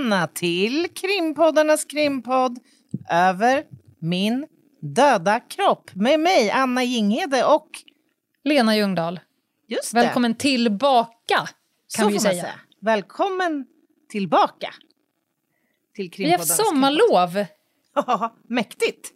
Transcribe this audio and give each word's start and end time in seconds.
Välkomna 0.00 0.26
till 0.26 0.88
krimpoddarnas 0.94 1.84
krimpodd 1.84 2.58
över 3.10 3.64
min 3.98 4.46
döda 4.80 5.40
kropp 5.40 5.90
med 5.94 6.20
mig, 6.20 6.50
Anna 6.50 6.84
Jinghede 6.84 7.44
och 7.44 7.68
Lena 8.44 8.76
Ljungdahl. 8.76 9.20
just 9.68 9.94
det, 9.94 10.00
Välkommen 10.00 10.34
tillbaka, 10.34 11.48
så 11.86 11.98
kan 11.98 12.08
vi 12.08 12.12
ju 12.12 12.16
man 12.16 12.32
säga. 12.32 12.54
Välkommen 12.80 13.66
tillbaka 14.08 14.74
till 15.94 16.10
Vi 16.16 16.30
har 16.30 16.38
haft 16.38 16.56
sommarlov. 16.56 17.46
Ja, 17.94 18.36
mäktigt. 18.48 19.12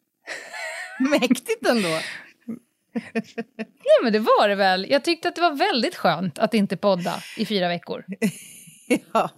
mäktigt 1.10 1.66
ändå. 1.66 1.98
Ja, 3.56 4.02
men 4.02 4.12
det 4.12 4.18
var 4.18 4.48
det 4.48 4.54
väl. 4.54 4.86
Jag 4.90 5.04
tyckte 5.04 5.28
att 5.28 5.34
det 5.34 5.40
var 5.40 5.56
väldigt 5.56 5.94
skönt 5.96 6.38
att 6.38 6.54
inte 6.54 6.76
podda 6.76 7.22
i 7.36 7.46
fyra 7.46 7.68
veckor. 7.68 8.04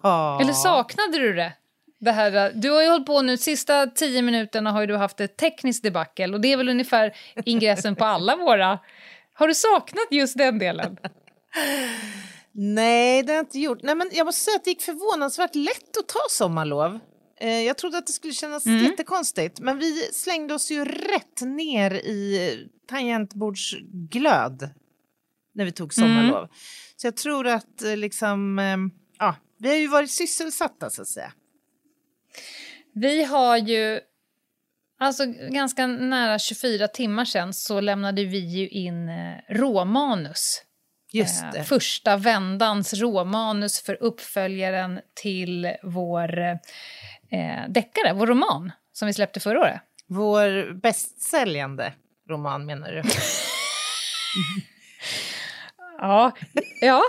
Ja. 0.03 0.39
Eller 0.41 0.53
saknade 0.53 1.19
du 1.19 1.33
det? 1.33 1.53
det 2.01 2.13
här, 2.13 2.53
du 2.55 2.71
har 2.71 2.83
ju 2.83 2.89
hållit 2.89 3.07
på 3.07 3.23
nu, 3.23 3.37
sista 3.37 3.87
tio 3.87 4.23
minuterna 4.23 4.73
har 4.73 4.81
ju 4.81 4.87
du 4.87 4.97
haft 4.97 5.21
ett 5.21 5.37
tekniskt 5.37 5.83
debacle 5.83 6.35
och 6.35 6.41
det 6.41 6.53
är 6.53 6.57
väl 6.57 6.69
ungefär 6.69 7.17
ingressen 7.45 7.97
på 7.97 8.05
alla 8.05 8.37
våra. 8.37 8.79
Har 9.35 9.49
du 9.49 9.55
saknat 9.55 10.07
just 10.11 10.39
den 10.39 10.59
delen? 10.59 10.97
Nej, 12.53 13.23
det 13.23 13.33
har 13.33 13.37
jag 13.37 13.43
inte 13.43 13.59
gjort. 13.59 13.83
Nej, 13.83 13.95
men 13.95 14.11
jag 14.13 14.25
måste 14.25 14.41
säga 14.41 14.57
att 14.57 14.65
det 14.65 14.71
gick 14.71 14.83
förvånansvärt 14.83 15.55
lätt 15.55 15.97
att 16.01 16.09
ta 16.09 16.21
sommarlov. 16.31 16.99
Eh, 17.41 17.61
jag 17.61 17.79
trodde 17.79 17.99
att 17.99 18.07
det 18.07 18.13
skulle 18.13 18.33
kännas 18.33 18.67
Mm. 18.67 18.85
jättekonstigt, 18.85 19.61
men 19.61 19.79
vi 19.79 20.11
slängde 20.13 20.55
oss 20.55 20.71
ju 20.71 20.85
rätt 20.85 21.41
ner 21.43 21.95
i 21.95 22.69
tangentbordsglöd 22.89 24.71
när 25.55 25.65
vi 25.65 25.73
tog 25.73 25.95
sommarlov. 25.95 26.39
Mm. 26.39 26.51
Så 26.97 27.07
jag 27.07 27.17
tror 27.17 27.47
att 27.47 27.83
eh, 27.83 27.97
liksom, 27.97 28.59
eh, 28.59 28.77
ja, 29.21 29.37
vi 29.59 29.69
har 29.69 29.77
ju 29.77 29.89
varit 29.89 30.11
sysselsatta 30.11 30.91
så 30.91 31.03
att 31.03 31.09
säga. 31.09 31.33
Vi 32.95 33.25
har 33.25 33.57
ju, 33.57 34.01
alltså 34.99 35.25
ganska 35.51 35.87
nära 35.87 36.39
24 36.39 36.89
timmar 36.89 37.25
sedan 37.25 37.55
så 37.55 37.81
lämnade 37.81 38.25
vi 38.25 38.39
ju 38.39 38.69
in 38.69 39.09
eh, 39.09 39.37
råmanus. 39.49 40.63
Just 41.13 41.43
Eh, 41.43 41.65
första 41.65 42.17
vändans 42.17 42.95
råmanus 42.95 43.83
för 43.83 44.03
uppföljaren 44.03 45.01
till 45.15 45.77
vår 45.83 46.39
eh, 46.39 47.69
deckare, 47.69 48.13
vår 48.13 48.27
roman 48.27 48.73
som 48.93 49.07
vi 49.07 49.13
släppte 49.15 49.41
förra 49.41 49.61
året. 49.61 49.81
Vår 50.07 50.75
bästsäljande 50.75 51.93
roman 52.29 52.67
menar 52.67 52.93
du? 52.93 53.03
Ja, 55.99 56.33
ja, 56.81 57.03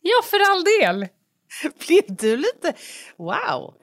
ja 0.00 0.22
för 0.30 0.50
all 0.50 0.64
del. 0.64 1.08
Blev 1.86 2.02
du 2.08 2.36
lite 2.36 2.72
wow? 3.16 3.74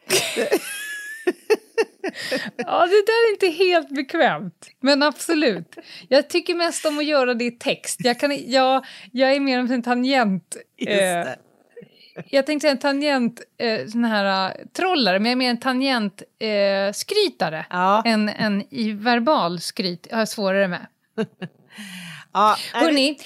Ja, 2.58 2.86
det 2.86 3.06
där 3.06 3.28
är 3.28 3.32
inte 3.34 3.48
helt 3.64 3.90
bekvämt, 3.90 4.68
men 4.80 5.04
absolut. 5.04 5.76
Jag 6.08 6.30
tycker 6.30 6.56
mest 6.56 6.86
om 6.86 6.98
att 7.00 7.06
göra 7.06 7.34
det 7.34 7.44
i 7.46 7.52
text. 7.52 8.00
Jag, 8.04 8.20
kan, 8.20 8.52
jag, 8.52 8.86
jag 9.12 9.32
är 9.36 9.40
mer 9.40 9.60
en 9.60 9.84
tangent... 9.84 10.58
Eh, 10.88 11.28
jag 12.30 12.46
tänkte 12.46 12.62
säga 12.64 12.72
en 12.72 12.78
tangent, 12.80 13.42
eh, 13.58 13.88
sån 13.88 14.04
här 14.06 14.50
uh, 14.50 14.66
trollare, 14.74 15.20
men 15.20 15.26
jag 15.26 15.32
är 15.32 15.36
mer 15.36 15.50
en 15.50 15.60
tangent 15.60 16.22
eh, 16.40 16.92
Ja. 17.70 18.04
än 18.06 18.30
en 18.30 18.74
i 18.74 18.92
verbal 18.92 19.60
skryt. 19.60 20.08
Jag 20.10 20.18
har 20.18 20.26
svårare 20.26 20.68
med. 20.68 20.88
Ja, 22.34 22.58
är 22.74 22.80
det- 22.80 22.86
Hörni, 22.86 23.18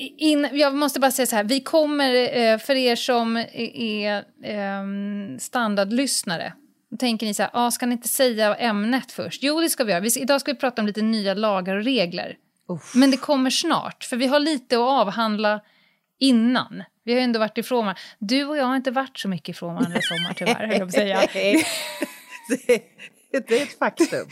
in, 0.00 0.48
jag 0.52 0.74
måste 0.74 1.00
bara 1.00 1.10
säga 1.10 1.26
så 1.26 1.36
här, 1.36 1.44
vi 1.44 1.60
kommer, 1.60 2.38
eh, 2.38 2.58
för 2.58 2.74
er 2.74 2.96
som 2.96 3.36
är 3.52 4.16
eh, 4.44 4.84
standardlyssnare, 5.38 6.52
då 6.90 6.96
tänker 6.96 7.26
ni 7.26 7.34
så 7.34 7.42
här, 7.42 7.50
ah, 7.54 7.70
ska 7.70 7.86
ni 7.86 7.92
inte 7.92 8.08
säga 8.08 8.56
ämnet 8.56 9.12
först? 9.12 9.42
Jo, 9.42 9.60
det 9.60 9.68
ska 9.68 9.84
vi 9.84 9.92
göra. 9.92 10.00
Vi, 10.00 10.20
idag 10.20 10.40
ska 10.40 10.52
vi 10.52 10.58
prata 10.58 10.82
om 10.82 10.86
lite 10.86 11.02
nya 11.02 11.34
lagar 11.34 11.76
och 11.76 11.84
regler. 11.84 12.36
Men 12.94 13.10
det 13.10 13.16
kommer 13.16 13.50
snart, 13.50 14.04
för 14.04 14.16
vi 14.16 14.26
har 14.26 14.40
lite 14.40 14.76
att 14.76 14.80
avhandla 14.80 15.60
innan. 16.18 16.82
Vi 17.04 17.12
har 17.12 17.20
ju 17.20 17.24
ändå 17.24 17.38
varit 17.38 17.58
ifrån 17.58 17.78
varandra. 17.78 18.00
Du 18.18 18.44
och 18.44 18.56
jag 18.56 18.64
har 18.64 18.76
inte 18.76 18.90
varit 18.90 19.18
så 19.18 19.28
mycket 19.28 19.48
ifrån 19.48 19.74
varandra 19.74 19.98
i 19.98 20.02
sommar 20.02 20.34
tyvärr, 20.36 20.66
höll 20.66 20.70
jag 20.70 20.78
på 20.78 20.84
att 20.84 20.92
säga. 20.92 21.20
Det 23.32 23.50
är 23.50 23.62
ett 23.62 23.78
faktum. 23.78 24.28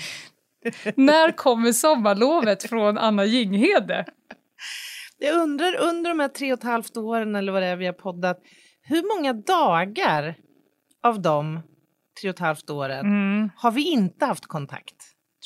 När 0.95 1.33
kommer 1.33 1.73
sommarlovet 1.73 2.63
från 2.63 2.99
Anna 2.99 3.25
Jinghede? 3.25 4.05
Jag 5.19 5.35
undrar 5.43 5.77
under 5.77 6.11
de 6.11 6.21
här 6.21 6.29
tre 6.29 6.53
och 6.53 6.59
ett 6.59 6.65
halvt 6.65 6.97
åren 6.97 7.37
eller 7.37 7.53
vad 7.53 7.63
det 7.63 7.67
är 7.67 7.77
vi 7.77 7.87
har 7.87 7.93
poddat, 7.93 8.41
hur 8.83 9.17
många 9.17 9.33
dagar 9.33 10.35
av 11.03 11.23
de 11.23 11.61
tre 12.21 12.31
och 12.31 12.35
ett 12.35 12.41
halvt 12.41 12.71
åren 12.71 13.07
Mm. 13.07 13.51
har 13.57 13.71
vi 13.71 13.83
inte 13.91 14.27
haft 14.27 14.47
kontakt, 14.47 14.97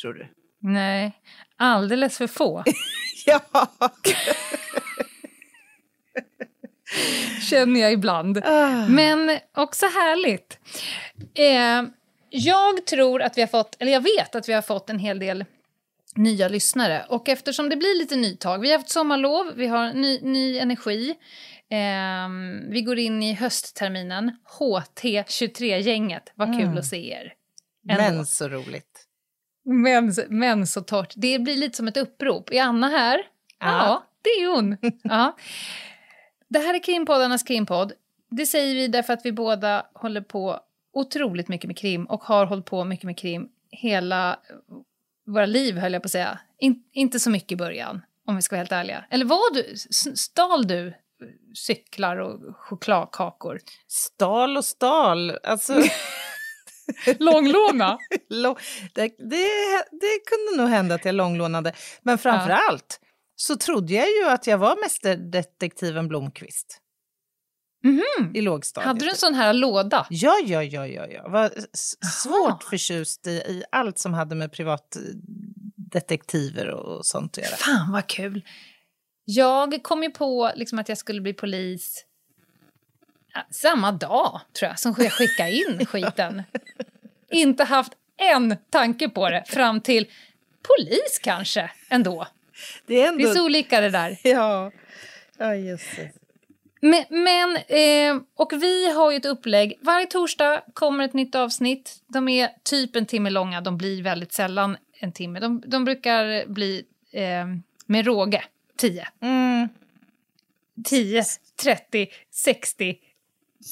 tror 0.01 0.13
du? 0.15 0.29
Nej, 0.61 1.13
alldeles 1.57 2.19
för 2.19 2.27
få. 2.27 2.65
Ja, 3.27 3.41
känner 7.51 7.81
jag 7.81 7.93
ibland. 7.93 8.43
Men 8.89 9.39
också 9.57 9.87
härligt. 9.87 10.59
Eh, 11.35 11.83
jag 12.31 12.87
tror 12.87 13.23
att 13.23 13.37
vi 13.37 13.41
har 13.43 13.49
fått, 13.49 13.77
eller 13.79 13.93
jag 13.93 14.01
vet 14.01 14.35
att 14.35 14.49
vi 14.49 14.53
har 14.53 14.63
fått 14.63 14.91
en 14.91 14.99
hel 14.99 15.19
del 15.19 15.45
nya 16.15 16.49
lyssnare. 16.49 17.07
Och 17.09 17.29
eftersom 17.29 17.69
det 17.69 17.77
blir 17.77 17.99
lite 17.99 18.17
nytag, 18.17 18.59
vi 18.59 18.71
har 18.71 18.79
haft 18.79 18.91
sommarlov, 18.91 19.53
vi 19.57 19.67
har 19.67 19.93
ny, 19.93 20.21
ny 20.23 20.59
energi. 20.59 21.15
Ehm, 21.71 22.71
vi 22.71 22.83
går 22.83 22.99
in 22.99 23.23
i 23.23 23.33
höstterminen, 23.35 24.37
HT23-gänget. 24.59 26.33
Vad 26.35 26.59
kul 26.59 26.79
att 26.79 26.87
se 26.87 27.11
er. 27.13 27.33
Ändå. 27.89 28.03
men 28.03 28.27
så 28.27 28.49
roligt. 28.49 29.07
Men, 29.65 30.15
men 30.29 30.67
så 30.67 30.81
torrt. 30.81 31.13
Det 31.17 31.39
blir 31.39 31.57
lite 31.57 31.77
som 31.77 31.89
ett 31.89 31.97
upprop. 31.97 32.51
Är 32.53 32.63
Anna 32.63 32.89
här? 32.89 33.19
Ja, 33.59 33.67
Ja. 33.67 34.07
det 34.23 34.31
är 34.31 34.55
hon. 34.57 34.77
ja. 35.03 35.37
Det 36.49 36.59
här 36.59 36.75
är 36.75 36.83
krimpoddarnas 36.83 37.43
krimpodd. 37.43 37.93
Det 38.31 38.47
säger 38.47 38.75
vi 38.75 38.89
därför 38.89 39.13
att 39.13 39.25
vi 39.25 39.33
båda 39.33 39.87
håller 39.95 40.21
på 40.21 40.61
otroligt 40.93 41.49
mycket 41.49 41.67
med 41.69 41.79
krim 41.79 42.05
och 42.07 42.23
har 42.25 42.47
hållit 42.47 42.67
på 42.67 42.85
mycket 42.85 43.05
med 43.05 43.19
krim 43.19 43.49
hela 43.71 44.39
våra 45.27 45.47
liv, 45.47 45.79
höll 45.79 45.93
jag 45.93 46.03
på 46.03 46.07
att 46.07 46.13
säga. 46.13 46.39
In, 46.59 46.83
inte 46.93 47.21
så 47.21 47.31
mycket 47.31 47.53
i 47.53 47.57
början, 47.57 48.03
om 48.27 48.37
vi 48.37 48.43
ska 48.43 48.57
vara 48.57 48.61
helt 48.61 48.73
ärliga. 48.73 49.05
Eller 49.11 49.25
var 49.25 49.55
du, 49.55 49.77
stal 50.17 50.67
du 50.67 50.95
cyklar 51.55 52.17
och 52.17 52.57
chokladkakor? 52.57 53.61
Stal 53.89 54.57
och 54.57 54.65
stal, 54.65 55.31
alltså 55.43 55.75
Långlåna? 57.19 57.99
det, 58.95 59.09
det, 59.19 59.49
det 59.91 60.19
kunde 60.27 60.63
nog 60.63 60.69
hända 60.69 60.95
att 60.95 61.05
jag 61.05 61.15
långlånade. 61.15 61.73
Men 62.03 62.19
framför 62.19 62.51
allt 62.51 63.01
så 63.37 63.57
trodde 63.57 63.93
jag 63.93 64.09
ju 64.09 64.25
att 64.25 64.47
jag 64.47 64.59
var 64.59 64.77
mästerdetektiven 64.77 66.09
Blomqvist. 66.09 66.82
I 68.35 68.41
lågstadiet. 68.41 68.87
Hade 68.87 69.01
du 69.01 69.11
en 69.11 69.17
sån 69.17 69.35
här 69.35 69.53
låda? 69.53 70.07
Ja, 70.11 70.35
ja, 70.45 70.63
ja, 70.63 70.87
ja. 70.87 71.07
Jag 71.07 71.31
var 71.31 71.51
svårt 72.23 72.51
Aha. 72.51 72.61
förtjust 72.71 73.27
i, 73.27 73.31
i 73.31 73.65
allt 73.73 73.99
som 73.99 74.15
hade 74.15 74.35
med 74.35 74.53
privatdetektiver 74.53 76.69
och 76.69 77.07
sånt 77.07 77.39
att 77.39 77.45
göra. 77.45 77.57
Fan 77.57 77.93
vad 77.93 78.07
kul! 78.07 78.43
Jag 79.25 79.83
kom 79.83 80.03
ju 80.03 80.11
på 80.11 80.53
liksom 80.55 80.79
att 80.79 80.89
jag 80.89 80.99
skulle 80.99 81.21
bli 81.21 81.33
polis 81.33 82.05
ja, 83.35 83.47
samma 83.51 83.93
dag, 83.93 84.41
tror 84.59 84.69
jag, 84.69 84.79
som 84.79 84.95
jag 84.99 85.13
skickade 85.13 85.53
in 85.53 85.87
skiten. 85.91 86.43
Inte 87.31 87.65
haft 87.65 87.93
en 88.17 88.57
tanke 88.71 89.09
på 89.09 89.31
det 89.31 89.45
fram 89.47 89.81
till 89.81 90.07
polis 90.63 91.21
kanske, 91.23 91.71
ändå. 91.91 92.27
Det 92.87 92.95
är 92.95 92.99
Det 92.99 93.05
är 93.05 93.09
ändå... 93.29 93.35
så 93.35 93.45
olika 93.45 93.81
det 93.81 93.91
där. 93.91 94.19
Ja, 94.23 94.73
ja 95.39 95.55
jösses. 95.55 96.13
Men, 96.85 97.05
men 97.11 97.57
eh, 97.57 98.23
och 98.37 98.53
vi 98.53 98.91
har 98.93 99.11
ju 99.11 99.17
ett 99.17 99.25
upplägg. 99.27 99.79
Varje 99.81 100.07
torsdag 100.07 100.63
kommer 100.75 101.05
ett 101.05 101.13
nytt 101.15 101.35
avsnitt. 101.35 102.03
De 102.07 102.29
är 102.29 102.51
typ 102.63 102.97
en 102.97 103.07
timme 103.07 103.31
långa, 103.31 103.61
de 103.61 103.79
blir 103.79 104.03
väldigt 104.03 104.33
sällan 104.33 104.77
en 104.99 105.13
timme. 105.13 105.41
De, 105.41 105.63
de 105.67 105.85
brukar 105.85 106.47
bli 106.47 106.85
eh, 107.13 107.47
med 107.87 108.07
råge 108.07 108.45
tio. 108.77 109.09
Mm. 109.21 109.69
10, 110.85 111.25
30, 111.63 112.09
60 112.31 112.97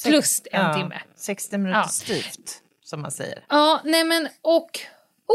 plus 0.05 0.41
en 0.51 0.61
Ja, 0.65 0.73
timme. 0.73 1.01
60 1.15 1.57
minuter 1.57 1.79
Ja. 1.79 1.87
styvt, 1.87 2.61
som 2.83 3.01
man 3.01 3.11
säger. 3.11 3.45
Ja, 3.49 3.81
nej 3.83 4.03
men 4.03 4.27
och 4.41 4.79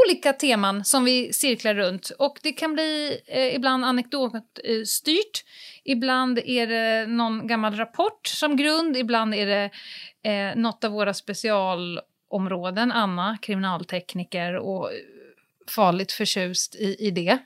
olika 0.04 0.32
teman 0.32 0.84
som 0.84 1.04
vi 1.04 1.32
cirklar 1.32 1.74
runt. 1.74 2.10
Och 2.18 2.38
det 2.42 2.52
kan 2.52 2.74
bli 2.74 3.20
eh, 3.26 3.54
ibland 3.54 3.84
anekdotstyrt. 3.84 5.44
Ibland 5.84 6.38
är 6.38 6.66
det 6.66 7.06
någon 7.06 7.46
gammal 7.46 7.76
rapport 7.76 8.26
som 8.26 8.56
grund. 8.56 8.96
Ibland 8.96 9.34
är 9.34 9.46
det 9.46 9.70
eh, 10.30 10.56
något 10.56 10.84
av 10.84 10.92
våra 10.92 11.14
specialområden. 11.14 12.92
Anna, 12.92 13.38
kriminaltekniker 13.42 14.56
och 14.56 14.90
farligt 15.68 16.12
förtjust 16.12 16.74
i, 16.74 17.06
i 17.06 17.10
det. 17.10 17.38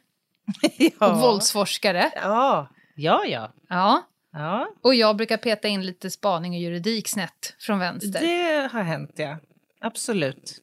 Och 0.98 1.20
våldsforskare. 1.20 2.10
Ja, 2.14 2.68
ja, 2.96 3.24
ja. 3.26 3.52
Ja. 3.68 4.02
ja. 4.32 4.74
Och 4.82 4.94
jag 4.94 5.16
brukar 5.16 5.36
peta 5.36 5.68
in 5.68 5.86
lite 5.86 6.10
spaning 6.10 6.52
och 6.52 6.58
juridik 6.58 7.08
snett 7.08 7.54
från 7.58 7.78
vänster. 7.78 8.20
Det 8.20 8.68
har 8.72 8.82
hänt, 8.82 9.12
ja. 9.16 9.38
Absolut. 9.80 10.62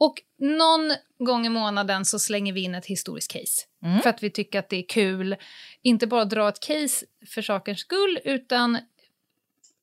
Och 0.00 0.14
någon 0.38 0.92
gång 1.18 1.46
i 1.46 1.48
månaden 1.48 2.04
så 2.04 2.18
slänger 2.18 2.52
vi 2.52 2.64
in 2.64 2.74
ett 2.74 2.86
historiskt 2.86 3.32
case. 3.32 3.66
Mm. 3.84 4.00
För 4.00 4.10
att 4.10 4.22
vi 4.22 4.30
tycker 4.30 4.58
att 4.58 4.68
det 4.68 4.76
är 4.76 4.88
kul. 4.88 5.36
Inte 5.82 6.06
bara 6.06 6.24
dra 6.24 6.48
ett 6.48 6.60
case 6.60 7.06
för 7.34 7.42
sakens 7.42 7.80
skull, 7.80 8.18
utan 8.24 8.78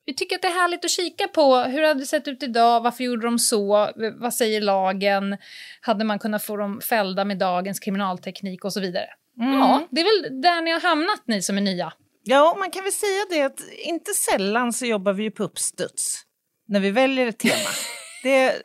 vi 0.06 0.14
tycker 0.14 0.36
att 0.36 0.42
det 0.42 0.48
är 0.48 0.62
härligt 0.62 0.86
att 0.86 0.92
kika 0.92 1.28
på 1.28 1.56
hur 1.56 1.82
det 1.82 1.88
hade 1.88 2.06
sett 2.06 2.28
ut 2.28 2.44
idag, 2.44 2.82
varför 2.82 3.04
gjorde 3.04 3.28
de 3.28 3.40
så, 3.40 3.90
vad 4.20 4.34
säger 4.34 4.62
lagen, 4.62 5.38
hade 5.82 6.06
man 6.06 6.20
kunnat 6.20 6.44
få 6.44 6.58
dem 6.58 6.82
fällda 6.82 7.26
med 7.26 7.38
dagens 7.38 7.80
kriminalteknik 7.80 8.66
och 8.66 8.74
så 8.74 8.80
vidare. 8.80 9.10
Mm. 9.40 9.54
Ja, 9.54 9.88
det 9.90 10.02
är 10.02 10.24
väl 10.24 10.42
där 10.42 10.62
ni 10.62 10.72
har 10.72 10.80
hamnat 10.80 11.22
ni 11.26 11.42
som 11.42 11.58
är 11.58 11.62
nya. 11.62 11.94
Ja, 12.24 12.56
man 12.60 12.72
kan 12.72 12.84
väl 12.84 12.92
säga 12.92 13.26
det 13.30 13.42
att 13.42 13.60
inte 13.78 14.12
sällan 14.14 14.74
så 14.74 14.86
jobbar 14.86 15.14
vi 15.14 15.24
ju 15.24 15.32
på 15.32 15.44
uppstuds 15.44 16.24
när 16.68 16.80
vi 16.80 16.92
väljer 16.92 17.28
ett 17.28 17.40
tema. 17.40 17.54
Det, 18.24 18.62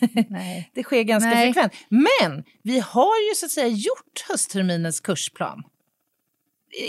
det 0.74 0.82
sker 0.82 1.02
ganska 1.02 1.30
Nej. 1.30 1.46
frekvent. 1.52 1.72
Men 1.88 2.44
vi 2.62 2.78
har 2.80 3.28
ju 3.28 3.34
så 3.34 3.46
att 3.46 3.52
säga 3.52 3.66
gjort 3.66 4.24
höstterminens 4.28 5.00
kursplan. 5.00 5.62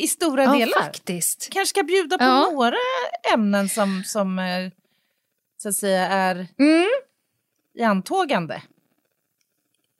I 0.01 0.07
stora 0.07 0.43
Ja, 0.43 0.53
delar. 0.53 0.81
faktiskt. 0.83 1.49
Kanske 1.51 1.69
ska 1.69 1.83
bjuda 1.83 2.17
på 2.17 2.23
Ja. 2.23 2.49
några 2.51 2.75
ämnen 3.33 3.69
som, 3.69 4.03
som 4.05 4.39
eh, 4.39 4.69
så 5.57 5.69
att 5.69 5.75
säga 5.75 6.07
är 6.07 6.47
Mm. 6.59 6.87
i 7.77 7.83
antågande. 7.83 8.61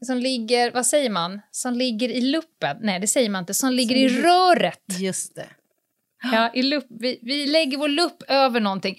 Som 0.05 0.17
ligger, 0.17 0.71
vad 0.71 0.85
säger 0.85 1.09
man, 1.09 1.41
som 1.51 1.73
ligger 1.73 2.09
i 2.09 2.21
luppen. 2.21 2.77
Nej, 2.81 2.99
det 2.99 3.07
säger 3.07 3.29
man 3.29 3.39
inte, 3.39 3.53
som 3.53 3.73
ligger 3.73 3.95
i 3.95 4.09
röret. 4.21 4.83
Just 4.99 5.35
det. 5.35 5.47
Ja, 6.23 6.51
i 6.53 6.63
lupp, 6.63 6.85
vi, 6.89 7.19
vi 7.21 7.47
lägger 7.47 7.77
vår 7.77 7.87
lupp 7.87 8.23
över 8.27 8.59
någonting. 8.59 8.95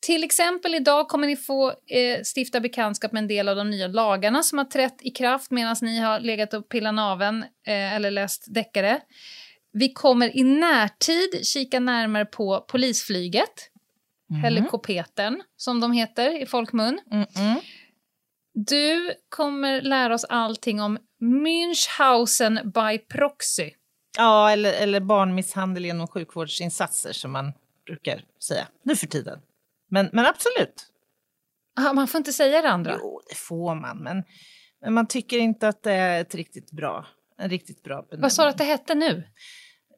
Till 0.00 0.24
exempel 0.24 0.74
idag 0.74 1.08
kommer 1.08 1.26
ni 1.26 1.36
få 1.36 1.68
eh, 1.70 2.20
stifta 2.36 2.60
bekantskap 2.60 3.12
med 3.12 3.20
en 3.20 3.28
del 3.28 3.48
av 3.48 3.56
de 3.56 3.70
nya 3.70 3.86
lagarna 3.86 4.42
som 4.42 4.58
har 4.58 4.64
trätt 4.64 4.96
i 5.00 5.10
kraft 5.10 5.50
medan 5.50 5.76
ni 5.82 5.98
har 5.98 6.20
legat 6.20 6.54
och 6.54 6.68
pillat 6.68 6.94
naveln 6.94 7.42
eh, 7.42 7.94
eller 7.94 8.10
läst 8.10 8.54
deckare. 8.54 9.00
Vi 9.72 9.92
kommer 9.92 10.36
i 10.36 10.42
närtid 10.42 11.46
kika 11.46 11.80
närmare 11.80 12.24
på 12.24 12.60
polisflyget, 12.60 13.70
helikoptern 14.42 15.42
som 15.56 15.80
de 15.80 15.92
heter 15.92 16.42
i 16.42 16.46
folkmun. 16.46 17.00
Mm-mm. 17.10 17.60
Du 18.52 19.14
kommer 19.28 19.82
lära 19.82 20.14
oss 20.14 20.24
allting 20.24 20.80
om 20.80 20.98
Münchhausen 21.20 22.64
by 22.64 22.98
proxy. 22.98 23.70
Ja, 24.18 24.50
eller, 24.50 24.72
eller 24.72 25.00
barnmisshandel 25.00 25.84
genom 25.84 26.06
sjukvårdsinsatser 26.08 27.12
som 27.12 27.32
man 27.32 27.52
brukar 27.86 28.24
säga 28.42 28.66
nu 28.82 28.96
för 28.96 29.06
tiden. 29.06 29.40
Men, 29.90 30.10
men 30.12 30.26
absolut. 30.26 30.86
Ah, 31.76 31.92
man 31.92 32.08
får 32.08 32.18
inte 32.18 32.32
säga 32.32 32.62
det 32.62 32.70
andra. 32.70 32.96
Jo, 33.00 33.20
det 33.28 33.34
får 33.34 33.74
man, 33.74 33.98
men, 33.98 34.24
men 34.80 34.94
man 34.94 35.06
tycker 35.06 35.38
inte 35.38 35.68
att 35.68 35.82
det 35.82 35.92
är 35.92 36.20
ett 36.20 36.34
riktigt 36.34 36.70
bra, 36.70 37.06
en 37.38 37.50
riktigt 37.50 37.82
bra 37.82 37.94
benämning. 37.94 38.22
Vad 38.22 38.32
sa 38.32 38.42
du 38.42 38.48
att 38.48 38.58
det 38.58 38.64
hette 38.64 38.94
nu? 38.94 39.24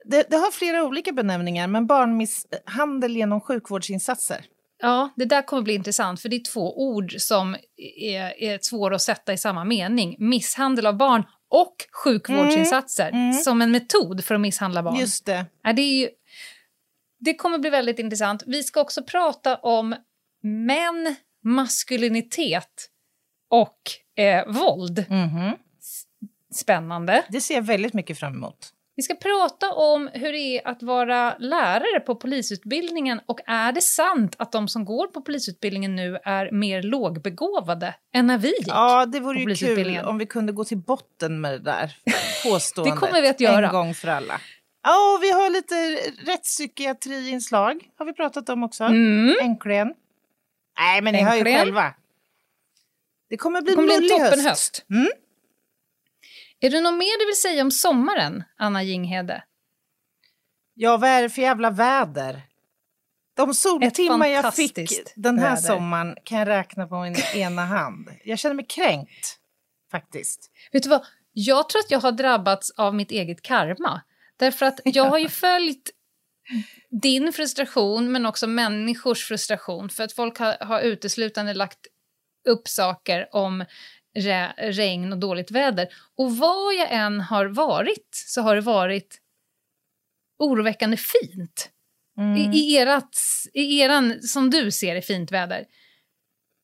det, 0.09 0.31
det 0.31 0.37
har 0.37 0.51
flera 0.51 0.85
olika 0.85 1.13
benämningar, 1.13 1.67
men 1.67 1.87
barnmisshandel 1.87 3.17
genom 3.17 3.41
sjukvårdsinsatser. 3.41 4.45
Ja, 4.83 5.11
det 5.17 5.25
där 5.25 5.43
kommer 5.43 5.63
bli 5.63 5.75
intressant, 5.75 6.21
för 6.21 6.29
det 6.29 6.37
är 6.37 6.53
två 6.53 6.89
ord 6.89 7.15
som 7.19 7.57
är, 8.01 8.43
är 8.43 8.59
svåra 8.63 8.95
att 8.95 9.03
sätta 9.03 9.33
i 9.33 9.39
samma 9.39 9.65
mening. 9.65 10.17
Misshandel 10.19 10.87
av 10.87 10.97
barn 10.97 11.25
och 11.49 11.75
sjukvårdsinsatser 12.05 13.33
som 13.33 13.63
en 13.63 13.71
metod 13.71 14.25
för 14.25 14.35
att 14.35 14.41
misshandla 14.41 14.83
barn. 14.83 14.97
Just 14.97 15.27
det. 15.27 15.47
Ja, 15.63 15.73
det, 15.73 15.83
är 15.83 16.01
ju, 16.01 16.09
det 17.19 17.35
kommer 17.35 17.59
bli 17.59 17.71
väldigt 17.71 17.99
intressant. 17.99 18.43
Vi 18.47 18.63
ska 18.63 18.81
också 18.81 19.03
prata 19.03 19.57
om 19.57 19.95
män, 20.43 21.17
maskulinitet 21.45 22.89
och 23.51 23.81
eh, 24.23 24.47
våld. 24.47 25.05
Mhm. 25.09 25.53
Spännande. 26.55 27.25
Det 27.29 27.41
ser 27.41 27.55
jag 27.55 27.63
väldigt 27.63 27.95
mycket 27.95 28.19
fram 28.19 28.35
emot. 28.35 28.73
Vi 28.97 29.03
ska 29.03 29.15
prata 29.15 29.73
om 29.73 30.11
hur 30.13 30.33
det 30.33 30.39
är 30.39 30.69
att 30.69 30.83
vara 30.83 31.39
lärare 31.39 32.01
på 32.01 32.15
polisutbildningen 32.15 33.21
och 33.27 33.41
är 33.47 33.73
det 33.73 33.81
sant 33.81 34.35
att 34.39 34.53
de 34.53 34.69
som 34.69 34.85
går 34.85 35.07
på 35.07 35.21
polisutbildningen 35.21 35.97
nu 35.97 36.19
är 36.25 36.51
mer 36.51 36.83
lågbegåvade 36.83 37.95
än 38.15 38.27
när 38.27 38.39
vi 38.39 38.49
gick? 38.49 38.69
Ja, 38.69 39.07
det 39.07 39.21
vore 39.21 39.41
ju 39.41 39.55
kul 39.55 39.99
om 39.99 40.19
vi 40.19 40.27
kunde 40.27 40.53
gå 40.53 40.65
till 40.65 40.79
botten 40.79 41.41
med 41.41 41.53
det 41.53 41.59
där 41.59 41.97
påståendet. 42.45 42.95
Det 42.95 43.07
kommer 43.07 43.23
vi 43.23 43.29
att 43.29 43.41
göra. 43.41 43.67
En 43.67 43.73
gång 43.73 43.95
för 43.95 44.09
alla. 44.09 44.41
Ja, 44.83 45.15
och 45.15 45.23
vi 45.23 45.31
har 45.31 45.51
lite 45.51 45.75
rättspsykiatriinslag. 46.33 47.91
Har 47.97 48.07
vi 48.07 48.13
pratat 48.13 48.49
om 48.49 48.63
också. 48.63 48.85
Mm. 48.85 49.37
Äntligen. 49.41 49.95
Nej, 50.79 51.03
men 51.03 51.15
ni 51.15 51.23
hör 51.23 51.37
ju 51.37 51.45
själva. 51.45 51.95
Det 53.31 53.37
kommer 53.37 53.63
bli 53.63 53.73
Det 53.73 53.77
kommer 53.77 53.99
bli 53.99 54.13
en 54.13 54.19
toppen 54.19 54.41
höst. 54.41 54.49
höst. 54.49 54.87
Mm. 54.91 55.09
Är 56.61 56.71
det 56.71 56.81
något 56.81 56.95
mer 56.95 57.19
du 57.19 57.27
vill 57.27 57.41
säga 57.41 57.63
om 57.63 57.71
sommaren, 57.71 58.45
Anna 58.57 58.83
Jinghede? 58.83 59.45
Ja, 60.75 60.97
vad 60.97 61.11
är 61.11 61.23
det 61.23 61.31
för 61.31 61.43
jävla 61.43 61.71
väder? 61.71 62.43
De 63.37 63.55
soltimmar 63.55 64.27
jag 64.27 64.55
fick 64.55 64.91
den 65.17 65.39
här 65.39 65.49
väder. 65.51 65.63
sommaren 65.63 66.17
kan 66.25 66.39
jag 66.39 66.49
räkna 66.49 66.87
på 66.87 67.01
min 67.01 67.17
ena 67.35 67.65
hand. 67.65 68.09
Jag 68.25 68.39
känner 68.39 68.55
mig 68.55 68.67
kränkt, 68.67 69.39
faktiskt. 69.91 70.51
Vet 70.73 70.83
du 70.83 70.89
vad? 70.89 71.07
Jag 71.33 71.69
tror 71.69 71.81
att 71.81 71.91
jag 71.91 72.01
har 72.01 72.13
drabbats 72.13 72.71
av 72.71 72.95
mitt 72.95 73.11
eget 73.11 73.43
karma. 73.43 74.03
Därför 74.39 74.67
att 74.67 74.81
jag 74.85 75.05
har 75.05 75.19
ju 75.19 75.29
följt 75.29 75.91
din 77.03 77.33
frustration, 77.33 78.13
men 78.13 78.27
också 78.27 78.47
människors 78.47 79.25
frustration. 79.25 79.89
För 79.89 80.05
att 80.05 80.13
folk 80.13 80.39
har, 80.39 80.57
har 80.61 80.81
uteslutande 80.81 81.55
lagt 81.55 81.87
upp 82.49 82.69
saker 82.69 83.29
om 83.33 83.65
re, 84.19 84.53
regn 84.59 85.13
och 85.13 85.19
dåligt 85.19 85.51
väder. 85.51 85.89
Och 86.17 86.37
var 86.37 86.73
jag 86.73 86.93
än 86.93 87.21
har 87.21 87.47
varit 87.47 88.09
så 88.27 88.41
har 88.43 88.55
det 88.55 88.61
varit 88.61 89.19
oroväckande 90.39 90.97
fint. 90.97 91.71
I, 92.37 92.59
i, 92.59 92.77
erat, 92.77 93.19
I 93.53 93.81
eran, 93.81 94.23
som 94.23 94.51
du 94.51 94.71
ser, 94.71 94.95
det 94.95 95.03
fint 95.03 95.33
väder. 95.33 95.65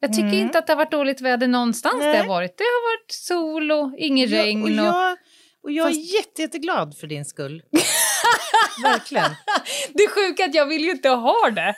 Jag 0.00 0.12
tycker 0.12 0.34
inte 0.34 0.58
att 0.58 0.66
det 0.66 0.72
har 0.72 0.78
varit 0.78 0.90
dåligt 0.90 1.20
väder 1.20 1.48
någonstans 1.48 1.94
Nej. 1.98 2.12
det 2.12 2.18
har 2.18 2.28
varit. 2.28 2.58
Det 2.58 2.64
har 2.64 2.92
varit 2.92 3.10
sol 3.10 3.72
och 3.72 3.94
ingen 3.98 4.28
regn. 4.28 4.62
och... 4.62 4.70
jag, 4.70 5.12
och 5.12 5.18
jag 5.66 5.87
Fast- 5.87 6.12
är 6.12 6.16
jätte, 6.16 6.42
jätteglad 6.42 6.97
för 6.99 7.06
din 7.06 7.25
skull. 7.25 7.62
Verkligen. 8.83 9.30
Det 9.94 10.09
sjuka 10.09 10.42
är 10.44 10.49
att 10.49 10.54
jag 10.54 10.66
vill 10.66 10.85
ju 10.85 10.90
inte 10.90 11.09
ha 11.09 11.50
det. 11.50 11.75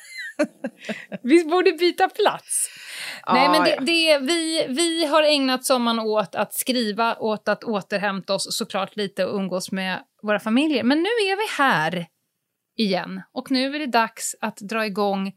Vi 1.23 1.45
borde 1.45 1.73
byta 1.73 2.09
plats. 2.09 2.69
Nej, 3.33 3.49
men 3.49 3.65
det, 3.65 3.77
det, 3.81 4.19
vi, 4.19 4.67
vi 4.69 5.07
har 5.07 5.23
ägnat 5.23 5.65
sommaren 5.65 5.99
åt 5.99 6.35
att 6.35 6.55
skriva, 6.55 7.17
åt 7.17 7.49
att 7.49 7.65
återhämta 7.65 8.35
oss 8.35 8.57
såklart 8.57 8.97
lite 8.97 9.25
och 9.25 9.37
umgås 9.37 9.73
med 9.73 10.03
våra 10.23 10.41
familjer. 10.41 10.83
Men 10.83 10.99
nu 10.99 11.09
är 11.09 11.37
vi 11.37 11.63
här 11.63 12.07
igen 12.77 13.23
och 13.33 13.51
nu 13.51 13.75
är 13.75 13.79
det 13.79 13.87
dags 13.87 14.35
att 14.41 14.57
dra 14.57 14.87
igång 14.87 15.33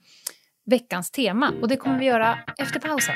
veckans 0.65 1.11
tema 1.11 1.53
och 1.61 1.67
det 1.67 1.77
kommer 1.77 1.99
vi 1.99 2.05
göra 2.05 2.39
efter 2.57 2.79
pausen. 2.79 3.15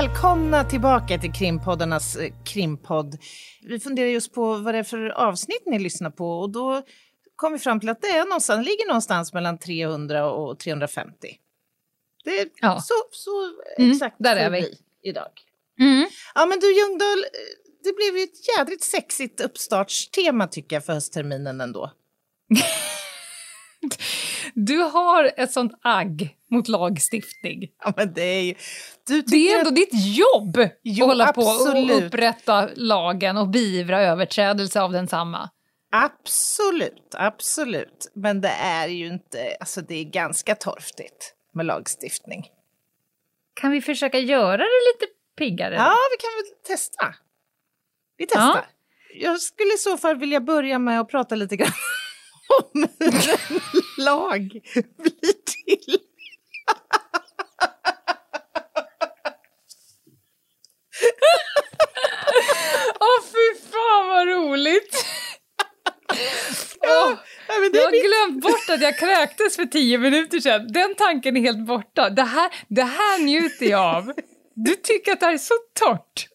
Välkomna 0.00 0.64
tillbaka 0.64 1.18
till 1.18 1.32
krimpoddarnas 1.32 2.16
eh, 2.16 2.32
krimpodd. 2.44 3.18
Vi 3.62 3.80
funderar 3.80 4.08
just 4.08 4.32
på 4.34 4.54
vad 4.54 4.74
det 4.74 4.78
är 4.78 4.82
för 4.82 5.08
avsnitt 5.08 5.62
ni 5.66 5.78
lyssnar 5.78 6.10
på 6.10 6.38
och 6.40 6.50
då 6.50 6.82
kom 7.36 7.52
vi 7.52 7.58
fram 7.58 7.80
till 7.80 7.88
att 7.88 8.02
det 8.02 8.08
är 8.08 8.24
någonstans, 8.24 8.66
ligger 8.66 8.86
någonstans 8.86 9.32
mellan 9.32 9.58
300 9.58 10.30
och 10.30 10.58
350. 10.58 11.12
Det 12.24 12.40
är 12.40 12.48
Ja. 12.60 12.80
så, 12.80 12.94
så 13.10 13.30
Mm, 13.78 13.90
exakt 13.90 14.16
där 14.18 14.36
är 14.36 14.50
vi. 14.50 14.78
idag. 15.02 15.30
Mm. 15.80 16.08
Ja 16.34 16.46
men 16.46 16.60
du 16.60 16.66
Ljungdahl, 16.78 17.24
det 17.84 17.96
blev 17.96 18.16
ju 18.16 18.22
ett 18.24 18.58
jädrigt 18.58 18.84
sexigt 18.84 19.40
uppstartstema 19.40 20.46
tycker 20.46 20.76
jag 20.76 20.84
för 20.84 20.92
höstterminen 20.92 21.60
ändå. 21.60 21.90
Du 24.66 24.76
har 24.78 25.30
ett 25.36 25.52
sånt 25.52 25.72
agg 25.82 26.36
mot 26.50 26.68
lagstiftning. 26.68 27.68
Ja 27.84 27.92
men 27.96 28.12
det 28.12 28.22
är 28.22 28.42
ju... 28.42 28.54
Det 29.26 29.36
är 29.52 29.58
ändå 29.58 29.68
att- 29.68 29.76
ditt 29.76 29.90
jobb 30.16 30.68
Jo, 30.82 31.04
att 31.04 31.10
hålla 31.10 31.32
på 31.32 31.40
och 31.40 31.48
absolut. 31.50 32.02
upprätta 32.04 32.68
lagen 32.74 33.36
och 33.36 33.48
beivra 33.48 34.00
överträdelse 34.02 34.80
av 34.80 34.92
densamma. 34.92 35.50
Absolut, 35.92 37.14
absolut. 37.14 38.10
Men 38.14 38.40
det 38.40 38.48
är 38.48 38.88
ju 38.88 39.06
inte, 39.06 39.56
alltså 39.60 39.80
det 39.80 39.94
är 39.94 40.04
ganska 40.04 40.54
torftigt 40.54 41.34
med 41.54 41.66
lagstiftning. 41.66 42.44
Kan 43.54 43.70
vi 43.70 43.80
försöka 43.82 44.18
göra 44.18 44.56
det 44.56 44.62
lite 44.94 45.12
piggare? 45.38 45.74
Ja, 45.74 45.94
vi 46.10 46.16
kan 46.22 46.30
väl 46.36 46.76
testa. 46.76 47.14
Vi 48.16 48.26
testar. 48.26 48.66
Jag 49.14 49.40
skulle 49.40 49.74
i 49.74 49.78
så 49.78 49.96
fall 49.96 50.16
vilja 50.16 50.40
börja 50.40 50.78
med 50.78 51.00
att 51.00 51.08
prata 51.08 51.34
lite 51.34 51.56
grann 51.56 51.72
om 52.72 52.88
lag 54.00 54.60
blir 54.98 55.32
till. 55.44 55.98
Åh, 63.00 63.22
fy 63.32 63.70
fan 63.70 64.08
vad 64.08 64.28
roligt! 64.28 65.06
Det 67.72 67.78
jag 67.78 67.84
har 67.84 68.28
glömt 68.28 68.42
bort 68.42 68.68
att 68.68 68.82
jag 68.82 68.98
kräktes 68.98 69.56
för 69.56 69.64
tio 69.64 69.98
minuter 69.98 70.40
sedan. 70.40 70.72
Den 70.72 70.94
tanken 70.94 71.36
är 71.36 71.40
helt 71.40 71.66
borta. 71.66 72.10
Det 72.10 72.22
här, 72.22 72.50
det 72.68 72.82
här 72.82 73.24
njuter 73.24 73.66
jag 73.66 73.96
av. 73.96 74.12
Du 74.54 74.76
tycker 74.76 75.12
att 75.12 75.20
det 75.20 75.26
här 75.26 75.32
är 75.32 75.38
så 75.38 75.54
torrt. 75.80 76.26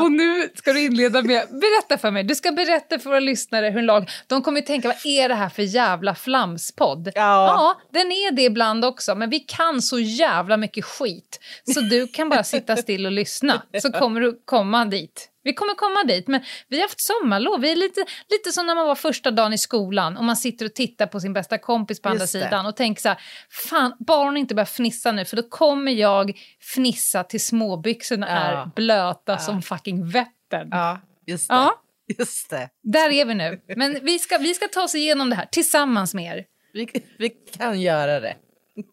Och 0.00 0.12
nu 0.12 0.48
ska 0.54 0.72
du 0.72 0.84
inleda 0.84 1.22
med, 1.22 1.48
berätta 1.48 1.98
för 1.98 2.10
mig, 2.10 2.24
du 2.24 2.34
ska 2.34 2.52
berätta 2.52 2.98
för 2.98 3.10
våra 3.10 3.20
lyssnare 3.20 3.70
hur 3.70 3.78
en 3.78 3.86
lag, 3.86 4.10
de 4.26 4.42
kommer 4.42 4.60
ju 4.60 4.66
tänka 4.66 4.88
vad 4.88 5.06
är 5.06 5.28
det 5.28 5.34
här 5.34 5.48
för 5.48 5.62
jävla 5.62 6.14
flamspodd? 6.14 7.12
Ja. 7.14 7.80
den 7.92 8.12
är 8.12 8.32
det 8.32 8.42
ibland 8.42 8.84
också, 8.84 9.14
men 9.14 9.30
vi 9.30 9.40
kan 9.40 9.82
så 9.82 9.98
jävla 9.98 10.56
mycket 10.56 10.84
skit. 10.84 11.40
Så 11.74 11.80
du 11.80 12.06
kan 12.08 12.28
bara 12.28 12.44
sitta 12.44 12.76
still 12.76 13.06
och 13.06 13.12
lyssna, 13.12 13.62
så 13.82 13.92
kommer 13.92 14.20
du 14.20 14.40
komma 14.44 14.84
dit. 14.84 15.28
Vi 15.48 15.54
kommer 15.54 15.74
komma 15.74 16.04
dit, 16.04 16.28
men 16.28 16.40
vi 16.68 16.76
har 16.76 16.82
haft 16.82 17.00
sommarlov. 17.00 17.60
Vi 17.60 17.72
är 17.72 17.76
lite, 17.76 18.04
lite 18.30 18.52
som 18.52 18.66
när 18.66 18.74
man 18.74 18.86
var 18.86 18.94
första 18.94 19.30
dagen 19.30 19.52
i 19.52 19.58
skolan 19.58 20.16
och 20.16 20.24
man 20.24 20.36
sitter 20.36 20.66
och 20.66 20.74
tittar 20.74 21.06
på 21.06 21.20
sin 21.20 21.32
bästa 21.32 21.58
kompis 21.58 22.02
på 22.02 22.08
andra 22.08 22.26
sidan 22.26 22.66
och 22.66 22.76
tänker 22.76 23.02
så 23.02 23.08
här, 23.08 23.18
fan, 23.50 23.96
bara 23.98 24.24
hon 24.24 24.36
inte 24.36 24.54
börjar 24.54 24.66
fnissa 24.66 25.12
nu 25.12 25.24
för 25.24 25.36
då 25.36 25.42
kommer 25.42 25.92
jag 25.92 26.32
fnissa 26.74 27.24
till 27.24 27.40
småbyxorna 27.44 28.26
Ja. 28.28 28.34
är 28.34 28.70
blöta 28.76 29.38
som 29.38 29.62
fucking 29.62 30.10
Vättern. 30.10 30.68
Ja, 30.70 31.00
just 31.26 31.48
det. 31.48 31.54
Ja. 31.54 31.82
Just 32.18 32.50
det. 32.50 32.68
Där 32.82 33.10
är 33.10 33.24
vi 33.24 33.34
nu. 33.34 33.60
Men 33.76 33.98
vi 34.02 34.18
ska, 34.18 34.38
vi 34.38 34.54
ska 34.54 34.68
ta 34.68 34.82
oss 34.82 34.94
igenom 34.94 35.30
det 35.30 35.36
här 35.36 35.46
tillsammans 35.46 36.14
med 36.14 36.38
er. 36.38 36.44
Vi, 36.72 36.88
vi 37.18 37.28
kan 37.58 37.80
göra 37.80 38.20
det. 38.20 38.36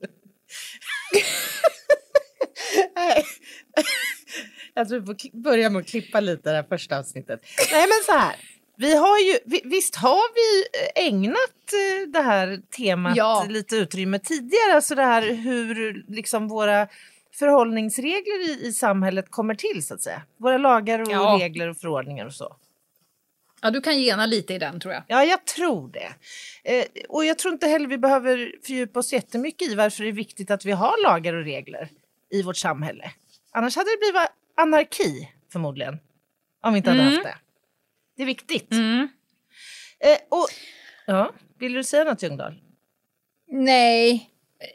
Jag 4.77 4.89
tror 4.89 5.00
vi 5.00 5.05
får 5.05 5.38
börja 5.41 5.70
med 5.70 5.79
att 5.79 5.88
klippa 5.88 6.20
lite 6.20 6.50
det 6.50 6.55
här 6.55 6.63
första 6.63 7.00
avsnittet. 7.00 7.39
Nej 7.72 7.82
men 7.88 8.03
så 8.05 8.12
här. 8.12 8.36
Vi 8.77 8.96
har 8.96 9.20
ju, 9.20 9.38
vi- 9.46 9.62
visst 9.65 9.96
har 9.96 10.22
vi 10.36 10.65
eh, 11.01 11.08
ägnat 11.08 11.38
eh, 11.74 12.10
det 12.10 12.22
här 12.22 12.62
temat 12.77 13.17
Ja. 13.17 13.46
lite 13.50 13.75
utrymme 13.75 14.20
tidigare? 14.20 14.74
Alltså 14.75 14.96
det 14.96 15.03
här 15.03 15.22
hur 15.34 16.05
liksom 16.08 16.48
våra 16.48 16.88
förhållningsregler 17.34 18.50
i, 18.50 18.67
i 18.67 18.72
samhället 18.74 19.25
kommer 19.32 19.55
till 19.55 19.86
så 19.86 19.94
att 19.94 20.01
säga. 20.01 20.22
Våra 20.38 20.58
lagar 20.58 21.00
och 21.00 21.12
Ja. 21.12 21.38
regler 21.41 21.67
och 21.70 21.77
förordningar 21.77 22.25
och 22.25 22.34
så. 22.34 22.55
Ja, 23.62 23.72
du 23.72 23.82
kan 23.82 24.00
gena 24.01 24.25
lite 24.25 24.53
i 24.53 24.58
den 24.60 24.79
tror 24.79 24.94
jag. 24.94 25.03
Ja, 25.08 25.24
jag 25.24 25.46
tror 25.46 25.89
det. 25.91 26.13
Eh, 26.63 26.86
och 27.10 27.25
jag 27.25 27.39
tror 27.39 27.53
inte 27.53 27.67
heller 27.67 27.88
vi 27.88 27.98
behöver 27.98 28.51
fördjupa 28.65 29.00
oss 29.00 29.13
jättemycket 29.13 29.70
i 29.72 29.75
varför 29.75 30.03
det 30.03 30.10
är 30.10 30.13
viktigt 30.13 30.51
att 30.51 30.65
vi 30.65 30.72
har 30.72 31.03
lagar 31.03 31.34
och 31.34 31.44
regler 31.44 31.89
i 32.32 32.41
vårt 32.44 32.58
samhälle. 32.58 33.12
Annars 33.51 33.75
hade 33.75 33.89
det 33.89 33.98
blivit 33.98 34.29
anarki 34.58 35.30
förmodligen. 35.52 36.00
Om 36.64 36.74
vi 36.74 36.78
inte 36.78 36.90
hade 36.90 37.02
Mm. 37.02 37.14
haft 37.14 37.24
det. 37.24 37.36
Det 38.18 38.22
är 38.22 38.28
viktigt. 38.28 38.72
Mm. 38.72 39.08
Eh, 40.00 40.18
och, 40.30 40.48
ja, 41.06 41.32
vill 41.60 41.74
du 41.74 41.84
säga 41.84 42.04
något 42.04 42.24
Ljungdahl? 42.24 42.62
Nej. 43.48 44.30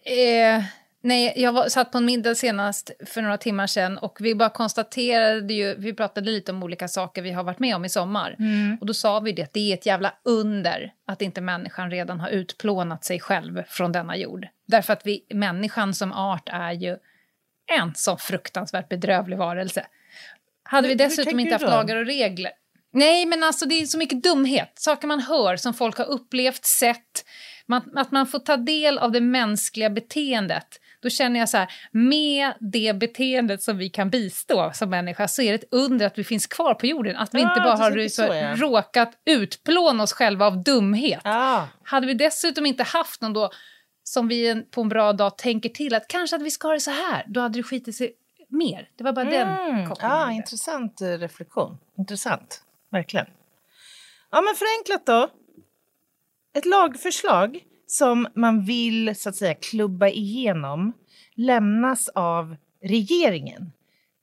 Eh, 0.04 0.64
nej, 1.02 1.32
jag 1.36 1.52
var, 1.52 1.68
satt 1.68 1.92
på 1.92 1.98
en 1.98 2.04
middag 2.04 2.34
senast 2.34 2.90
för 3.06 3.22
några 3.22 3.36
timmar 3.38 3.66
sedan 3.66 3.98
och 3.98 4.18
vi 4.20 4.34
bara 4.34 4.50
konstaterade 4.50 5.54
ju, 5.54 5.74
vi 5.74 5.92
pratade 5.94 6.30
lite 6.30 6.52
om 6.52 6.62
olika 6.62 6.88
saker 6.88 7.22
vi 7.22 7.30
har 7.30 7.44
varit 7.44 7.58
med 7.58 7.76
om 7.76 7.84
i 7.84 7.88
sommar. 7.88 8.36
Och 8.80 8.86
då 8.86 8.94
sa 8.94 9.20
vi 9.20 9.32
det 9.32 9.42
att 9.42 9.52
det 9.52 9.70
är 9.72 9.74
ett 9.74 9.86
jävla 9.86 10.14
under 10.24 10.92
att 11.06 11.22
inte 11.22 11.40
människan 11.40 11.90
redan 11.90 12.20
har 12.20 12.28
utplånat 12.28 13.04
sig 13.04 13.20
själv 13.20 13.62
från 13.68 13.92
denna 13.92 14.16
jord. 14.16 14.46
Därför 14.66 14.92
att 14.92 15.06
vi, 15.06 15.26
människan 15.34 15.94
som 15.94 16.12
art 16.12 16.48
är 16.52 16.72
ju 16.72 16.96
en 17.78 17.94
så 17.94 18.16
fruktansvärt 18.16 18.88
bedrövlig 18.88 19.38
varelse. 19.38 19.86
Hade 20.62 20.88
vi 20.88 20.94
dessutom 20.94 21.40
inte 21.40 21.54
haft 21.54 21.64
lagar 21.64 21.96
och 21.96 22.06
regler. 22.06 22.52
Nej, 22.92 23.26
men 23.26 23.42
alltså 23.42 23.66
det 23.66 23.74
är 23.74 23.86
så 23.86 23.98
mycket 23.98 24.22
dumhet. 24.22 24.72
Saker 24.74 25.08
man 25.08 25.20
hör 25.20 25.56
som 25.56 25.74
folk 25.74 25.98
har 25.98 26.04
upplevt, 26.04 26.64
sett. 26.64 27.24
Man, 27.66 27.82
att 27.96 28.12
man 28.12 28.26
får 28.26 28.38
ta 28.38 28.56
del 28.56 28.98
av 28.98 29.12
det 29.12 29.20
mänskliga 29.20 29.90
beteendet. 29.90 30.80
Då 31.02 31.10
känner 31.10 31.40
jag 31.40 31.48
så 31.48 31.56
här, 31.56 31.72
med 31.90 32.52
det 32.60 32.96
beteendet 32.96 33.62
som 33.62 33.78
vi 33.78 33.90
kan 33.90 34.10
bistå 34.10 34.70
som 34.74 34.90
människa 34.90 35.28
så 35.28 35.42
är 35.42 35.52
det 35.52 35.58
ett 35.58 35.68
under 35.70 36.06
att 36.06 36.18
vi 36.18 36.24
finns 36.24 36.46
kvar 36.46 36.74
på 36.74 36.86
jorden. 36.86 37.16
Att 37.16 37.34
vi 37.34 37.40
Ja, 37.40 37.48
inte 37.48 37.60
bara 37.60 37.76
har 37.76 38.08
så, 38.08 38.22
ja. 38.22 38.54
råkat 38.56 39.12
utplåna 39.26 40.02
oss 40.02 40.12
själva 40.12 40.46
av 40.46 40.62
dumhet. 40.62 41.20
Ja, 41.24 41.68
Hade 41.82 42.06
vi 42.06 42.14
dessutom 42.14 42.66
inte 42.66 42.82
haft 42.82 43.20
någon 43.20 43.32
då 43.32 43.50
som 44.10 44.28
vi 44.28 44.48
en, 44.48 44.64
på 44.70 44.80
en 44.80 44.88
bra 44.88 45.12
dag 45.12 45.38
tänker 45.38 45.68
till 45.68 45.94
att 45.94 46.08
kanske 46.08 46.36
att 46.36 46.42
vi 46.42 46.50
ska 46.50 46.68
ha 46.68 46.74
det 46.74 46.80
så 46.80 46.90
här, 46.90 47.24
då 47.28 47.40
hade 47.40 47.58
det 47.58 47.62
skitit 47.62 47.96
sig 47.96 48.12
mer. 48.48 48.88
Det 48.96 49.04
var 49.04 49.12
bara 49.12 49.24
den 49.24 49.48
mm. 49.48 49.88
kopplingen. 49.88 50.16
ja 50.16 50.32
intressant 50.32 51.00
eh, 51.00 51.06
reflektion. 51.06 51.78
Intressant, 51.98 52.62
verkligen. 52.90 53.26
Ja, 54.30 54.40
men 54.40 54.54
förenklat 54.54 55.06
då. 55.06 55.28
Ett 56.58 56.66
lagförslag 56.66 57.60
som 57.86 58.28
man 58.34 58.64
vill 58.64 59.16
så 59.16 59.28
att 59.28 59.36
säga 59.36 59.54
klubba 59.54 60.08
igenom 60.08 60.92
lämnas 61.34 62.08
av 62.08 62.56
regeringen 62.82 63.72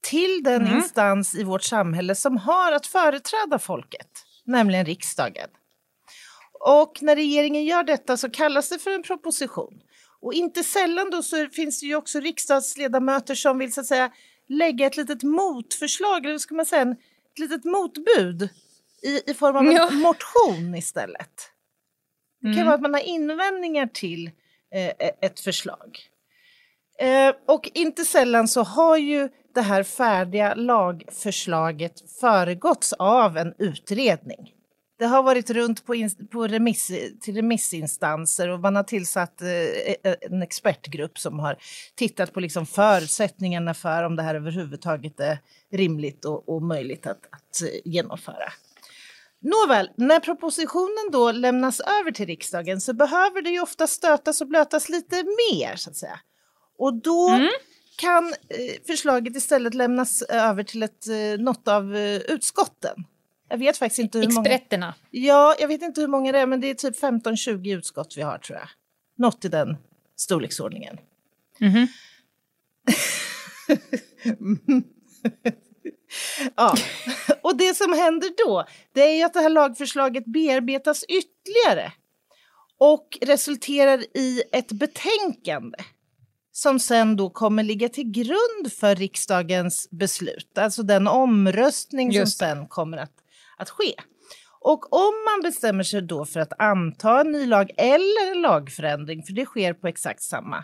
till 0.10 0.44
den 0.44 0.62
Mm. 0.62 0.76
instans 0.76 1.36
i 1.36 1.44
vårt 1.44 1.64
samhälle 1.64 2.16
som 2.16 2.38
har 2.38 2.72
att 2.72 2.86
företräda 2.86 3.60
folket, 3.60 4.10
nämligen 4.46 4.86
riksdagen. 4.86 5.50
Och 6.60 6.98
när 7.02 7.16
regeringen 7.16 7.64
gör 7.66 7.84
detta 7.84 8.18
så 8.18 8.30
kallas 8.30 8.70
det 8.70 8.80
för 8.80 8.92
en 8.92 9.04
proposition. 9.04 9.82
Och 10.20 10.34
inte 10.34 10.64
sällan 10.64 11.10
då 11.10 11.24
så 11.24 11.50
finns 11.50 11.80
det 11.80 11.86
ju 11.86 11.96
också 11.96 12.20
riksdagsledamöter 12.20 13.36
som 13.36 13.58
vill 13.58 13.74
så 13.74 13.82
att 13.82 13.88
säga 13.88 14.12
lägga 14.50 14.86
ett 14.88 14.98
litet 14.98 15.24
motförslag, 15.24 16.26
eller 16.26 16.38
ska 16.38 16.56
man 16.56 16.66
säga, 16.66 16.82
en- 16.82 16.92
ett 16.92 17.40
litet 17.40 17.64
motbud 17.66 18.50
i, 19.04 19.32
i 19.32 19.34
form 19.34 19.56
av 19.56 19.66
en 19.68 19.72
Ja. 19.72 19.90
motion 19.90 20.76
istället. 20.76 21.52
Det 22.42 22.48
kan 22.48 22.54
Mm. 22.54 22.66
vara 22.66 22.76
att 22.76 22.82
man 22.82 22.94
har 22.94 23.02
invändningar 23.02 23.88
till 23.88 24.32
eh, 24.72 25.10
ett 25.22 25.40
förslag. 25.40 26.00
Eh, 27.00 27.36
och 27.48 27.70
inte 27.74 28.06
sällan 28.06 28.48
så 28.48 28.64
har 28.64 28.98
ju 28.98 29.30
det 29.54 29.62
här 29.62 29.84
färdiga 29.84 30.54
lagförslaget 30.56 32.12
föregåtts 32.20 32.94
av 32.94 33.38
en 33.38 33.54
utredning. 33.58 34.54
Det 35.00 35.06
har 35.06 35.24
varit 35.24 35.50
runt 35.50 35.86
på, 35.86 35.96
ins- 35.96 36.28
på 36.32 36.48
remiss, 36.48 36.92
till 37.22 37.36
remissinstanser 37.36 38.50
och 38.50 38.60
man 38.60 38.76
har 38.76 38.84
tillsatt 38.84 39.42
eh, 39.42 39.50
eh, 39.50 40.16
en 40.22 40.42
expertgrupp 40.42 41.20
som 41.20 41.40
har 41.40 41.58
tittat 41.96 42.34
på 42.34 42.40
liksom 42.40 42.66
förutsättningarna 42.66 43.74
för 43.74 44.04
om 44.04 44.16
det 44.16 44.24
här 44.24 44.36
överhuvudtaget 44.36 45.20
är 45.20 45.40
rimligt 45.72 46.26
och, 46.26 46.50
och 46.50 46.62
möjligt 46.62 47.08
att, 47.08 47.26
att 47.32 47.62
eh, 47.62 47.92
genomföra. 47.92 48.52
Nåväl, 49.40 49.90
när 49.96 50.20
propositionen 50.20 51.12
då 51.12 51.32
lämnas 51.32 51.80
över 51.80 52.12
till 52.12 52.26
riksdagen 52.26 52.82
så 52.82 52.94
behöver 52.94 53.42
det 53.42 53.50
ju 53.50 53.60
ofta 53.62 53.88
stötas 53.88 54.42
och 54.42 54.48
blötas 54.48 54.90
lite 54.90 55.16
mer 55.24 55.76
så 55.76 55.90
att 55.90 55.96
säga. 55.96 56.20
Och 56.78 56.94
då 56.94 57.30
kan 57.98 58.28
eh, 58.28 58.82
förslaget 58.88 59.36
istället 59.36 59.74
lämnas 59.74 60.22
över 60.22 60.64
till 60.64 60.84
ett, 60.84 61.08
eh, 61.08 61.44
något 61.44 61.68
av 61.68 61.96
eh, 61.96 62.18
utskotten. 62.18 63.04
Jag 63.50 63.58
vet 63.58 63.78
faktiskt 63.78 64.00
inte 64.00 64.20
hur 64.20 64.32
många. 64.32 64.50
Experterna. 64.50 64.94
Ja, 65.12 65.56
jag 65.60 65.68
vet 65.68 65.82
inte 65.82 66.02
hur 66.02 66.08
många 66.08 66.32
det 66.32 66.40
är, 66.40 66.46
men 66.46 66.62
det 66.62 66.68
är 66.70 66.74
typ 66.74 67.02
15-20 67.02 67.78
utskott 67.78 68.14
vi 68.18 68.22
har 68.22 68.38
tror 68.38 68.60
jag. 68.60 68.70
Något 69.18 69.46
i 69.46 69.50
den 69.50 69.78
storleksordningen. 70.16 71.00
Mhm. 71.60 71.88
ja, 76.56 76.76
och 77.42 77.58
det 77.58 77.78
som 77.78 77.94
händer 77.94 78.30
då, 78.46 78.66
det 78.94 79.02
är 79.02 79.16
ju 79.16 79.24
att 79.24 79.34
det 79.34 79.40
här 79.40 79.50
lagförslaget 79.50 80.26
bearbetas 80.26 81.04
ytterligare 81.04 81.92
och 82.78 83.18
resulterar 83.22 84.18
i 84.18 84.44
ett 84.52 84.72
betänkande 84.72 85.78
som 86.52 86.80
sen 86.80 87.16
då 87.16 87.30
kommer 87.30 87.64
ligga 87.64 87.90
till 87.90 88.12
grund 88.12 88.74
för 88.80 88.96
riksdagens 88.96 89.88
beslut, 89.92 90.58
alltså 90.58 90.84
den 90.84 91.08
omröstning 91.08 92.12
som 92.12 92.20
Just 92.20 92.40
det. 92.40 92.46
sen 92.46 92.68
kommer 92.68 92.98
att, 92.98 93.12
att 93.58 93.70
ske. 93.70 93.94
Och 94.60 94.94
om 94.94 95.14
man 95.26 95.42
bestämmer 95.42 95.84
sig 95.84 96.02
då 96.02 96.26
för 96.26 96.40
att 96.40 96.62
anta 96.62 97.22
en 97.22 97.32
ny 97.32 97.46
lag 97.46 97.72
eller 97.78 98.32
en 98.32 98.42
lagförändring, 98.42 99.24
för 99.24 99.34
det 99.34 99.46
sker 99.46 99.74
på 99.74 99.88
exakt 99.88 100.22
samma 100.22 100.64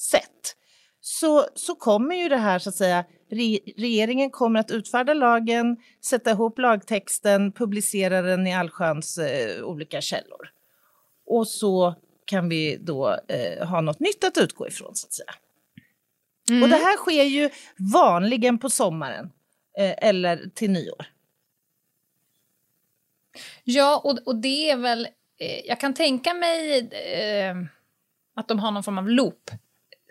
sätt, 0.00 0.56
så, 1.00 1.46
så 1.54 1.74
kommer 1.74 2.14
ju 2.14 2.28
det 2.28 2.36
här 2.36 2.58
så 2.58 2.68
att 2.68 2.74
säga, 2.74 3.04
re, 3.30 3.58
regeringen 3.76 4.30
kommer 4.30 4.60
att 4.60 4.70
utfärda 4.70 5.14
lagen, 5.14 5.76
sätta 6.04 6.30
ihop 6.30 6.58
lagtexten, 6.58 7.52
publicera 7.52 8.22
den 8.22 8.46
i 8.46 8.54
allsköns 8.54 9.18
eh, 9.18 9.64
olika 9.64 10.00
källor. 10.00 10.48
Och 11.26 11.48
så 11.48 11.94
kan 12.24 12.48
vi 12.48 12.76
då 12.80 13.18
eh, 13.28 13.68
ha 13.68 13.80
något 13.80 14.00
nytt 14.00 14.24
att 14.24 14.38
utgå 14.38 14.68
ifrån 14.68 14.94
så 14.94 15.06
att 15.06 15.12
säga. 15.12 15.34
Och 16.62 16.68
det 16.68 16.76
här 16.76 16.96
sker 16.96 17.22
ju 17.22 17.50
vanligen 17.92 18.58
på 18.58 18.70
sommaren 18.70 19.32
eh, 19.78 20.08
eller 20.08 20.50
till 20.54 20.70
nyår. 20.70 21.06
Ja, 23.64 24.00
och, 24.04 24.18
och 24.26 24.36
det 24.36 24.70
är 24.70 24.76
väl... 24.76 25.08
Eh, 25.38 25.60
jag 25.66 25.80
kan 25.80 25.94
tänka 25.94 26.34
mig 26.34 26.78
eh, 26.92 27.56
att 28.36 28.48
de 28.48 28.58
har 28.58 28.70
någon 28.70 28.82
form 28.82 28.98
av 28.98 29.08
loop. 29.08 29.50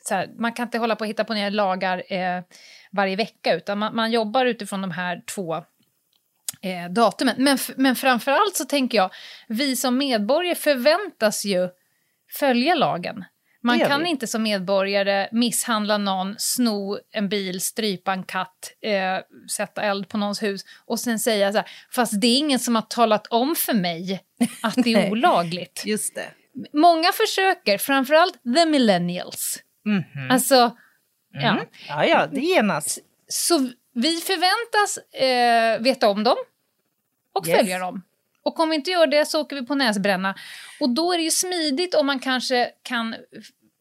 Så 0.04 0.16
här, 0.16 0.30
man 0.38 0.54
kan 0.54 0.68
inte 0.68 0.78
hålla 0.78 0.96
på 0.96 1.02
och 1.02 1.08
hitta 1.08 1.24
på 1.24 1.34
nya 1.34 1.50
lagar 1.50 2.14
eh, 2.14 2.44
varje 2.92 3.16
vecka 3.16 3.54
utan 3.54 3.78
man, 3.78 3.96
man 3.96 4.12
jobbar 4.12 4.46
utifrån 4.46 4.82
de 4.82 4.92
här 4.92 5.22
två 5.36 5.56
eh, 6.62 6.90
datumen. 6.90 7.36
Men, 7.38 7.58
men 7.76 7.96
framförallt 7.96 8.56
så 8.56 8.66
tänker 8.66 8.98
jag, 8.98 9.12
vi 9.48 9.76
som 9.76 9.98
medborgare 9.98 10.56
förväntas 10.56 11.46
ju 11.46 11.70
följa 12.30 12.76
lagen. 12.76 13.26
Man 13.64 13.80
kan 13.80 14.06
inte 14.06 14.28
som 14.28 14.44
medborgare 14.44 15.30
misshandla 15.32 15.98
någon, 15.98 16.36
sno 16.38 17.00
en 17.12 17.30
bil, 17.30 17.62
strypa 17.62 18.14
en 18.14 18.24
katt, 18.24 18.72
eh, 18.82 19.18
sätta 19.52 19.82
eld 19.82 20.10
på 20.10 20.18
någons 20.18 20.44
hus 20.44 20.62
och 20.86 21.00
sen 21.00 21.20
säga 21.20 21.52
så 21.52 21.58
här, 21.58 21.68
fast 21.92 22.22
det 22.22 22.28
är 22.28 22.38
ingen 22.38 22.60
som 22.60 22.76
har 22.76 22.82
talat 22.82 23.28
om 23.28 23.56
för 23.56 23.74
mig 23.74 24.22
att 24.64 24.76
det 24.84 24.94
är 24.94 25.12
olagligt. 25.12 25.84
Just 25.86 26.16
det. 26.16 26.28
Många 26.74 27.12
försöker, 27.12 27.78
framförallt 27.78 28.44
the 28.56 28.66
millennials. 28.66 29.60
Alltså, 30.30 30.76
ja. 31.34 31.60
Ja, 31.88 32.06
ja, 32.06 32.28
det 32.28 32.42
genas. 32.42 33.00
Så 33.28 33.70
vi 33.94 34.18
förväntas 34.18 34.98
eh, 35.22 35.82
veta 35.84 36.10
om 36.10 36.24
dem 36.24 36.38
och 37.34 37.48
Yes. 37.48 37.58
följa 37.58 37.80
dem. 37.80 38.02
Och 38.44 38.60
om 38.60 38.70
vi 38.70 38.76
inte 38.76 38.92
gör 38.92 39.08
det 39.08 39.26
så 39.26 39.42
åker 39.42 39.56
vi 39.56 39.66
på 39.66 39.76
näsbränna. 39.76 40.36
Och 40.80 40.90
då 40.90 41.14
är 41.14 41.18
det 41.18 41.24
ju 41.24 41.32
smidigt 41.32 41.96
om 41.96 42.06
man 42.06 42.20
kanske 42.20 42.70
kan 42.84 43.14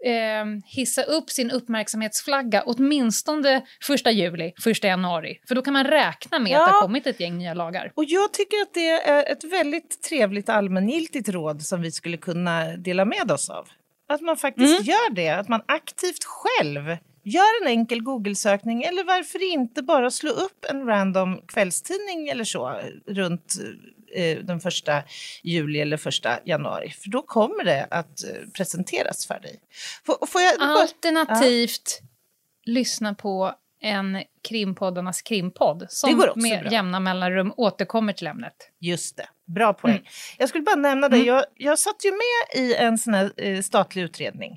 eh, 0.05 0.45
hissa 0.67 1.03
upp 1.03 1.31
sin 1.31 1.51
uppmärksamhetsflagga 1.51 2.63
åtminstone 2.67 3.63
första 3.83 4.11
juli, 4.11 4.53
första 4.63 4.87
januari. 4.89 5.41
För 5.49 5.55
då 5.55 5.63
kan 5.63 5.73
man 5.73 5.85
räkna 5.87 6.39
med 6.39 6.57
att 6.57 6.67
det 6.67 6.71
Ja. 6.71 6.75
har 6.75 6.83
kommit 6.83 7.07
ett 7.07 7.21
gäng 7.21 7.39
nya 7.39 7.55
lagar. 7.55 7.93
Och 7.95 8.05
jag 8.05 8.33
tycker 8.33 8.57
att 8.63 8.75
det 8.75 8.89
är 8.91 9.33
ett 9.33 9.45
väldigt 9.45 10.03
trevligt 10.03 10.49
allmängiltigt 10.49 11.29
råd 11.29 11.63
som 11.63 11.83
vi 11.83 11.93
skulle 11.93 12.17
kunna 12.17 12.65
dela 12.77 13.05
med 13.05 13.31
oss 13.33 13.51
av. 13.51 13.69
Att 14.09 14.21
man 14.21 14.37
faktiskt 14.37 14.87
gör 14.87 15.11
det, 15.15 15.29
att 15.29 15.49
man 15.49 15.63
aktivt 15.67 16.25
själv 16.25 16.97
gör 17.23 17.63
en 17.63 17.69
enkel 17.69 18.03
Google-sökning 18.03 18.83
eller 18.83 19.05
varför 19.05 19.53
inte 19.53 19.83
bara 19.83 20.11
slå 20.11 20.31
upp 20.31 20.65
en 20.69 20.87
random 20.87 21.41
kvällstidning 21.47 22.29
eller 22.29 22.45
så 22.45 22.81
runt 23.07 23.55
eh, 24.15 24.39
den 24.39 24.61
första 24.61 25.03
juli 25.43 25.81
eller 25.81 25.97
första 25.97 26.39
januari. 26.45 26.91
För 26.91 27.11
då 27.11 27.23
kommer 27.23 27.65
det 27.65 27.87
att 27.91 28.25
eh, 28.25 28.49
presenteras 28.55 29.27
för 29.27 29.41
dig. 29.41 29.61
Får, 30.07 30.27
får 30.27 30.41
jag 30.41 30.55
Alternativt 30.59 32.01
lyssna 32.65 33.15
på 33.15 33.55
en 33.81 34.23
krimpoddarnas 34.49 35.23
krimpodd 35.23 35.87
som 35.89 36.19
med 36.37 36.63
bra. 36.63 36.73
jämna 36.73 37.01
mellanrum 37.01 37.53
återkommer 37.57 38.13
till 38.13 38.27
ämnet. 38.27 38.71
Just 38.81 39.17
det, 39.17 39.29
bra 39.47 39.73
poäng. 39.73 40.09
Jag 40.39 40.49
skulle 40.49 40.63
bara 40.63 40.77
nämna 40.77 41.09
det, 41.09 41.19
jag, 41.19 41.45
jag 41.55 41.79
satt 41.79 42.05
ju 42.05 42.11
med 42.11 42.65
i 42.65 42.75
en 42.75 42.99
sån 42.99 43.15
här 43.15 43.33
eh, 43.37 43.61
statlig 43.61 44.03
utredning 44.03 44.53
eh, 44.53 44.57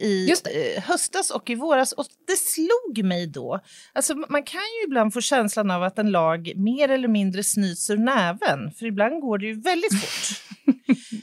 i 0.00 0.26
Just 0.28 0.44
det. 0.44 0.76
eh, 0.76 0.82
höstas 0.82 1.30
och 1.30 1.50
i 1.50 1.54
våras 1.54 1.92
och 1.92 2.06
det 2.26 2.36
slog 2.36 3.04
mig 3.04 3.26
då, 3.26 3.60
alltså 3.92 4.14
man 4.14 4.42
kan 4.42 4.60
ju 4.60 4.84
ibland 4.86 5.12
få 5.14 5.20
känslan 5.20 5.70
av 5.70 5.82
att 5.82 5.98
en 5.98 6.10
lag 6.10 6.52
mer 6.56 6.88
eller 6.88 7.08
mindre 7.08 7.44
snyts 7.44 7.90
ur 7.90 7.96
näven, 7.96 8.70
för 8.78 8.86
ibland 8.86 9.20
går 9.20 9.38
det 9.38 9.46
ju 9.46 9.60
väldigt 9.60 10.00
fort. 10.00 10.40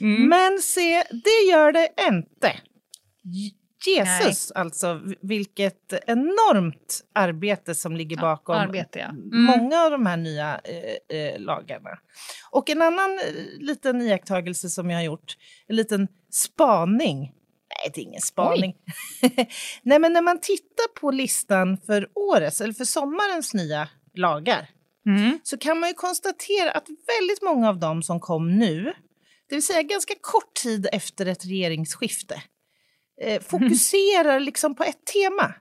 Men 0.28 0.58
se, 0.58 1.02
det 1.10 1.50
gör 1.50 1.72
det 1.72 1.88
inte. 2.08 2.52
Jesus, 3.86 4.50
alltså, 4.50 4.94
v- 4.94 5.14
vilket 5.22 5.92
enormt 6.06 7.00
arbete 7.14 7.74
som 7.74 7.96
ligger 7.96 8.16
bakom 8.16 8.56
arbete, 8.56 8.98
ja. 8.98 9.08
Mm. 9.08 9.42
många 9.44 9.80
av 9.80 9.90
de 9.90 10.06
här 10.06 10.16
nya 10.16 10.60
eh, 10.64 11.18
eh, 11.18 11.40
lagarna. 11.40 11.90
Och 12.50 12.70
en 12.70 12.82
annan 12.82 13.10
eh, 13.18 13.58
liten 13.60 14.02
iakttagelse 14.02 14.68
som 14.70 14.90
jag 14.90 14.98
har 14.98 15.04
gjort, 15.04 15.36
en 15.66 15.76
liten 15.76 16.08
spaning. 16.30 17.32
Nej, 17.78 17.92
det 17.94 18.00
är 18.00 18.02
ingen 18.04 18.20
spaning. 18.20 18.74
Nej, 19.82 19.98
men 19.98 20.12
när 20.12 20.22
man 20.22 20.40
tittar 20.40 20.94
på 21.00 21.10
listan 21.10 21.78
för 21.86 22.08
årets, 22.14 22.60
eller 22.60 22.74
för 22.74 22.84
sommarens 22.84 23.54
nya 23.54 23.88
lagar, 24.14 24.68
Mm. 25.06 25.38
så 25.42 25.58
kan 25.58 25.80
man 25.80 25.88
ju 25.88 25.94
konstatera 25.94 26.70
att 26.70 26.86
väldigt 26.88 27.42
många 27.42 27.68
av 27.68 27.78
dem 27.78 28.02
som 28.02 28.20
kom 28.20 28.58
nu, 28.58 28.92
det 29.48 29.54
vill 29.54 29.66
säga 29.66 29.82
ganska 29.82 30.14
kort 30.20 30.54
tid 30.54 30.88
efter 30.92 31.26
ett 31.26 31.44
regeringsskifte, 31.44 32.42
eh, 33.22 33.42
fokuserar 33.42 34.40
liksom 34.40 34.74
på 34.74 34.84
ett 34.84 35.04
tema. 35.06 35.54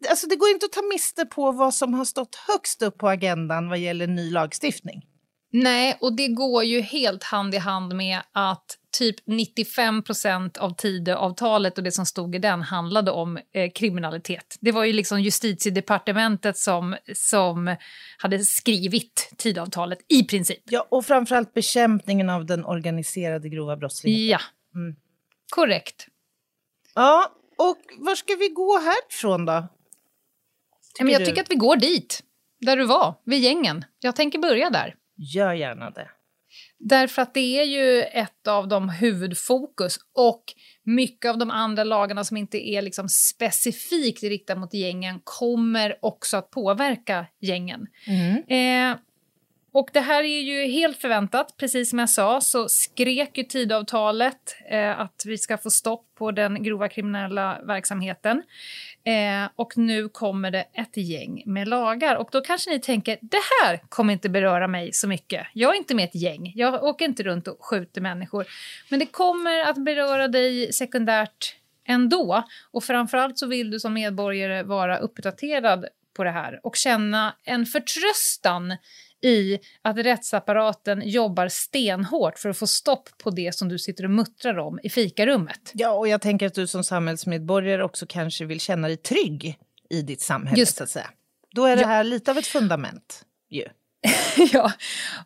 Det- 0.00 0.08
Alltså 0.08 0.26
det 0.26 0.36
går 0.36 0.48
inte 0.50 0.66
att 0.66 0.72
ta 0.72 0.82
miste 0.82 1.26
på 1.26 1.52
vad 1.52 1.74
som 1.74 1.94
har 1.94 2.04
stått 2.04 2.34
högst 2.34 2.82
upp 2.82 2.98
på 2.98 3.08
agendan 3.08 3.68
vad 3.68 3.78
gäller 3.78 4.06
ny 4.06 4.30
lagstiftning. 4.30 5.02
Nej, 5.52 5.98
och 6.00 6.16
det 6.16 6.28
går 6.28 6.64
ju 6.64 6.80
helt 6.80 7.22
hand 7.22 7.54
i 7.54 7.58
hand 7.58 7.94
med 7.94 8.20
att 8.32 8.78
typ 8.92 9.26
95% 9.26 10.58
av 10.58 10.74
Tidöavtalet 10.76 11.78
och 11.78 11.84
det 11.84 11.92
som 11.92 12.06
stod 12.06 12.34
i 12.34 12.38
den 12.38 12.62
handlade 12.62 13.10
om 13.10 13.38
eh, 13.52 13.70
kriminalitet. 13.74 14.56
Det 14.60 14.72
var 14.72 14.84
ju 14.84 14.92
liksom 14.92 15.20
justitiedepartementet 15.20 16.56
som, 16.56 16.96
som 17.14 17.76
hade 18.18 18.38
skrivit 18.38 19.32
Tidöavtalet 19.36 19.98
i 20.08 20.22
princip. 20.24 20.62
Ja, 20.64 20.86
och 20.90 21.04
framförallt 21.06 21.54
bekämpningen 21.54 22.30
av 22.30 22.46
den 22.46 22.64
organiserade 22.64 23.48
grova 23.48 23.76
brottsligheten. 23.76 24.28
Ja, 24.28 24.40
Mm. 24.74 24.96
korrekt. 25.50 26.06
Ja, 26.94 27.32
och 27.58 27.76
var 27.98 28.14
ska 28.14 28.34
vi 28.34 28.48
gå 28.48 28.78
härifrån 28.78 29.44
då? 29.44 29.68
Men 31.00 31.08
jag 31.08 31.20
du? 31.20 31.26
tycker 31.26 31.42
att 31.42 31.50
vi 31.50 31.54
går 31.54 31.76
dit, 31.76 32.22
där 32.60 32.76
du 32.76 32.84
var, 32.84 33.14
vid 33.24 33.40
gängen. 33.40 33.84
Jag 34.00 34.16
tänker 34.16 34.38
börja 34.38 34.70
där. 34.70 34.94
Gör 35.16 35.52
gärna 35.52 35.90
det. 35.90 36.10
Därför 36.78 37.22
att 37.22 37.34
det 37.34 37.60
är 37.60 37.64
ju 37.64 38.02
ett 38.02 38.46
av 38.46 38.68
de 38.68 38.88
huvudfokus 38.88 39.98
och 40.14 40.44
mycket 40.84 41.30
av 41.30 41.38
de 41.38 41.50
andra 41.50 41.84
lagarna 41.84 42.24
som 42.24 42.36
inte 42.36 42.68
är 42.68 42.82
liksom 42.82 43.08
specifikt 43.08 44.22
riktade 44.22 44.60
mot 44.60 44.74
gängen 44.74 45.20
kommer 45.24 45.96
också 46.02 46.36
att 46.36 46.50
påverka 46.50 47.26
gängen. 47.40 47.86
Eh, 48.48 48.96
och 49.72 49.90
det 49.92 50.00
här 50.00 50.24
är 50.24 50.40
ju 50.40 50.66
helt 50.66 50.96
förväntat. 50.96 51.54
Precis 51.56 51.90
som 51.90 51.98
jag 51.98 52.10
sa 52.10 52.40
så 52.40 52.68
skrek 52.68 53.38
ju 53.38 53.44
Tidöavtalet 53.44 54.56
eh, 54.70 55.00
att 55.00 55.22
vi 55.26 55.38
ska 55.38 55.58
få 55.58 55.70
stopp 55.70 56.06
på 56.14 56.30
den 56.30 56.62
grova 56.62 56.88
kriminella 56.88 57.60
verksamheten. 57.62 58.42
Eh, 59.04 59.50
och 59.56 59.78
nu 59.78 60.08
kommer 60.08 60.50
det 60.50 60.64
ett 60.72 60.96
gäng 60.96 61.42
med 61.46 61.68
lagar. 61.68 62.16
Och 62.16 62.28
då 62.32 62.40
kanske 62.40 62.70
ni 62.70 62.80
tänker, 62.80 63.18
det 63.20 63.40
här 63.62 63.80
kommer 63.88 64.12
inte 64.12 64.28
beröra 64.28 64.68
mig 64.68 64.92
så 64.92 65.08
mycket. 65.08 65.46
Jag 65.52 65.74
är 65.74 65.78
inte 65.78 65.94
med 65.94 66.04
ett 66.04 66.14
gäng. 66.14 66.52
Jag 66.54 66.84
åker 66.84 67.04
inte 67.04 67.22
runt 67.22 67.48
och 67.48 67.64
skjuter 67.64 68.00
människor. 68.00 68.46
Men 68.88 69.00
det 69.00 69.06
kommer 69.06 69.60
att 69.64 69.84
beröra 69.84 70.28
dig 70.28 70.72
sekundärt 70.72 71.56
ändå. 71.84 72.42
Och 72.70 72.84
framförallt 72.84 73.38
så 73.38 73.46
vill 73.46 73.70
du 73.70 73.80
som 73.80 73.94
medborgare 73.94 74.62
vara 74.62 74.98
uppdaterad 74.98 75.86
på 76.14 76.24
det 76.24 76.30
här 76.30 76.60
och 76.62 76.76
känna 76.76 77.34
en 77.44 77.66
förtröstan 77.66 78.76
i 79.22 79.58
att 79.82 79.96
rättsapparaten 79.96 81.02
jobbar 81.08 81.48
stenhårt 81.48 82.38
för 82.38 82.48
att 82.48 82.58
få 82.58 82.66
stopp 82.66 83.08
på 83.18 83.30
det 83.30 83.54
som 83.54 83.68
du 83.68 83.78
sitter 83.78 84.04
och 84.04 84.10
muttrar 84.10 84.58
om 84.58 84.80
i 84.82 84.90
fikarummet. 84.90 85.70
Ja, 85.74 85.90
och 85.90 86.08
jag 86.08 86.20
tänker 86.20 86.46
att 86.46 86.54
du 86.54 86.66
som 86.66 86.84
samhällsmedborgare 86.84 87.82
också 87.82 88.06
kanske 88.08 88.44
vill 88.44 88.60
känna 88.60 88.88
dig 88.88 88.96
trygg 88.96 89.58
i 89.90 90.02
ditt 90.02 90.20
samhälle, 90.20 90.60
Just 90.60 90.76
så 90.76 90.84
att 90.84 90.90
säga. 90.90 91.10
Då 91.54 91.66
är 91.66 91.76
det 91.76 91.86
här 91.86 92.04
lite 92.04 92.30
av 92.30 92.38
ett 92.38 92.46
fundament. 92.46 93.24
Ju. 93.50 93.64
ja, 94.52 94.72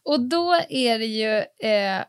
och 0.02 0.20
då 0.20 0.54
är 0.68 0.98
det 0.98 1.06
ju... 1.06 1.36
Eh, 1.70 2.04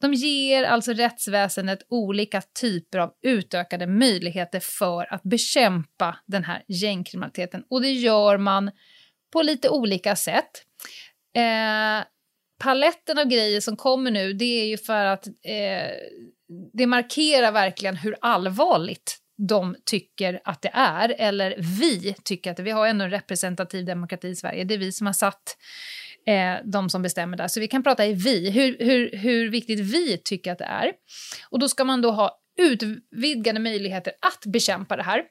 de 0.00 0.14
ger 0.14 0.64
alltså 0.64 0.92
rättsväsendet 0.92 1.78
olika 1.88 2.42
typer 2.60 2.98
av 2.98 3.12
utökade 3.22 3.86
möjligheter 3.86 4.60
för 4.60 5.14
att 5.14 5.22
bekämpa 5.22 6.16
den 6.26 6.44
här 6.44 6.62
gängkriminaliteten. 6.68 7.64
Och 7.70 7.82
det 7.82 7.92
gör 7.92 8.38
man 8.38 8.70
på 9.32 9.42
lite 9.42 9.68
olika 9.68 10.16
sätt. 10.16 10.64
Eh, 11.36 12.04
paletten 12.58 13.18
av 13.18 13.24
grejer 13.24 13.60
som 13.60 13.76
kommer 13.76 14.10
nu, 14.10 14.32
det 14.32 14.62
är 14.62 14.66
ju 14.66 14.78
för 14.78 15.04
att 15.04 15.26
eh, 15.26 15.90
det 16.72 16.86
markerar 16.86 17.52
verkligen 17.52 17.96
hur 17.96 18.16
allvarligt 18.20 19.16
de 19.48 19.76
tycker 19.84 20.40
att 20.44 20.62
det 20.62 20.70
är, 20.74 21.14
eller 21.18 21.54
vi 21.80 22.14
tycker 22.24 22.50
att 22.50 22.56
det 22.56 22.62
Vi 22.62 22.70
har 22.70 22.86
ändå 22.86 23.04
en 23.04 23.10
representativ 23.10 23.84
demokrati 23.84 24.28
i 24.28 24.36
Sverige. 24.36 24.64
Det 24.64 24.74
är 24.74 24.78
vi 24.78 24.92
som 24.92 25.06
har 25.06 25.14
satt 25.14 25.56
eh, 26.26 26.54
de 26.64 26.90
som 26.90 27.02
bestämmer 27.02 27.36
där. 27.36 27.48
Så 27.48 27.60
vi 27.60 27.68
kan 27.68 27.82
prata 27.82 28.06
i 28.06 28.12
vi, 28.12 28.50
hur, 28.50 28.76
hur, 28.78 29.16
hur 29.16 29.50
viktigt 29.50 29.80
vi 29.80 30.18
tycker 30.18 30.52
att 30.52 30.58
det 30.58 30.64
är. 30.64 30.92
Och 31.50 31.58
då 31.58 31.68
ska 31.68 31.84
man 31.84 32.02
då 32.02 32.10
ha 32.10 32.38
utvidgade 32.58 33.60
möjligheter 33.60 34.12
att 34.20 34.52
bekämpa 34.52 34.96
det 34.96 35.02
här. 35.02 35.22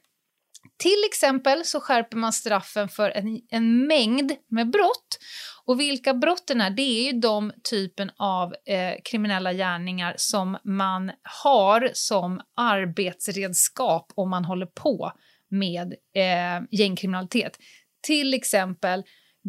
Till 0.77 1.03
exempel 1.07 1.65
så 1.65 1.79
skärper 1.79 2.17
man 2.17 2.33
straffen 2.33 2.89
för 2.89 3.09
en, 3.09 3.41
en 3.49 3.87
mängd 3.87 4.31
med 4.47 4.69
brott. 4.69 5.19
Och 5.65 5.79
vilka 5.79 6.13
brotten 6.13 6.61
är, 6.61 6.69
det 6.69 6.81
är 6.81 7.13
ju 7.13 7.19
de 7.19 7.51
typen 7.63 8.11
av 8.17 8.53
eh, 8.65 8.93
kriminella 9.03 9.53
gärningar 9.53 10.13
som 10.17 10.57
man 10.63 11.11
har 11.43 11.89
som 11.93 12.41
arbetsredskap 12.55 14.11
om 14.15 14.29
man 14.29 14.45
håller 14.45 14.65
på 14.65 15.11
med 15.49 15.93
eh, 16.15 16.61
gängkriminalitet. 16.71 17.57
Till 18.01 18.33
exempel 18.33 19.03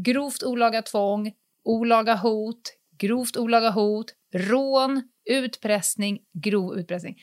grovt 0.05 0.43
olaga 0.43 0.83
tvång, 0.83 1.33
olaga 1.65 2.15
hot, 2.15 2.63
grovt 2.99 3.37
olaga 3.37 3.71
hot, 3.71 4.07
rån, 4.35 5.03
utpressning, 5.31 6.19
grov 6.33 6.79
utpressning. 6.79 7.17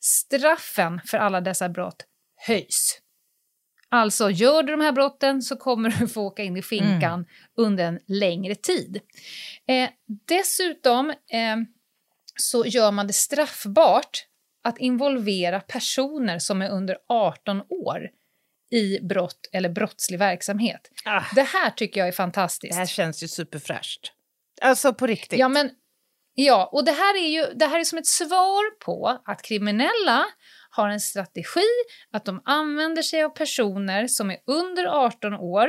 Straffen 0.00 1.00
för 1.06 1.18
alla 1.18 1.40
dessa 1.40 1.68
brott 1.68 2.06
höjs. 2.46 3.03
Alltså, 3.94 4.30
gör 4.30 4.62
du 4.62 4.72
de 4.72 4.80
här 4.80 4.92
brotten 4.92 5.42
så 5.42 5.56
kommer 5.56 5.90
du 5.98 6.08
få 6.08 6.22
åka 6.22 6.42
in 6.42 6.56
i 6.56 6.62
finkan 6.62 7.12
mm. 7.12 7.26
under 7.56 7.84
en 7.84 7.98
längre 8.06 8.54
tid. 8.54 9.00
Eh, 9.68 9.90
dessutom 10.28 11.10
eh, 11.10 11.56
så 12.36 12.66
gör 12.66 12.90
man 12.90 13.06
det 13.06 13.12
straffbart 13.12 14.26
att 14.64 14.78
involvera 14.78 15.60
personer 15.60 16.38
som 16.38 16.62
är 16.62 16.70
under 16.70 16.96
18 17.08 17.62
år 17.68 18.08
i 18.70 19.00
brott 19.00 19.48
eller 19.52 19.68
brottslig 19.68 20.18
verksamhet. 20.18 20.90
Ah. 21.04 21.22
Det 21.34 21.42
här 21.42 21.70
tycker 21.70 22.00
jag 22.00 22.08
är 22.08 22.12
fantastiskt. 22.12 22.72
Det 22.72 22.78
här 22.78 22.86
känns 22.86 23.22
ju 23.22 23.28
superfräscht. 23.28 24.12
Alltså 24.62 24.94
på 24.94 25.06
riktigt. 25.06 25.38
Ja, 25.38 25.48
men, 25.48 25.70
ja 26.34 26.70
och 26.72 26.84
det 26.84 26.92
här 26.92 27.16
är 27.24 27.28
ju 27.28 27.54
det 27.54 27.66
här 27.66 27.80
är 27.80 27.84
som 27.84 27.98
ett 27.98 28.06
svar 28.06 28.78
på 28.78 29.22
att 29.24 29.42
kriminella 29.42 30.24
har 30.76 30.88
en 30.88 31.00
strategi 31.00 31.60
att 32.10 32.24
de 32.24 32.42
använder 32.44 33.02
sig 33.02 33.24
av 33.24 33.28
personer 33.28 34.06
som 34.06 34.30
är 34.30 34.36
under 34.46 34.84
18 34.84 35.34
år 35.34 35.68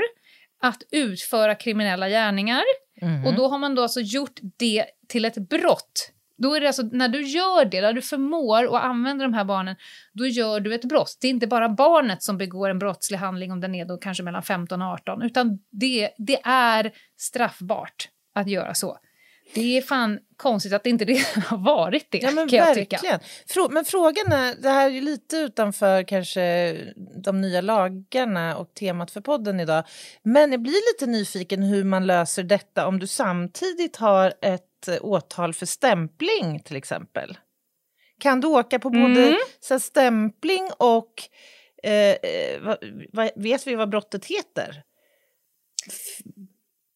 att 0.61 0.83
utföra 0.91 1.55
kriminella 1.55 2.09
gärningar. 2.09 2.63
Mm. 3.01 3.25
Och 3.25 3.35
då 3.35 3.47
har 3.47 3.57
man 3.57 3.75
då 3.75 3.81
alltså 3.81 3.99
gjort 3.99 4.39
det 4.57 4.85
till 5.07 5.25
ett 5.25 5.49
brott. 5.49 6.11
Då 6.37 6.55
är 6.55 6.61
det 6.61 6.67
alltså, 6.67 6.83
när 6.83 7.09
du 7.09 7.21
gör 7.21 7.65
det, 7.65 7.81
när 7.81 7.93
du 7.93 8.01
förmår 8.01 8.75
att 8.75 8.83
använda 8.83 9.23
de 9.23 9.33
här 9.33 9.43
barnen, 9.43 9.75
då 10.13 10.25
gör 10.25 10.59
du 10.59 10.75
ett 10.75 10.85
brott. 10.85 11.17
Det 11.21 11.27
är 11.27 11.31
inte 11.31 11.47
bara 11.47 11.69
barnet 11.69 12.23
som 12.23 12.37
begår 12.37 12.69
en 12.69 12.79
brottslig 12.79 13.17
handling 13.17 13.51
om 13.51 13.61
den 13.61 13.75
är 13.75 13.85
då 13.85 13.97
kanske 13.97 14.23
mellan 14.23 14.43
15 14.43 14.81
och 14.81 14.87
18, 14.87 15.21
utan 15.21 15.59
det, 15.71 16.09
det 16.17 16.41
är 16.45 16.91
straffbart 17.17 18.09
att 18.35 18.49
göra 18.49 18.73
så. 18.73 18.97
Det 19.53 19.77
är 19.77 19.81
fan 19.81 20.19
konstigt 20.38 20.73
att 20.73 20.84
det 20.84 20.89
inte 20.89 21.05
redan 21.05 21.41
har 21.45 21.58
varit 21.58 22.08
det. 22.10 22.17
Ja, 22.17 22.31
men 22.31 22.47
kan 22.47 22.60
verkligen. 22.60 23.19
Frå 23.47 23.69
men 23.69 23.86
frågan 23.86 24.31
är, 24.31 24.55
det 24.62 24.69
här 24.69 24.91
är 24.91 25.01
lite 25.01 25.38
utanför 25.38 26.03
kanske 26.03 26.75
de 27.23 27.41
nya 27.41 27.62
lagarna 27.62 28.58
och 28.58 28.73
temat 28.73 29.12
för 29.12 29.21
podden 29.21 29.60
idag. 29.60 29.84
Men 30.23 30.51
jag 30.51 30.62
blir 30.62 30.93
lite 30.93 31.12
nyfiken 31.12 31.63
hur 31.63 31.84
man 31.84 32.08
löser 32.08 32.43
detta 32.43 32.88
om 32.88 32.99
du 32.99 33.08
samtidigt 33.08 33.95
har 33.95 34.34
ett 34.41 34.62
åtal 35.01 35.53
för 35.53 35.65
stämpling 35.65 36.60
till 36.60 36.75
exempel. 36.75 37.38
Kan 38.19 38.41
du 38.41 38.47
åka 38.47 38.79
på 38.79 38.89
både 38.89 39.27
mm. 39.27 39.38
så 39.60 39.79
stämpling 39.79 40.69
och 40.77 41.13
eh, 41.84 41.91
eh 41.93 42.62
va, 42.62 42.77
va, 43.13 43.29
vet 43.36 43.67
vi 43.67 43.75
vad 43.75 43.89
brottet 43.89 44.25
heter? 44.25 44.84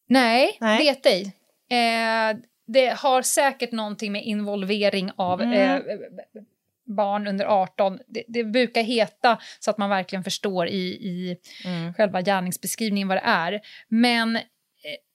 Nej, 0.08 0.56
Nej. 0.60 0.78
vet 0.78 1.06
ej. 1.06 1.36
Eh, 1.70 2.36
det 2.66 2.88
har 2.88 3.22
säkert 3.22 3.72
någonting 3.72 4.12
med 4.12 4.24
involvering 4.24 5.10
av 5.16 5.42
mm. 5.42 5.54
eh, 5.54 5.82
barn 6.96 7.26
under 7.26 7.44
18. 7.44 7.98
Det, 8.06 8.24
det, 8.28 8.44
brukar 8.44 8.82
heta 8.82 9.38
så 9.60 9.70
att 9.70 9.78
man 9.78 9.90
verkligen 9.90 10.24
förstår 10.24 10.66
i, 10.66 10.88
i 10.88 11.36
mm. 11.64 11.94
själva 11.94 12.22
gärningsbeskrivningen 12.22 13.08
vad 13.08 13.16
det 13.16 13.22
är. 13.24 13.60
Men 13.88 14.36
eh, 14.36 14.42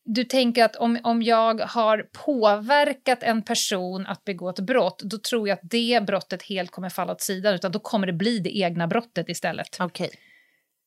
du 0.05 0.23
tänker 0.23 0.65
att 0.65 0.75
om, 0.75 0.99
om 1.03 1.23
jag 1.23 1.61
har 1.61 2.07
påverkat 2.25 3.23
en 3.23 3.41
person 3.41 4.05
att 4.07 4.23
begå 4.23 4.49
ett 4.49 4.59
brott, 4.59 5.01
då 5.03 5.17
tror 5.17 5.47
jag 5.47 5.55
att 5.55 5.69
det 5.69 6.03
brottet 6.07 6.43
helt 6.43 6.71
kommer 6.71 6.89
falla 6.89 7.11
åt 7.11 7.21
sidan, 7.21 7.55
utan 7.55 7.71
då 7.71 7.79
kommer 7.79 8.07
det 8.07 8.13
bli 8.13 8.39
det 8.39 8.57
egna 8.57 8.87
brottet 8.87 9.29
istället. 9.29 9.77
Okej. 9.79 10.05
Okay. 10.05 10.19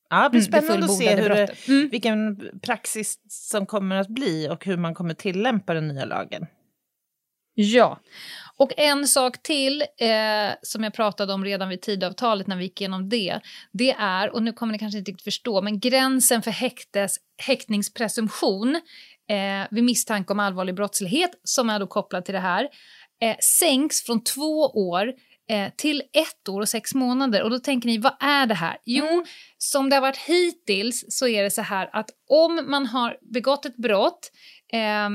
Ja, 0.09 0.23
det 0.23 0.29
blir 0.29 0.41
mm, 0.41 0.61
spännande 0.61 0.85
att 0.85 0.97
se 0.97 1.15
hur 1.15 1.29
det, 1.29 1.67
mm. 1.67 1.89
vilken 1.89 2.49
praxis 2.61 3.19
som 3.29 3.65
kommer 3.65 3.95
att 3.95 4.07
bli 4.07 4.47
och 4.49 4.65
hur 4.65 4.77
man 4.77 4.93
kommer 4.93 5.13
tillämpa 5.13 5.73
den 5.73 5.87
nya 5.87 6.05
lagen. 6.05 6.45
Ja. 7.53 7.99
Och 8.57 8.71
en 8.77 9.07
sak 9.07 9.43
till 9.43 9.81
eh, 9.81 10.51
som 10.61 10.83
jag 10.83 10.93
pratade 10.93 11.33
om 11.33 11.45
redan 11.45 11.69
vid 11.69 11.81
tidavtalet 11.81 12.47
när 12.47 12.55
vi 12.55 12.63
gick 12.63 12.81
igenom 12.81 13.09
det, 13.09 13.39
det 13.71 13.91
är, 13.91 14.29
och 14.29 14.43
nu 14.43 14.53
kommer 14.53 14.73
ni 14.73 14.79
kanske 14.79 14.97
inte 14.99 15.11
riktigt 15.11 15.23
förstå, 15.23 15.61
men 15.61 15.79
gränsen 15.79 16.41
för 16.41 16.51
häktes, 16.51 17.17
häktningspresumtion 17.37 18.75
eh, 19.29 19.67
vid 19.71 19.83
misstanke 19.83 20.33
om 20.33 20.39
allvarlig 20.39 20.75
brottslighet, 20.75 21.31
som 21.43 21.69
är 21.69 21.79
då 21.79 21.87
kopplad 21.87 22.25
till 22.25 22.33
det 22.33 22.39
här, 22.39 22.69
eh, 23.21 23.35
sänks 23.59 24.03
från 24.03 24.23
två 24.23 24.61
år 24.65 25.13
eh, 25.49 25.71
till 25.77 26.03
ett 26.13 26.49
år 26.49 26.61
och 26.61 26.69
sex 26.69 26.93
månader. 26.95 27.43
Och 27.43 27.49
då 27.49 27.59
tänker 27.59 27.87
ni, 27.87 27.97
vad 27.97 28.15
är 28.19 28.45
det 28.45 28.53
här? 28.53 28.77
Jo, 28.85 29.05
mm. 29.05 29.25
som 29.57 29.89
det 29.89 29.95
har 29.95 30.01
varit 30.01 30.17
hittills 30.17 31.05
så 31.09 31.27
är 31.27 31.43
det 31.43 31.51
så 31.51 31.61
här 31.61 31.89
att 31.93 32.09
om 32.29 32.65
man 32.67 32.85
har 32.85 33.17
begått 33.33 33.65
ett 33.65 33.77
brott 33.77 34.31
eh, 34.73 35.09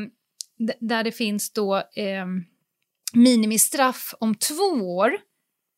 där 0.81 1.05
det 1.05 1.13
finns 1.13 1.53
då 1.53 1.77
eh, 1.77 2.27
minimistraff 3.13 4.15
om 4.19 4.35
två 4.35 4.97
år 4.97 5.13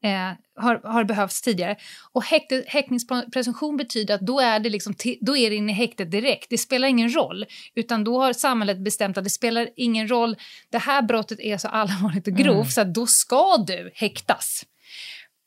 eh, 0.07 0.33
har, 0.57 0.81
har 0.85 1.05
behövts 1.05 1.43
tidigare. 1.43 1.77
Och 2.13 2.25
häkte, 2.25 2.65
häktningspresumtion 2.67 3.77
betyder 3.77 4.15
att 4.15 4.21
då 4.21 4.41
är, 4.41 4.61
det 4.61 4.71
liksom 4.71 4.95
då 5.21 5.37
är 5.37 5.51
det 5.51 5.57
inne 5.57 5.73
i 5.73 5.75
häktet 5.75 6.11
direkt. 6.11 6.47
Det 6.51 6.59
spelar 6.59 6.89
ingen 6.89 7.15
roll. 7.15 7.47
Utan 7.75 8.05
då 8.05 8.21
har 8.21 8.33
samhället 8.33 8.79
bestämt 8.79 9.19
att 9.19 9.25
det 9.25 9.31
spelar 9.31 9.69
ingen 9.77 10.09
roll. 10.09 10.37
Det 10.71 10.79
här 10.79 11.03
brottet 11.03 11.41
är 11.41 11.59
så 11.59 11.69
allvarligt 11.69 12.27
och 12.27 12.35
grovt 12.35 12.51
mm. 12.57 12.71
så 12.71 12.85
då 12.85 13.07
ska 13.07 13.57
du 13.67 13.91
häktas. 13.95 14.65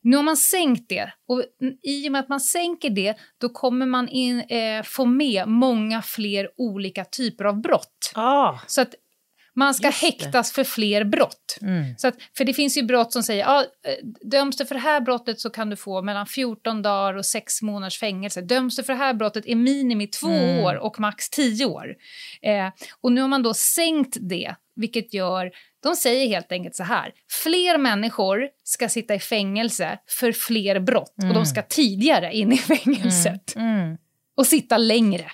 Nu 0.02 0.16
har 0.16 0.22
man 0.22 0.36
sänkt 0.36 0.88
det 0.88 1.12
och 1.28 1.44
i 1.82 2.08
och 2.08 2.12
med 2.12 2.20
att 2.20 2.28
man 2.28 2.40
sänker 2.40 2.90
det 2.90 3.16
då 3.38 3.48
kommer 3.48 3.86
man 3.86 4.08
in, 4.08 4.40
eh, 4.40 4.82
få 4.82 5.04
med 5.04 5.48
många 5.48 6.02
fler 6.02 6.50
olika 6.56 7.04
typer 7.04 7.44
av 7.44 7.60
brott. 7.60 8.12
Ah. 8.14 8.58
Så 8.66 8.80
att 8.80 8.94
man 9.60 9.74
ska 9.74 9.90
häktas 9.90 10.52
för 10.52 10.64
fler 10.64 11.04
brott. 11.04 11.58
Mm. 11.62 11.94
Så 11.96 12.08
att, 12.08 12.14
för 12.36 12.44
det 12.44 12.54
finns 12.54 12.78
ju 12.78 12.82
brott 12.82 13.12
som 13.12 13.22
säger 13.22 13.44
ja, 13.44 13.60
eh, 13.60 14.06
döms 14.30 14.56
du 14.56 14.66
för 14.66 14.74
det 14.74 14.80
här 14.80 15.00
brottet 15.00 15.40
så 15.40 15.50
kan 15.50 15.70
du 15.70 15.76
få 15.76 16.02
mellan 16.02 16.26
14 16.26 16.82
dagar 16.82 17.14
och 17.14 17.26
6 17.26 17.62
månaders 17.62 17.98
fängelse. 17.98 18.40
Döms 18.40 18.76
du 18.76 18.82
för 18.82 18.92
det 18.92 18.98
här 18.98 19.14
brottet 19.14 19.46
är 19.46 19.56
minimi 19.56 20.06
2 20.06 20.28
mm. 20.28 20.64
år 20.64 20.74
och 20.74 21.00
max 21.00 21.30
10 21.30 21.64
år. 21.64 21.94
Eh, 22.42 22.68
och 23.00 23.12
nu 23.12 23.20
har 23.20 23.28
man 23.28 23.42
då 23.42 23.54
sänkt 23.54 24.16
det, 24.20 24.54
vilket 24.76 25.14
gör 25.14 25.50
de 25.82 25.96
säger 25.96 26.28
helt 26.28 26.52
enkelt 26.52 26.76
så 26.76 26.82
här. 26.82 27.12
Fler 27.42 27.78
människor 27.78 28.48
ska 28.64 28.88
sitta 28.88 29.14
i 29.14 29.18
fängelse 29.18 29.98
för 30.06 30.32
fler 30.32 30.80
brott 30.80 31.18
mm. 31.18 31.30
och 31.30 31.34
de 31.34 31.40
mm. 31.40 31.46
ska 31.46 31.62
tidigare 31.62 32.32
in 32.32 32.52
i 32.52 32.56
fängelset. 32.56 33.56
Mm. 33.56 33.80
mm. 33.80 33.96
Och 34.36 34.46
sitta 34.46 34.78
längre. 34.78 35.30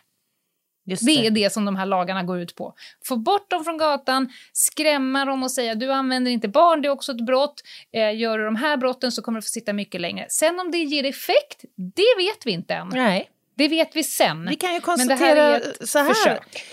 Det. 0.86 1.06
det 1.06 1.26
är 1.26 1.30
det 1.30 1.52
som 1.52 1.64
de 1.64 1.76
här 1.76 1.86
lagarna 1.86 2.22
går 2.22 2.38
ut 2.38 2.54
på. 2.54 2.74
Få 3.04 3.16
bort 3.16 3.50
dem 3.50 3.64
från 3.64 3.78
gatan, 3.78 4.32
skrämma 4.52 5.24
dem 5.24 5.42
och 5.42 5.50
säga 5.50 5.74
du 5.74 5.92
använder 5.92 6.30
inte 6.30 6.48
barn, 6.48 6.82
det 6.82 6.88
är 6.88 6.90
också 6.90 7.12
ett 7.12 7.26
brott. 7.26 7.62
Eh, 7.92 8.16
gör 8.16 8.38
du 8.38 8.44
de 8.44 8.56
här 8.56 8.76
brotten 8.76 9.12
så 9.12 9.22
kommer 9.22 9.38
du 9.38 9.42
få 9.42 9.48
sitta 9.48 9.72
mycket 9.72 10.00
längre. 10.00 10.26
Sen 10.28 10.60
om 10.60 10.70
det 10.70 10.78
ger 10.78 11.04
effekt, 11.04 11.64
det 11.76 12.16
vet 12.18 12.46
vi 12.46 12.50
inte 12.50 12.74
än. 12.74 12.88
Nej. 12.88 13.30
Det 13.56 13.68
vet 13.68 13.96
vi 13.96 14.04
sen. 14.04 14.48
Vi 14.48 14.56
kan 14.56 14.74
ju 14.74 14.80
konstatera 14.80 15.60
så 15.80 15.98
här. 15.98 16.14
Försök. 16.14 16.64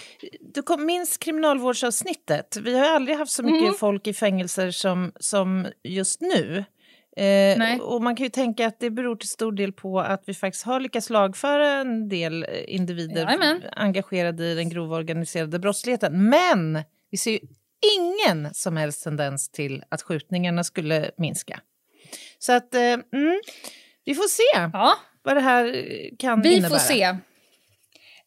Du 0.54 0.78
minns 0.78 1.18
kriminalvårdsavsnittet. 1.18 2.58
Vi 2.62 2.78
har 2.78 2.86
aldrig 2.86 3.18
haft 3.18 3.32
så 3.32 3.44
mycket 3.44 3.62
mm. 3.62 3.74
folk 3.74 4.08
i 4.08 4.14
fängelser 4.14 4.72
som, 4.72 5.12
som 5.20 5.68
just 5.84 6.22
nu. 6.22 6.66
Eh, 7.18 7.80
och 7.82 8.02
man 8.04 8.16
kan 8.16 8.24
ju 8.24 8.30
tänka 8.30 8.68
att 8.68 8.80
det 8.80 8.90
beror 8.90 9.16
till 9.16 9.30
stor 9.30 9.52
del 9.52 9.74
på 9.74 10.00
att 10.00 10.24
vi 10.26 10.34
faktiskt 10.34 10.66
har 10.66 10.80
lyckats 10.80 11.10
lagföra 11.10 11.68
en 11.70 12.10
del 12.10 12.44
eh, 12.44 12.50
individer 12.68 13.24
Jajamän. 13.26 13.62
engagerade 13.72 14.44
i 14.46 14.56
den 14.56 14.70
grova 14.70 14.96
organiserade 14.96 15.60
brottsligheten. 15.60 16.30
Men 16.30 16.84
vi 17.12 17.18
ser 17.18 17.32
ju 17.32 17.40
ingen 17.98 18.54
som 18.54 18.78
helst 18.78 19.04
tendens 19.04 19.50
till 19.50 19.84
att 19.90 20.02
skjutningarna 20.02 20.64
skulle 20.64 21.12
minska. 21.18 21.60
Så 22.40 22.52
att, 22.54 22.74
eh, 22.76 22.82
mm, 22.82 23.42
vi 24.06 24.16
får 24.16 24.28
se 24.28 24.70
Ja, 24.74 24.94
vad 25.24 25.36
det 25.38 25.42
här 25.42 25.66
eh, 25.66 26.16
kan 26.20 26.42
vi 26.42 26.54
innebära. 26.54 26.70
får 26.70 26.78
se. 26.94 27.16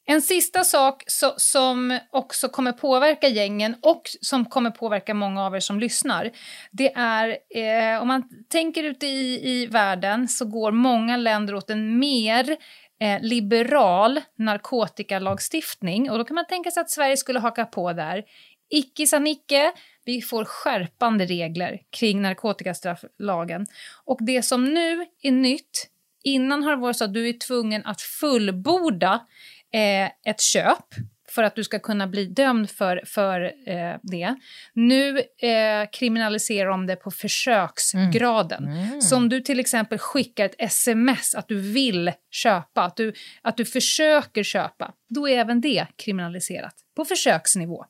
En 0.08 0.22
sista 0.22 0.64
sak 0.64 1.02
så, 1.06 1.34
som 1.36 1.98
också 2.10 2.48
kommer 2.48 2.72
påverka 2.72 3.28
gängen 3.28 3.76
och 3.82 4.02
som 4.20 4.44
kommer 4.44 4.70
påverka 4.70 5.14
många 5.14 5.46
av 5.46 5.56
er 5.56 5.60
som 5.60 5.80
lyssnar. 5.80 6.30
Det 6.70 6.92
är, 6.94 7.28
eh, 7.50 8.02
om 8.02 8.08
man 8.08 8.22
tänker 8.48 8.84
ute 8.84 9.06
i, 9.06 9.50
i 9.50 9.66
världen 9.66 10.28
så 10.28 10.44
går 10.44 10.72
många 10.72 11.16
länder 11.16 11.54
åt 11.54 11.70
en 11.70 11.98
mer 11.98 12.56
eh, 13.00 13.20
liberal 13.22 14.20
narkotikalagstiftning. 14.38 16.10
Och 16.10 16.18
då 16.18 16.24
kan 16.24 16.34
man 16.34 16.46
tänka 16.46 16.70
sig 16.70 16.80
att 16.80 16.90
Sverige 16.90 17.16
skulle 17.16 17.38
haka 17.38 17.64
på 17.64 17.92
där. 17.92 18.24
Icke 18.70 19.06
sa 19.06 19.18
Nicke, 19.18 19.72
vi 20.04 20.22
får 20.22 20.44
skärpande 20.44 21.26
regler 21.26 21.80
kring 21.90 22.22
narkotikastrafflagen. 22.22 23.66
Och 24.04 24.18
det 24.20 24.42
som 24.42 24.64
nu 24.64 25.06
är 25.22 25.32
nytt, 25.32 25.90
innan 26.24 26.62
har 26.62 26.70
det 26.70 26.82
varit 26.82 26.96
så 26.96 27.04
att 27.04 27.14
du 27.14 27.28
är 27.28 27.32
tvungen 27.32 27.86
att 27.86 28.00
fullborda 28.00 29.26
eh, 29.74 30.30
ett 30.30 30.40
köp 30.40 30.94
för 31.28 31.42
att 31.42 31.54
du 31.54 31.64
ska 31.64 31.78
kunna 31.78 32.06
bli 32.06 32.26
dömd 32.26 32.70
för, 32.70 33.02
för 33.06 33.40
eh, 33.66 33.96
det. 34.02 34.36
Nu 34.72 35.18
eh, 35.18 35.88
kriminaliserar 35.92 36.70
de 36.70 36.86
det 36.86 36.96
på 36.96 37.10
försöksgraden. 37.10 38.62
Så 39.02 39.16
om 39.16 39.28
du 39.28 39.40
till 39.40 39.60
exempel 39.60 39.98
skickar 39.98 40.44
ett 40.44 40.54
sms 40.58 41.34
att 41.34 41.48
du 41.48 41.60
vill 41.60 42.12
köpa, 42.30 42.82
att 42.82 42.96
du, 42.96 43.12
att 43.42 43.56
du 43.56 43.64
försöker 43.64 44.42
köpa, 44.42 44.92
då 45.08 45.28
är 45.28 45.38
även 45.38 45.60
det 45.60 45.86
kriminaliserat 45.96 46.74
på 46.96 47.04
försöksnivå. 47.04 47.84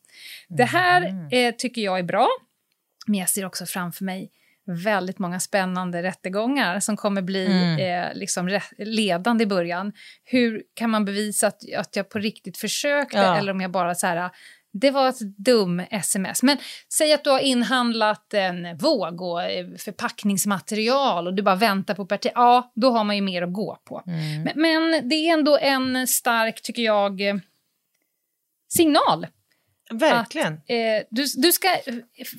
Det 0.48 0.64
här 0.64 1.28
eh, 1.32 1.54
tycker 1.58 1.82
jag 1.82 1.98
är 1.98 2.02
bra, 2.02 2.28
men 3.06 3.20
jag 3.20 3.28
ser 3.28 3.44
också 3.44 3.66
framför 3.66 4.04
mig 4.04 4.30
väldigt 4.66 5.18
många 5.18 5.40
spännande 5.40 6.02
rättegångar 6.02 6.80
som 6.80 6.96
kommer 6.96 7.22
bli 7.22 7.46
eh, 7.80 8.18
liksom 8.18 8.60
ledande 8.78 9.44
i 9.44 9.46
början. 9.46 9.92
Hur 10.24 10.62
kan 10.74 10.90
man 10.90 11.04
bevisa 11.04 11.46
att, 11.46 11.62
att 11.76 11.96
jag 11.96 12.08
på 12.08 12.18
riktigt 12.18 12.58
försökte 12.58 13.16
Ja. 13.18 13.36
eller 13.38 13.52
om 13.52 13.60
jag 13.60 13.70
bara 13.70 13.94
så 13.94 14.06
här 14.06 14.30
det 14.80 14.90
var 14.90 15.08
ett 15.08 15.20
dum 15.38 15.82
sms. 15.90 16.42
Men 16.42 16.58
säg 16.92 17.12
att 17.12 17.24
du 17.24 17.30
har 17.30 17.40
inhandlat 17.40 18.34
en 18.34 18.76
våg 18.76 19.20
och 19.20 19.42
eh, 19.42 19.66
förpackningsmaterial 19.78 21.26
och 21.26 21.34
du 21.34 21.42
bara 21.42 21.54
väntar 21.54 21.94
på 21.94 22.06
parti. 22.06 22.30
Ja, 22.34 22.72
då 22.74 22.90
har 22.90 23.04
man 23.04 23.16
ju 23.16 23.22
mer 23.22 23.42
att 23.42 23.52
gå 23.52 23.78
på. 23.84 24.02
Men, 24.44 24.52
men 24.54 25.08
det 25.08 25.14
är 25.14 25.32
ändå 25.32 25.58
en 25.58 26.06
stark, 26.06 26.62
tycker 26.62 26.82
jag, 26.82 27.20
eh, 27.20 27.36
signal 28.68 29.26
Verkligen. 29.90 30.52
Eh, 30.52 31.02
du, 31.10 31.26
du 31.36 31.52
ska, 31.52 31.68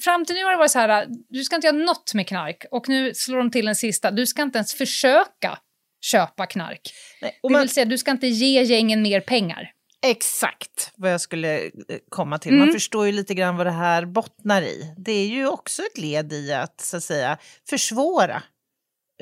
fram 0.03 0.25
till 0.25 0.35
nu 0.35 0.43
har 0.43 0.51
det 0.51 0.57
varit 0.57 0.71
så 0.71 0.79
här, 0.79 1.07
du 1.29 1.43
ska 1.43 1.55
inte 1.55 1.67
göra 1.67 1.77
något 1.77 2.13
med 2.13 2.27
knark. 2.27 2.65
Och 2.71 2.89
nu 2.89 3.13
slår 3.13 3.37
de 3.37 3.51
till 3.51 3.67
en 3.67 3.75
sista, 3.75 4.11
du 4.11 4.27
ska 4.27 4.41
inte 4.41 4.57
ens 4.57 4.73
försöka 4.73 5.59
köpa 6.01 6.45
knark. 6.45 6.81
Nej, 7.21 7.39
och 7.43 7.49
det 7.49 7.53
man, 7.53 7.61
vill 7.61 7.69
säga, 7.69 7.85
du 7.85 7.97
ska 7.97 8.11
inte 8.11 8.27
ge 8.27 8.63
gängen 8.63 9.01
mer 9.01 9.21
pengar. 9.21 9.71
Exakt 10.05 10.91
vad 10.95 11.13
jag 11.13 11.21
skulle 11.21 11.57
eh, 11.65 11.69
komma 12.09 12.37
till. 12.39 12.51
Mm. 12.51 12.65
Man 12.65 12.73
förstår 12.73 13.05
ju 13.05 13.11
lite 13.11 13.33
grann 13.33 13.57
vad 13.57 13.65
det 13.65 13.71
här 13.71 14.05
bottnar 14.05 14.61
i. 14.61 14.93
Det 14.97 15.11
är 15.11 15.27
ju 15.27 15.47
också 15.47 15.81
ett 15.81 15.97
led 15.97 16.33
i 16.33 16.53
att, 16.53 16.81
så 16.81 16.97
att 16.97 17.03
säga, 17.03 17.37
försvåra 17.69 18.43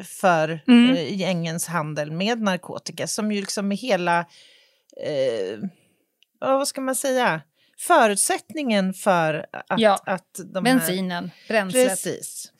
för 0.03 0.59
Mm. 0.67 0.95
eh, 0.95 1.19
gängens 1.19 1.67
handel 1.67 2.11
med 2.11 2.41
narkotika 2.41 3.07
som 3.07 3.31
ju 3.31 3.41
liksom 3.41 3.71
är 3.71 3.75
hela, 3.75 4.19
eh, 5.01 5.59
vad 6.39 6.67
ska 6.67 6.81
man 6.81 6.95
säga, 6.95 7.41
förutsättningen 7.79 8.93
för 8.93 9.45
att, 9.51 9.79
Ja, 9.79 9.99
att 10.05 10.39
de 10.53 10.65
här... 10.65 10.75
Bensinen, 10.75 11.31
bränslet. 11.47 11.89
Precis. 11.89 12.51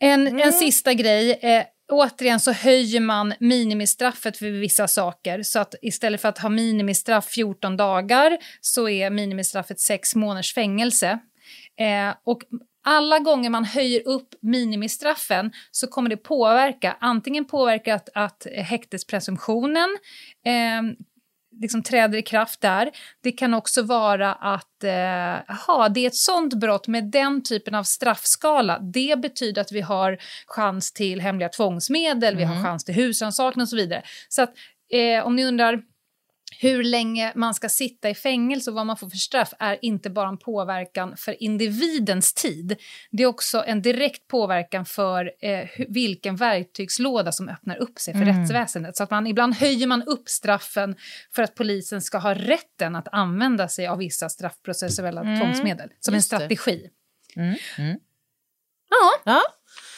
En, 0.00 0.26
Mm. 0.26 0.40
en 0.46 0.52
sista 0.52 0.94
grej. 0.94 1.32
Eh, 1.32 1.64
återigen 1.92 2.40
så 2.40 2.52
höjer 2.52 3.00
man 3.00 3.34
minimistraffet 3.40 4.36
för 4.36 4.50
vissa 4.50 4.88
saker. 4.88 5.42
Så 5.42 5.58
att 5.58 5.74
istället 5.82 6.20
för 6.20 6.28
att 6.28 6.38
ha 6.38 6.48
minimistraff 6.48 7.28
14 7.28 7.76
dagar 7.76 8.38
så 8.60 8.88
är 8.88 9.10
minimistraffet 9.10 9.80
6 9.80 10.14
månaders 10.14 10.54
fängelse. 10.54 11.18
Eh, 11.80 12.14
och 12.24 12.42
alla 12.84 13.18
gånger 13.18 13.50
man 13.50 13.64
höjer 13.64 14.08
upp 14.08 14.28
minimistraffen 14.42 15.52
så 15.70 15.86
kommer 15.86 16.10
det 16.10 16.16
påverka, 16.16 16.96
antingen 17.00 17.44
påverka 17.44 17.94
att, 17.94 18.08
att 18.14 18.46
häktespresumtionen 18.56 19.98
eh, 20.46 20.82
liksom 21.62 21.82
träder 21.82 22.18
i 22.18 22.22
kraft 22.22 22.60
där. 22.60 22.90
Det 23.22 23.32
kan 23.32 23.54
också 23.54 23.82
vara 23.82 24.32
att 24.32 24.84
eh, 24.84 25.50
aha, 25.50 25.88
det 25.88 26.00
är 26.00 26.06
ett 26.06 26.14
sånt 26.14 26.54
brott 26.54 26.88
med 26.88 27.04
den 27.04 27.42
typen 27.42 27.74
av 27.74 27.82
straffskala. 27.82 28.78
Det 28.78 29.18
betyder 29.18 29.62
att 29.62 29.72
vi 29.72 29.80
har 29.80 30.18
chans 30.46 30.92
till 30.92 31.20
hemliga 31.20 31.48
tvångsmedel, 31.48 32.36
vi 32.36 32.44
har 32.44 32.62
chans 32.62 32.84
till 32.84 32.94
husrannsakan 32.94 33.62
och 33.62 33.68
så 33.68 33.76
vidare. 33.76 34.02
Så 34.28 34.42
att 34.42 34.52
eh, 34.92 35.26
om 35.26 35.36
ni 35.36 35.44
undrar 35.44 35.82
hur 36.60 36.84
länge 36.84 37.32
man 37.34 37.54
ska 37.54 37.68
sitta 37.68 38.10
i 38.10 38.14
fängelse 38.14 38.70
och 38.70 38.76
vad 38.76 38.86
man 38.86 38.96
får 38.96 39.08
för 39.08 39.16
straff 39.16 39.52
är 39.58 39.78
inte 39.82 40.10
bara 40.10 40.28
en 40.28 40.38
påverkan 40.38 41.16
för 41.16 41.42
individens 41.42 42.34
tid. 42.34 42.76
Det 43.10 43.22
är 43.22 43.26
också 43.26 43.64
en 43.66 43.82
direkt 43.82 44.28
påverkan 44.28 44.84
för 44.84 45.32
eh, 45.40 45.68
vilken 45.88 46.36
verktygslåda 46.36 47.32
som 47.32 47.48
öppnar 47.48 47.76
upp 47.76 47.98
sig 47.98 48.14
för 48.14 48.24
rättsväsendet. 48.24 48.96
Så 48.96 49.02
att 49.02 49.10
man, 49.10 49.26
ibland 49.26 49.54
höjer 49.54 49.86
man 49.86 50.02
upp 50.02 50.28
straffen 50.28 50.96
för 51.34 51.42
att 51.42 51.54
polisen 51.54 52.02
ska 52.02 52.18
ha 52.18 52.34
rätten 52.34 52.96
att 52.96 53.08
använda 53.12 53.68
sig 53.68 53.86
av 53.86 53.98
vissa 53.98 54.28
straffprocessuella 54.28 55.22
tvångsmedel 55.22 55.88
som 56.00 56.14
en 56.14 56.18
just 56.18 56.30
det. 56.30 56.36
strategi. 56.36 56.90
Mm. 57.36 57.56
Mm. 57.78 57.98
Ja, 58.90 59.32
Ja, 59.32 59.42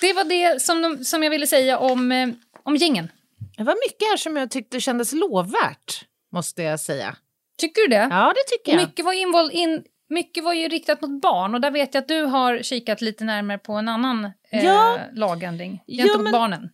det 0.01 0.12
var 0.12 0.25
det 0.25 0.62
som, 0.62 0.83
de, 0.83 1.05
som 1.05 1.23
jag 1.23 1.31
ville 1.31 1.47
säga 1.47 1.79
om, 1.79 2.12
eh, 2.12 2.29
om 2.62 2.77
gängen. 2.77 3.09
det 3.57 3.64
var 3.64 3.75
mycket 3.88 4.09
här 4.09 4.17
som 4.17 4.37
jag 4.37 4.51
tyckte 4.51 4.81
kändes 4.81 5.12
lovvärt, 5.12 6.05
måste 6.35 6.62
jag 6.62 6.81
säga. 6.81 7.16
Tycker 7.61 7.81
du 7.83 7.88
det? 7.88 8.09
Ja, 8.11 8.33
det 8.37 8.57
tycker 8.57 8.73
jag. 8.79 8.88
mycket 8.88 9.05
var, 9.05 9.12
invol- 9.12 9.51
in, 9.51 9.85
mycket 10.09 10.44
var 10.44 10.53
ju 10.55 10.68
riktat 10.68 11.01
mot 11.01 11.20
barn 11.23 11.55
och 11.55 11.61
där 11.61 11.70
vet 11.70 11.94
jag 11.94 12.01
att 12.03 12.09
du 12.09 12.23
har 12.23 12.62
kikat 12.62 13.01
lite 13.01 13.25
närmare 13.25 13.59
på 13.59 13.73
en 13.73 13.88
annan 13.88 14.25
eh, 14.51 14.64
Ja. 14.64 14.99
lagändring 15.12 15.83
Ja, 15.87 16.05
gentemot 16.05 16.23
men- 16.25 16.33
barnen. 16.33 16.68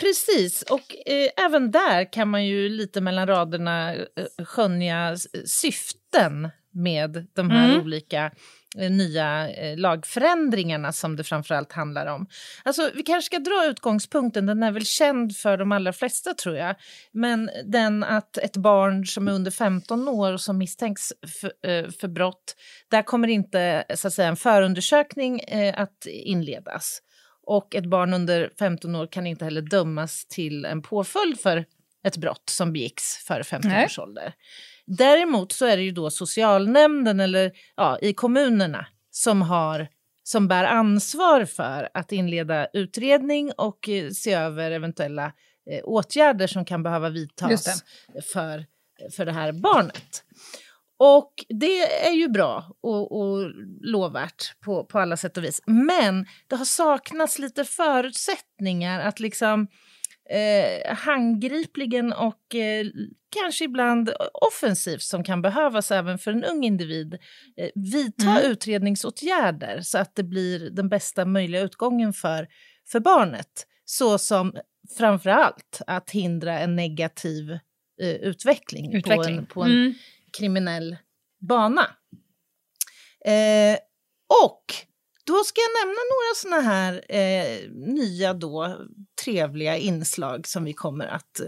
Precis, 0.00 0.62
och 0.62 0.96
eh, 1.06 1.44
även 1.46 1.70
där 1.70 2.12
kan 2.12 2.28
man 2.28 2.46
ju 2.46 2.68
lite 2.68 3.00
mellan 3.00 3.26
raderna 3.26 3.94
eh, 3.94 4.04
skönja 4.44 5.16
syften 5.46 6.50
med 6.70 7.26
de 7.34 7.50
här 7.50 7.68
Mm. 7.70 7.82
olika 7.82 8.30
nya 8.74 9.50
eh, 9.50 9.78
lagförändringarna 9.78 10.92
som 10.92 11.16
det 11.16 11.24
framförallt 11.24 11.72
handlar 11.72 12.06
om. 12.06 12.26
Alltså, 12.62 12.90
vi 12.94 13.02
kanske 13.02 13.26
ska 13.26 13.38
dra 13.38 13.66
utgångspunkten, 13.66 14.46
den 14.46 14.62
är 14.62 14.72
väl 14.72 14.86
känd 14.86 15.36
för 15.36 15.56
de 15.56 15.72
allra 15.72 15.92
flesta 15.92 16.34
tror 16.34 16.56
jag, 16.56 16.76
men 17.12 17.50
den 17.64 18.04
att 18.04 18.38
ett 18.38 18.56
barn 18.56 19.06
som 19.06 19.28
är 19.28 19.32
under 19.32 19.50
15 19.50 20.08
år 20.08 20.32
och 20.32 20.40
som 20.40 20.58
misstänks 20.58 21.12
för, 21.40 21.70
eh, 21.70 21.90
för 21.90 22.08
brott, 22.08 22.56
där 22.90 23.02
kommer 23.02 23.28
inte 23.28 23.84
så 23.94 24.08
att 24.08 24.14
säga, 24.14 24.28
en 24.28 24.36
förundersökning 24.36 25.40
eh, 25.40 25.80
att 25.80 26.06
inledas. 26.06 27.02
Och 27.46 27.74
ett 27.74 27.86
barn 27.86 28.14
under 28.14 28.50
15 28.58 28.96
år 28.96 29.06
kan 29.06 29.26
inte 29.26 29.44
heller 29.44 29.62
dömas 29.62 30.26
till 30.26 30.64
en 30.64 30.82
påföljd 30.82 31.40
för 31.40 31.64
ett 32.04 32.16
brott 32.16 32.50
som 32.50 32.72
begicks 32.72 33.16
före 33.16 33.44
15 33.44 33.70
Nej. 33.70 33.84
års 33.84 33.98
ålder. 33.98 34.34
Däremot 34.86 35.52
så 35.52 35.66
är 35.66 35.76
det 35.76 35.82
ju 35.82 35.92
då 35.92 36.10
socialnämnden 36.10 37.20
eller 37.20 37.52
ja, 37.76 37.98
i 38.02 38.14
kommunerna 38.14 38.86
som, 39.10 39.42
har, 39.42 39.88
som 40.22 40.48
bär 40.48 40.64
ansvar 40.64 41.44
för 41.44 41.88
att 41.94 42.12
inleda 42.12 42.66
utredning 42.72 43.52
och 43.56 43.88
eh, 43.88 44.10
se 44.10 44.32
över 44.32 44.70
eventuella 44.70 45.32
eh, 45.70 45.80
åtgärder 45.84 46.46
som 46.46 46.64
kan 46.64 46.82
behöva 46.82 47.08
vidtas 47.08 47.84
för, 48.32 48.66
för 49.16 49.26
det 49.26 49.32
här 49.32 49.52
barnet. 49.52 50.24
Och 51.04 51.44
det 51.48 52.06
är 52.06 52.12
ju 52.12 52.28
bra 52.28 52.76
och, 52.80 53.20
och 53.20 53.50
lovvärt 53.80 54.60
på, 54.60 54.84
på 54.84 54.98
alla 54.98 55.16
sätt 55.16 55.36
och 55.36 55.44
vis. 55.44 55.60
Men 55.66 56.26
det 56.46 56.56
har 56.56 56.64
saknats 56.64 57.38
lite 57.38 57.64
förutsättningar 57.64 59.00
att 59.00 59.20
liksom 59.20 59.68
eh, 60.32 60.94
handgripligen 60.96 62.12
och 62.12 62.54
eh, 62.54 62.86
kanske 63.40 63.64
ibland 63.64 64.12
offensivt 64.32 65.02
som 65.02 65.24
kan 65.24 65.42
behövas 65.42 65.90
även 65.90 66.18
för 66.18 66.30
en 66.32 66.44
ung 66.44 66.64
individ 66.64 67.14
eh, 67.56 67.70
vidta 67.74 68.42
utredningsåtgärder 68.42 69.80
så 69.80 69.98
att 69.98 70.14
det 70.14 70.22
blir 70.22 70.70
den 70.70 70.88
bästa 70.88 71.24
möjliga 71.24 71.60
utgången 71.60 72.12
för, 72.12 72.48
för 72.92 73.00
barnet. 73.00 73.66
Så 73.84 74.18
som 74.18 74.56
framför 74.98 75.30
allt 75.30 75.80
att 75.86 76.10
hindra 76.10 76.58
en 76.58 76.76
negativ 76.76 77.50
eh, 78.02 78.08
utveckling, 78.08 78.90
på 78.90 78.96
Utveckling. 78.96 79.36
en, 79.38 79.46
på 79.46 79.62
en 79.62 79.70
Mm. 79.70 79.94
kriminell 80.38 80.96
bana. 81.40 81.86
Eh, 83.24 83.78
och 84.44 84.64
då 85.32 85.44
ska 85.44 85.60
jag 85.60 85.86
nämna 85.86 86.00
några 86.12 86.34
såna 86.36 86.60
här 86.72 87.04
eh, 87.08 87.70
nya 87.94 88.34
då 88.34 88.76
trevliga 89.24 89.76
inslag 89.76 90.46
som 90.46 90.64
vi 90.64 90.72
kommer 90.72 91.06
att 91.06 91.40
eh, 91.40 91.46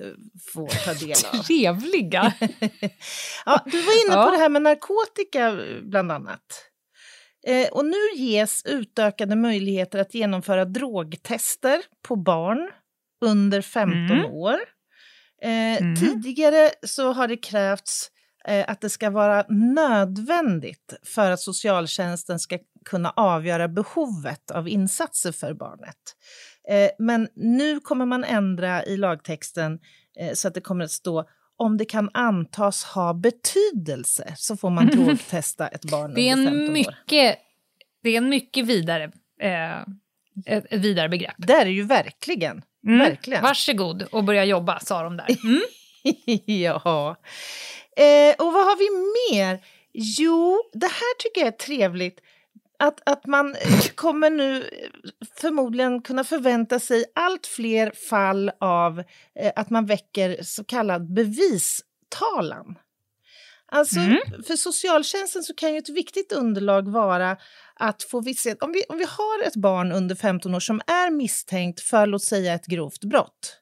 få 0.55 0.69
ta 0.85 0.95
del 0.95 1.15
av. 1.33 1.39
Trevliga? 1.47 2.33
ja, 3.47 3.63
du 3.67 3.81
var 3.83 4.05
inne 4.07 4.15
Ja. 4.15 4.25
på 4.25 4.31
det 4.31 4.37
här 4.37 4.49
med 4.49 4.63
narkotika 4.63 5.49
eh, 5.49 5.81
bland 5.83 6.13
annat. 6.13 6.41
Eh, 7.47 7.69
och 7.69 7.85
nu 7.85 7.97
ges 8.17 8.63
utökade 8.65 9.37
möjligheter 9.37 9.99
att 9.99 10.15
genomföra 10.15 10.65
drogtester 10.65 11.83
på 12.03 12.17
barn 12.17 12.71
under 13.25 13.63
15 13.63 13.95
Mm. 14.19 14.25
år. 14.33 14.59
Eh, 15.43 15.79
Tidigare 16.01 16.71
så 16.87 17.13
har 17.13 17.29
det 17.29 17.37
krävts 17.37 18.11
eh, 18.49 18.65
att 18.71 18.81
det 18.81 18.91
ska 18.91 19.11
vara 19.11 19.45
nödvändigt 19.49 20.95
för 21.07 21.31
att 21.31 21.41
socialtjänsten 21.41 22.39
ska 22.39 22.59
kunna 22.85 23.11
avgöra 23.11 23.69
behovet 23.69 24.51
av 24.51 24.69
insatser 24.69 25.33
för 25.33 25.55
barnet. 25.55 25.97
Eh, 26.69 26.91
men 26.99 27.29
nu 27.35 27.81
kommer 27.81 28.07
man 28.07 28.25
ändra 28.25 28.85
i 28.85 28.97
lagtexten 28.97 29.79
eh, 30.21 30.33
så 30.33 30.49
att 30.49 30.55
det 30.55 30.61
kommer 30.61 30.85
att 30.85 30.91
stå 30.91 31.25
om 31.57 31.77
det 31.77 31.85
kan 31.85 32.11
antas 32.15 32.85
ha 32.85 33.15
betydelse 33.15 34.35
så 34.37 34.57
får 34.57 34.71
man 34.71 34.87
drogtesta 34.93 35.69
ett 35.69 35.85
barn 35.91 36.15
Det 36.15 36.29
är 36.29 36.33
under 36.33 36.51
15 36.51 36.65
en 36.65 36.69
år. 36.69 36.73
mycket, 36.73 37.39
det 38.03 38.11
är 38.11 38.17
en 38.17 38.29
mycket 38.29 38.67
vidare, 38.67 39.13
eh, 39.43 39.81
ett, 40.47 40.65
ett 40.71 40.81
vidare 40.81 41.09
begrepp. 41.09 41.35
Det 41.39 41.53
är 41.53 41.65
det 41.65 41.71
ju 41.71 41.83
verkligen. 41.83 42.63
Mm. 42.87 42.99
Verkligen. 42.99 43.43
Varsågod 43.43 44.03
och 44.03 44.25
börja 44.25 44.45
jobba, 44.45 44.81
sa 44.81 45.03
de 45.03 45.17
där. 45.17 45.27
Mm. 45.45 45.63
ja. 46.65 47.17
Eh, 47.97 48.35
och 48.39 48.53
vad 48.53 48.65
har 48.67 48.77
vi 48.79 48.89
mer? 49.35 49.61
Jo, 49.93 50.63
det 50.73 50.87
här 50.87 51.19
tycker 51.19 51.41
jag 51.41 51.49
är 51.49 51.59
trevligt. 51.59 52.21
Att, 52.85 53.01
att 53.07 53.27
man 53.27 53.55
eh, 53.55 53.81
kommer 53.95 54.31
nu 54.31 54.57
eh, 54.57 54.89
förmodligen 55.41 56.03
kunna 56.03 56.25
förvänta 56.25 56.81
sig 56.81 57.05
allt 57.15 57.47
fler 57.47 57.93
fall 58.11 58.51
av 58.61 58.99
eh, 59.41 59.53
att 59.57 59.71
man 59.71 59.87
väcker 59.87 60.43
så 60.43 60.65
kallad 60.65 61.13
bevistalan. 61.13 62.79
Alltså, 63.67 64.01
för 64.47 64.57
socialtjänsten 64.57 65.43
så 65.43 65.55
kan 65.55 65.73
ju 65.73 65.79
ett 65.79 65.89
viktigt 65.89 66.33
underlag 66.33 66.89
vara 66.89 67.37
att 67.75 68.03
få 68.03 68.21
visshet. 68.21 68.63
Om 68.63 68.73
vi, 68.73 68.85
om 68.89 68.99
vi 68.99 69.05
har 69.05 69.47
ett 69.47 69.57
barn 69.57 69.93
under 69.93 70.15
15 70.15 70.55
år 70.55 70.61
som 70.61 70.81
är 70.87 71.11
misstänkt 71.11 71.81
för, 71.81 72.07
låt 72.07 72.25
säga, 72.25 72.55
ett 72.55 72.67
grovt 72.67 73.05
brott 73.05 73.61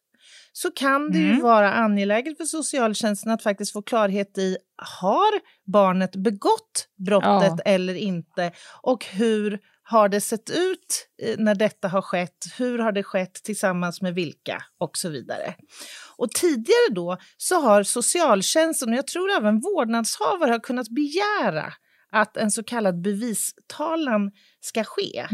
så 0.53 0.71
kan 0.71 1.11
det 1.11 1.19
ju 1.19 1.41
vara 1.41 1.73
angeläget 1.73 2.37
för 2.37 2.45
socialtjänsten 2.45 3.33
att 3.33 3.43
faktiskt 3.43 3.73
få 3.73 3.83
klarhet 3.83 4.39
i 4.39 4.57
har 5.01 5.41
barnet 5.73 6.17
begått 6.17 6.89
brottet 7.07 7.53
Ja. 7.57 7.59
eller 7.65 7.95
inte 7.95 8.53
och 8.83 9.05
hur 9.05 9.59
har 9.85 10.09
det 10.09 10.21
sett 10.21 10.51
ut 10.51 11.09
eh, 11.23 11.35
när 11.39 11.55
detta 11.55 11.89
har 11.89 12.03
skett? 12.03 12.37
Hur 12.59 12.79
har 12.79 12.93
det 12.93 13.03
skett 13.03 13.35
tillsammans 13.35 14.03
med 14.03 14.15
vilka? 14.15 14.63
Och 14.79 14.97
så 14.99 15.09
vidare. 15.09 15.55
Och 16.17 16.31
tidigare 16.31 16.91
då 16.95 17.17
så 17.37 17.61
har 17.61 17.83
socialtjänsten 17.83 18.89
och 18.89 18.95
jag 18.95 19.07
tror 19.07 19.31
även 19.31 19.61
vårdnadshavare 19.61 20.51
har 20.51 20.61
kunnat 20.61 20.89
begära 20.89 21.73
att 22.13 22.37
en 22.37 22.51
så 22.51 22.63
kallad 22.63 23.01
bevistalan 23.03 24.31
ska 24.61 24.85
ske. 24.85 25.27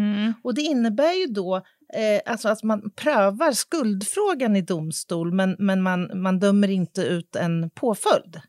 Och 0.42 0.54
det 0.54 0.62
innebär 0.62 1.12
ju 1.12 1.26
då 1.26 1.62
eh, 1.94 2.32
alltså 2.32 2.48
att 2.48 2.62
man 2.62 2.90
prövar 2.90 3.52
skuldfrågan 3.52 4.56
i 4.56 4.60
domstol 4.60 5.32
men, 5.32 5.56
men 5.58 5.82
man, 5.82 6.10
man 6.22 6.38
dömer 6.38 6.70
inte 6.70 7.02
ut 7.02 7.36
en 7.36 7.70
påföljd. 7.70 8.40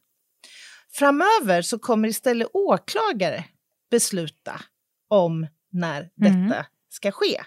Framöver 0.91 1.61
så 1.61 1.79
kommer 1.79 2.07
istället 2.07 2.47
åklagare 2.53 3.45
besluta 3.91 4.61
om 5.07 5.47
när 5.71 6.09
detta 6.15 6.65
ska 6.89 7.11
ske. 7.11 7.41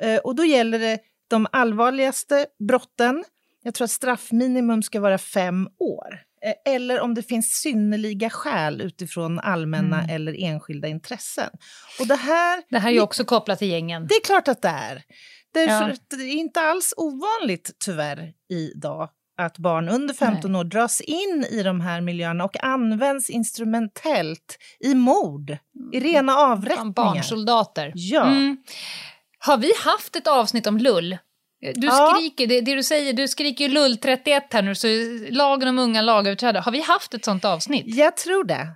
Eh, 0.00 0.18
och 0.18 0.34
då 0.34 0.44
gäller 0.44 0.78
det 0.78 1.00
de 1.28 1.46
allvarligaste 1.52 2.46
brotten. 2.68 3.24
Jag 3.62 3.74
tror 3.74 3.84
att 3.84 3.90
straffminimum 3.90 4.82
ska 4.82 5.00
vara 5.00 5.18
fem 5.18 5.68
år. 5.78 6.25
Eh, 6.46 6.72
Eller 6.74 7.00
om 7.00 7.14
det 7.14 7.22
finns 7.22 7.50
synnerliga 7.50 8.30
skäl 8.30 8.80
utifrån 8.80 9.40
allmänna 9.40 10.06
eller 10.10 10.42
enskilda 10.44 10.88
intressen. 10.88 11.50
Och 12.00 12.06
det 12.06 12.16
här 12.16 12.62
Det 12.70 12.78
här 12.78 12.92
är 12.92 13.00
också 13.00 13.24
kopplat 13.24 13.58
till 13.58 13.68
gängen. 13.68 14.06
det 14.06 14.14
är 14.14 14.24
klart 14.24 14.48
att 14.48 14.62
det 14.62 14.68
är. 14.68 15.02
Därför 15.54 15.88
Ja. 15.90 16.16
det 16.16 16.22
är 16.24 16.34
inte 16.34 16.60
alls 16.60 16.94
ovanligt 16.96 17.70
tyvärr 17.84 18.32
idag 18.50 19.08
att 19.38 19.58
barn 19.58 19.88
under 19.88 20.14
15 20.14 20.56
år 20.56 20.64
dras 20.64 21.00
in 21.00 21.46
i 21.50 21.62
de 21.62 21.80
här 21.80 22.00
miljöerna 22.00 22.44
och 22.44 22.64
används 22.64 23.30
instrumentellt 23.30 24.58
i 24.80 24.94
mord, 24.94 25.56
i 25.92 26.00
rena 26.00 26.36
avrättningar. 26.36 26.92
Barnsoldater. 26.92 27.92
Ja. 27.94 28.24
Mm. 28.26 28.56
Har 29.38 29.56
vi 29.58 29.72
haft 29.84 30.16
ett 30.16 30.26
avsnitt 30.26 30.66
om 30.66 30.78
lull? 30.78 31.18
Du 31.60 31.86
Ja. 31.86 32.14
skriker, 32.16 32.46
det, 32.46 32.60
det 32.60 32.74
du 32.74 32.82
säger, 32.82 33.12
du 33.12 33.28
skriker 33.28 33.64
ju 33.68 33.74
lull 33.74 33.96
31 33.96 34.44
här 34.52 34.62
nu, 34.62 34.74
så 34.74 34.86
lagen 35.34 35.68
om 35.68 35.78
unga 35.78 36.02
lagöverträdare. 36.02 36.62
Har 36.62 36.72
vi 36.72 36.80
haft 36.80 37.14
ett 37.14 37.24
sånt 37.24 37.44
avsnitt? 37.44 37.84
Jag 37.96 38.16
tror 38.16 38.44
det. 38.44 38.68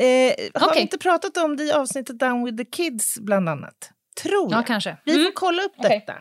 Eh, 0.00 0.50
har 0.54 0.66
vi 0.66 0.70
Okej. 0.72 0.82
inte 0.82 0.98
pratat 0.98 1.36
om 1.36 1.56
det 1.56 1.64
i 1.64 1.72
avsnittet 1.72 2.18
Down 2.18 2.44
with 2.44 2.56
the 2.56 2.64
Kids 2.64 3.18
bland 3.20 3.48
annat? 3.48 3.90
Tror 4.22 4.48
Ja, 4.50 4.56
jag. 4.58 4.66
kanske. 4.66 4.96
Vi 5.04 5.12
får 5.12 5.20
Mm. 5.20 5.32
kolla 5.34 5.62
upp 5.62 5.72
Okej. 5.76 6.04
detta. 6.06 6.12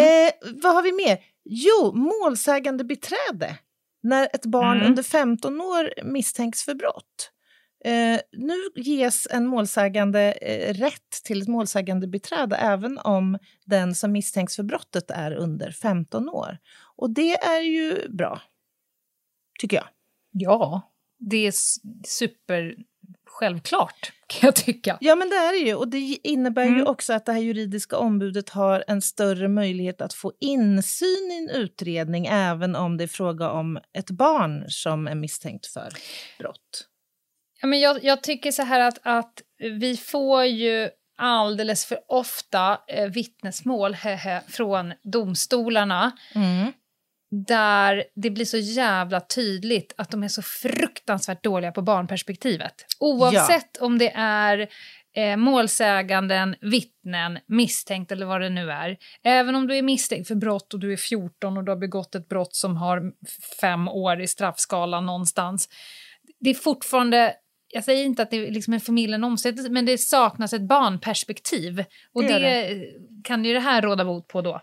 Eh, 0.00 0.32
vad 0.62 0.74
har 0.74 0.82
vi 0.82 0.92
mer? 0.92 1.18
Jo, 1.44 1.92
målsägande 1.94 2.84
beträde. 2.84 3.56
När 4.02 4.28
ett 4.34 4.46
barn 4.46 4.76
Mm. 4.76 4.86
under 4.86 5.02
15 5.02 5.60
år 5.60 5.92
misstänks 6.04 6.64
för 6.64 6.74
brott. 6.74 7.30
Eh, 7.84 8.20
nu 8.32 8.54
ges 8.76 9.26
en 9.30 9.46
målsägande 9.46 10.32
eh, 10.32 10.74
rätt 10.74 11.22
till 11.24 11.42
ett 11.42 11.48
målsägande 11.48 12.06
beträde 12.06 12.56
även 12.56 12.98
om 12.98 13.38
den 13.64 13.94
som 13.94 14.12
misstänks 14.12 14.56
för 14.56 14.62
brottet 14.62 15.10
är 15.10 15.32
under 15.32 15.70
15 15.70 16.28
år. 16.28 16.58
Och 16.96 17.10
det 17.10 17.34
är 17.34 17.60
ju 17.60 18.08
bra, 18.08 18.40
tycker 19.60 19.76
jag. 19.76 19.86
Ja. 20.32 20.88
Det 21.18 21.46
är 21.46 21.52
super 22.06 22.74
självklart, 23.26 24.12
kan 24.26 24.46
jag 24.46 24.54
tycka. 24.56 24.98
Ja, 25.00 25.14
men 25.14 25.28
det 25.28 25.36
är 25.36 25.52
det 25.52 25.68
ju. 25.68 25.74
Och 25.74 25.88
det 25.88 25.98
innebär 26.22 26.64
ju 26.64 26.68
Mm. 26.74 26.86
också 26.86 27.12
att 27.12 27.26
det 27.26 27.32
här 27.32 27.40
juridiska 27.40 27.96
ombudet 27.96 28.50
har 28.50 28.84
en 28.88 29.02
större 29.02 29.48
möjlighet 29.48 30.00
att 30.00 30.14
få 30.14 30.32
insyn 30.40 31.30
i 31.32 31.48
en 31.48 31.62
utredning 31.62 32.26
även 32.30 32.76
om 32.76 32.96
det 32.96 33.04
är 33.04 33.08
fråga 33.08 33.50
om 33.50 33.78
ett 33.92 34.10
barn 34.10 34.64
som 34.68 35.08
är 35.08 35.14
misstänkt 35.14 35.66
för 35.66 35.88
brott. 36.38 36.88
Ja, 37.62 37.68
men 37.68 37.80
jag, 37.80 38.04
jag 38.04 38.22
tycker 38.22 38.52
så 38.52 38.62
här 38.62 38.80
att, 38.80 38.98
att 39.02 39.42
vi 39.58 39.96
får 39.96 40.44
ju 40.44 40.90
alldeles 41.18 41.84
för 41.84 41.98
ofta 42.08 42.80
eh, 42.88 43.06
vittnesmål 43.06 43.94
hehe, 43.94 44.42
från 44.48 44.92
domstolarna 45.02 46.12
där 47.46 48.04
det 48.14 48.30
blir 48.30 48.44
så 48.44 48.56
jävla 48.56 49.20
tydligt 49.20 49.94
att 49.96 50.10
de 50.10 50.22
är 50.22 50.28
så 50.28 50.42
fruktansvärt 50.42 51.44
dåliga 51.44 51.72
på 51.72 51.82
barnperspektivet. 51.82 52.74
Oavsett 53.00 53.76
om 53.76 53.98
det 53.98 54.12
är 54.16 54.68
eh, 55.16 55.36
målsäganden, 55.36 56.56
vittnen, 56.60 57.38
misstänkt 57.46 58.12
eller 58.12 58.26
vad 58.26 58.40
det 58.40 58.48
nu 58.50 58.70
är. 58.70 58.96
Även 59.24 59.54
om 59.54 59.66
du 59.66 59.76
är 59.76 59.82
misstänkt 59.82 60.28
för 60.28 60.34
brott 60.34 60.74
och 60.74 60.80
du 60.80 60.92
är 60.92 60.96
14 60.96 61.56
och 61.56 61.64
du 61.64 61.70
har 61.70 61.76
begått 61.78 62.14
ett 62.14 62.28
brott 62.28 62.54
som 62.54 62.76
har 62.76 63.12
fem 63.60 63.88
år 63.88 64.20
i 64.20 64.26
straffskalan 64.26 65.06
någonstans. 65.06 65.68
Det 66.40 66.50
är 66.50 66.54
fortfarande 66.54 67.34
jag 67.72 67.84
säger 67.84 68.04
inte 68.04 68.22
att 68.22 68.30
det 68.30 68.36
är 68.36 68.50
liksom 68.50 68.74
en 68.74 68.80
förmildrande 68.80 69.26
omständighet, 69.26 69.72
men 69.72 69.86
det 69.86 69.98
saknas 69.98 70.52
ett 70.52 70.68
barnperspektiv. 70.68 71.84
Och 72.14 72.22
Det 72.22 72.38
det, 72.38 72.80
kan 73.24 73.44
ju 73.44 73.52
det 73.52 73.60
här 73.60 73.82
råda 73.82 74.04
bot 74.04 74.28
på 74.28 74.42
då. 74.42 74.60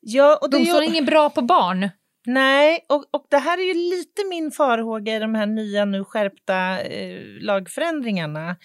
Ja, 0.00 0.38
och 0.42 0.50
det 0.50 0.56
är 0.56 0.58
Domstolen 0.58 0.82
är 0.82 0.86
ju, 0.86 0.92
ingen 0.92 1.04
bra 1.04 1.30
på 1.30 1.42
barn. 1.42 1.90
nej, 2.26 2.84
och, 2.88 3.04
och 3.10 3.26
det 3.30 3.38
här 3.38 3.58
är 3.58 3.62
ju 3.62 3.74
lite 3.74 4.24
min 4.30 4.50
farhåga 4.50 5.16
i 5.16 5.18
de 5.18 5.34
här 5.34 5.46
nya 5.46 5.84
nu 5.84 6.04
skärpta 6.04 6.80
eh, 6.80 7.20
lagförändringarna. 7.40 8.56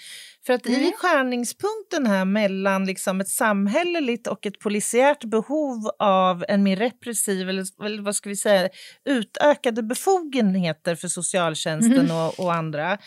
För 0.45 0.53
att 0.53 0.67
i 0.67 0.93
skärningspunkten 0.97 2.07
här 2.07 2.25
mellan 2.25 2.85
liksom 2.85 3.21
ett 3.21 3.29
samhälleligt 3.29 4.27
och 4.27 4.45
ett 4.45 4.59
polisiärt 4.59 5.23
behov 5.23 5.89
av 5.99 6.45
en 6.47 6.63
mer 6.63 6.75
repressiv, 6.75 7.49
eller, 7.49 7.85
eller 7.85 8.01
vad 8.01 8.15
ska 8.15 8.29
vi 8.29 8.35
säga, 8.35 8.69
utökade 9.05 9.83
befogenheter 9.83 10.95
för 10.95 11.07
socialtjänsten 11.07 12.11
och, 12.11 12.39
och 12.39 12.53
andra, 12.53 12.97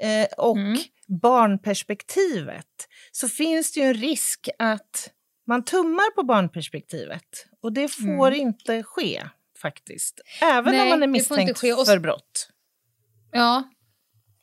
eh, 0.00 0.26
och 0.36 0.56
barnperspektivet, 1.08 2.88
så 3.12 3.28
finns 3.28 3.72
det 3.72 3.80
ju 3.80 3.86
en 3.86 3.94
risk 3.94 4.48
att 4.58 5.10
man 5.46 5.64
tummar 5.64 6.14
på 6.14 6.22
barnperspektivet. 6.22 7.46
Och 7.62 7.72
det 7.72 7.88
får 7.88 8.32
inte 8.32 8.82
ske, 8.82 9.22
faktiskt. 9.62 10.20
Även 10.42 10.72
Nej, 10.72 10.82
om 10.82 10.88
man 10.88 11.02
är 11.02 11.06
misstänkt. 11.06 11.62
Och- 11.62 11.86
för 11.86 11.98
brott. 11.98 12.48
Ja. 13.32 13.62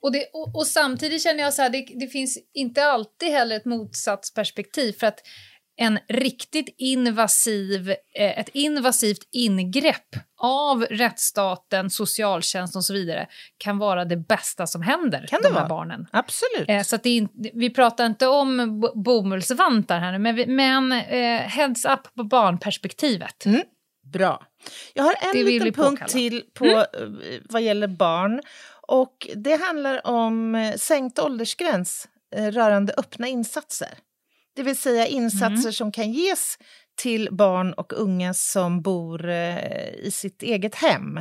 Och, 0.02 0.12
det, 0.12 0.30
och, 0.34 0.56
och 0.56 0.68
samtidigt 0.68 1.24
känner 1.24 1.44
jag 1.44 1.54
så 1.54 1.62
här, 1.62 1.70
det, 1.70 1.88
det 1.96 2.08
finns 2.08 2.38
inte 2.54 2.86
alltid 2.86 3.30
heller 3.30 3.56
ett 3.56 3.66
motsatsperspektiv. 3.66 4.94
För 4.94 5.08
att 5.08 5.20
en 5.80 6.00
riktigt 6.10 6.76
invasiv, 6.78 7.90
eh, 7.90 8.40
ett 8.40 8.50
invasivt 8.54 9.28
ingrepp 9.32 10.16
av 10.42 10.82
rättsstaten, 10.90 11.90
socialtjänsten 11.90 12.80
och 12.80 12.86
så 12.86 12.94
vidare 12.94 13.28
kan 13.58 13.78
vara 13.78 14.06
det 14.06 14.18
bästa 14.18 14.68
som 14.68 14.82
händer 14.82 15.28
Kan 15.28 15.42
det 15.42 15.48
de 15.48 15.54
här 15.54 15.60
vara? 15.60 15.68
barnen. 15.70 16.08
Absolut. 16.12 16.70
Eh, 16.70 16.82
så 16.82 16.98
det 16.98 17.10
är, 17.18 17.28
vi 17.60 17.70
pratar 17.70 18.06
inte 18.06 18.28
om 18.28 18.80
bo- 18.80 19.02
bomullsvantar 19.04 20.00
här 20.00 20.12
nu, 20.12 20.18
men, 20.20 20.36
vi, 20.36 20.46
men 20.48 20.92
eh, 20.92 21.40
heads 21.40 21.86
up 21.86 22.16
på 22.16 22.24
barnperspektivet. 22.24 23.46
Bra. 24.14 24.46
Jag 24.94 25.04
har 25.04 25.16
en 25.22 25.46
liten 25.46 25.74
punkt 25.74 25.76
påkalla. 26.00 26.08
till 26.08 26.44
på, 26.54 26.66
eh, 26.66 26.86
vad 27.50 27.62
gäller 27.62 27.88
barn. 27.88 28.42
Och 28.88 29.28
Det 29.36 29.56
handlar 29.62 30.08
om 30.08 30.74
sänkt 30.78 31.20
åldersgräns 31.20 32.08
rörande 32.36 32.94
öppna 32.98 33.28
insatser. 33.28 33.90
Det 34.58 34.64
vill 34.64 34.78
säga 34.78 35.08
insatser 35.08 35.72
som 35.72 35.92
kan 35.92 36.12
ges 36.12 36.58
till 37.02 37.30
barn 37.32 37.74
och 37.74 37.94
unga 37.94 38.34
som 38.34 38.82
bor 38.82 39.30
eh, 39.30 39.90
i 39.90 40.10
sitt 40.14 40.44
eget 40.44 40.76
hem. 40.76 41.20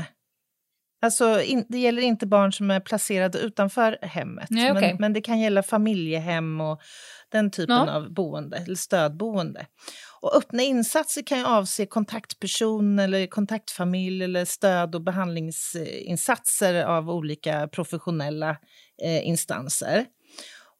Alltså, 1.02 1.42
in, 1.42 1.66
det 1.68 1.78
gäller 1.78 2.02
inte 2.02 2.26
barn 2.26 2.52
som 2.52 2.70
är 2.70 2.80
placerade 2.80 3.38
utanför 3.38 3.98
hemmet, 4.02 4.46
Nej, 4.50 4.72
okej. 4.72 4.88
men, 4.90 4.96
men 5.00 5.12
det 5.12 5.20
kan 5.20 5.40
gälla 5.40 5.62
familjehem 5.62 6.60
och 6.60 6.80
den 7.32 7.50
typen 7.50 7.76
Ja. 7.76 7.90
av 7.92 8.14
boende, 8.14 8.56
eller 8.56 8.74
stödboende. 8.74 9.66
Och 10.20 10.36
öppna 10.36 10.62
insatser 10.62 11.22
kan 11.22 11.38
ju 11.38 11.44
avse 11.44 11.86
kontaktperson 11.86 12.98
eller 12.98 13.26
kontaktfamilj 13.26 14.24
eller 14.24 14.44
stöd 14.44 14.94
och 14.94 15.02
behandlingsinsatser 15.02 16.84
av 16.84 17.10
olika 17.10 17.68
professionella 17.68 18.50
eh, 19.02 19.26
instanser. 19.28 20.06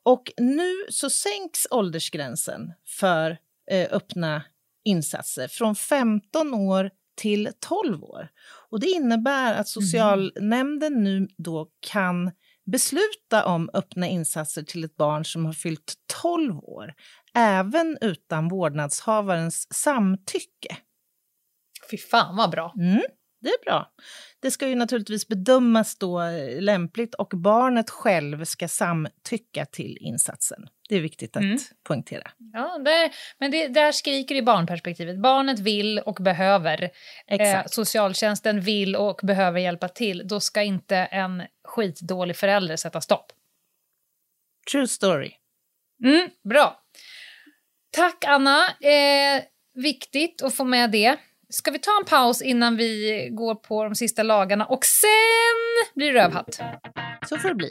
Och 0.06 0.32
nu 0.36 0.72
så 0.88 1.10
sänks 1.10 1.66
åldersgränsen 1.70 2.72
för 2.86 3.38
eh, 3.70 3.88
öppna 3.92 4.42
insatser 4.84 5.48
från 5.48 5.76
15 5.76 6.54
år 6.54 6.90
till 7.16 7.50
12 7.60 8.04
år. 8.04 8.28
Och 8.70 8.80
det 8.80 8.86
innebär 8.86 9.54
att 9.54 9.68
socialnämnden 9.68 11.04
nu 11.04 11.28
då 11.38 11.70
kan 11.80 12.32
besluta 12.66 13.44
om 13.44 13.70
öppna 13.74 14.06
insatser 14.06 14.62
till 14.62 14.84
ett 14.84 14.96
barn 14.96 15.24
som 15.24 15.46
har 15.46 15.52
fyllt 15.52 15.94
12 16.22 16.58
år, 16.58 16.94
även 17.34 17.98
utan 18.00 18.48
vårdnadshavarens 18.48 19.74
samtycke. 19.74 20.76
Fy 21.90 21.98
fan 21.98 22.36
vad 22.36 22.50
bra. 22.50 22.74
Mm, 22.78 23.02
det 23.46 23.50
är 23.50 23.64
bra. 23.64 23.92
Det 24.40 24.50
ska 24.50 24.68
ju 24.68 24.74
naturligtvis 24.74 25.28
bedömas 25.28 25.98
då 25.98 26.20
eh, 26.22 26.60
lämpligt 26.62 27.14
och 27.14 27.28
barnet 27.34 27.90
själv 27.90 28.44
ska 28.44 28.68
samtycka 28.68 29.66
till 29.66 29.98
insatsen. 30.00 30.68
Det 30.88 30.96
är 30.96 31.00
viktigt 31.00 31.36
att 31.36 31.42
Mm. 31.42 31.58
poängtera. 31.82 32.30
Ja, 32.52 32.78
där, 32.78 33.10
men 33.38 33.50
det, 33.50 33.68
där 33.68 33.92
skriker 33.92 34.34
i 34.34 34.42
barnperspektivet. 34.42 35.18
Barnet 35.22 35.58
vill 35.58 35.98
och 35.98 36.14
behöver. 36.20 36.90
Eh, 37.26 37.62
socialtjänsten 37.66 38.60
vill 38.60 38.96
och 38.96 39.20
behöver 39.22 39.60
hjälpa 39.60 39.88
till. 39.88 40.22
Då 40.28 40.40
ska 40.40 40.62
inte 40.62 40.96
en 40.96 41.42
skitdålig 41.64 42.36
förälder 42.36 42.76
sätta 42.76 43.00
stopp. 43.00 43.32
True 44.72 44.88
story. 44.88 45.32
Mm, 46.04 46.28
bra. 46.44 46.80
Tack, 47.90 48.24
Anna. 48.24 48.64
Eh, 48.68 49.42
viktigt 49.74 50.42
att 50.42 50.54
få 50.54 50.64
med 50.64 50.90
det. 50.90 51.16
Ska 51.48 51.70
vi 51.70 51.78
ta 51.78 51.90
en 52.00 52.06
paus 52.06 52.42
innan 52.42 52.76
vi 52.76 53.28
går 53.32 53.54
på 53.54 53.84
de 53.84 53.94
sista 53.94 54.22
lagarna 54.22 54.64
och 54.64 54.84
sen 54.84 55.92
blir 55.94 56.12
det 56.12 56.24
rövhatt? 56.24 56.60
Så 57.28 57.36
får 57.38 57.48
det 57.48 57.54
bli. 57.54 57.70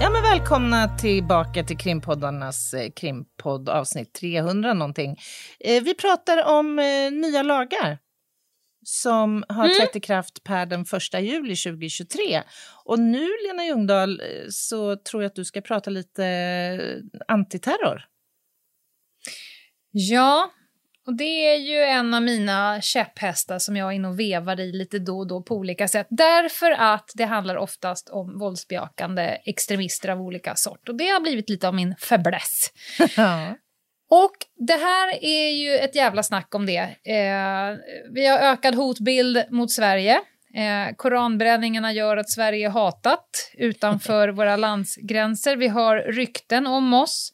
Ja, 0.00 0.10
men 0.10 0.22
välkomna 0.22 0.98
tillbaka 0.98 1.64
till 1.64 1.78
krimpoddarnas 1.78 2.74
eh, 2.74 2.90
krimpodd 2.90 3.68
avsnitt 3.68 4.14
300 4.14 4.74
någonting. 4.74 5.16
Eh, 5.60 5.82
vi 5.82 5.94
pratar 5.94 6.58
om 6.58 6.78
eh, 6.78 7.12
nya 7.12 7.42
lagar 7.42 7.98
som 8.84 9.44
har 9.48 9.68
trätt 9.68 9.96
i 9.96 10.00
kraft 10.00 10.44
per 10.44 10.66
den 10.66 10.80
1 10.80 11.22
juli 11.22 11.56
2023. 11.56 12.42
Och 12.84 12.98
nu, 12.98 13.28
Lena 13.46 13.64
Ljungdahl, 13.66 14.22
så 14.50 14.96
tror 14.96 15.22
jag 15.22 15.30
att 15.30 15.36
du 15.36 15.44
ska 15.44 15.60
prata 15.60 15.90
lite 15.90 17.02
antiterror. 17.28 18.04
Ja, 19.90 20.50
och 21.08 21.16
det 21.16 21.54
är 21.54 21.56
ju 21.56 21.82
en 21.82 22.14
av 22.14 22.22
mina 22.22 22.80
käpphästar 22.80 23.58
som 23.58 23.76
jag 23.76 23.88
är 23.88 23.92
inne 23.92 24.08
och 24.08 24.20
vevar 24.20 24.60
i 24.60 24.72
lite 24.72 24.98
då 24.98 25.18
och 25.18 25.26
då 25.26 25.42
på 25.42 25.54
olika 25.54 25.88
sätt. 25.88 26.06
Därför 26.10 26.70
att 26.70 27.10
det 27.14 27.24
handlar 27.24 27.56
oftast 27.56 28.08
om 28.08 28.38
våldsbejakande 28.38 29.22
extremister 29.44 30.08
av 30.08 30.20
olika 30.20 30.54
sort. 30.54 30.88
Och 30.88 30.96
det 30.96 31.08
har 31.08 31.20
blivit 31.20 31.50
lite 31.50 31.68
av 31.68 31.74
min 31.74 31.94
fäbless. 31.96 32.72
Och 34.10 34.36
det 34.66 34.76
här 34.76 35.24
är 35.24 35.50
ju 35.50 35.74
ett 35.78 35.96
jävla 35.96 36.22
snack 36.22 36.54
om 36.54 36.66
det. 36.66 36.80
Eh, 37.04 37.76
vi 38.14 38.26
har 38.26 38.38
ökad 38.38 38.74
hotbild 38.74 39.44
mot 39.50 39.70
Sverige. 39.70 40.20
Eh, 40.54 40.94
koranbränningarna 40.96 41.92
gör 41.92 42.16
att 42.16 42.30
Sverige 42.30 42.66
är 42.66 42.70
hatat 42.70 43.50
utanför 43.54 44.28
våra 44.38 44.56
landsgränser. 44.56 45.56
Vi 45.56 45.68
har 45.68 45.96
rykten 45.96 46.66
om 46.66 46.94
oss. 46.94 47.32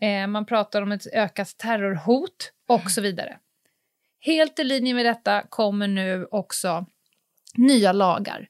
Eh, 0.00 0.26
man 0.26 0.46
pratar 0.46 0.82
om 0.82 0.92
ett 0.92 1.06
ökat 1.12 1.58
terrorhot 1.58 2.52
och 2.68 2.90
så 2.90 3.00
vidare. 3.00 3.38
Helt 4.20 4.58
i 4.58 4.64
linje 4.64 4.94
med 4.94 5.06
detta 5.06 5.42
kommer 5.42 5.88
nu 5.88 6.26
också 6.30 6.86
nya 7.54 7.92
lagar. 7.92 8.48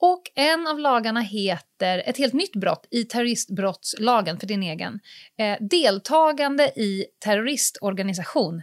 Och 0.00 0.22
en 0.34 0.66
av 0.66 0.78
lagarna 0.78 1.20
heter, 1.20 2.02
ett 2.06 2.18
helt 2.18 2.32
nytt 2.32 2.56
brott 2.56 2.86
i 2.90 3.04
terroristbrottslagen 3.04 4.38
för 4.38 4.46
din 4.46 4.62
egen, 4.62 5.00
eh, 5.38 5.56
deltagande 5.60 6.64
i 6.64 7.06
terroristorganisation. 7.24 8.62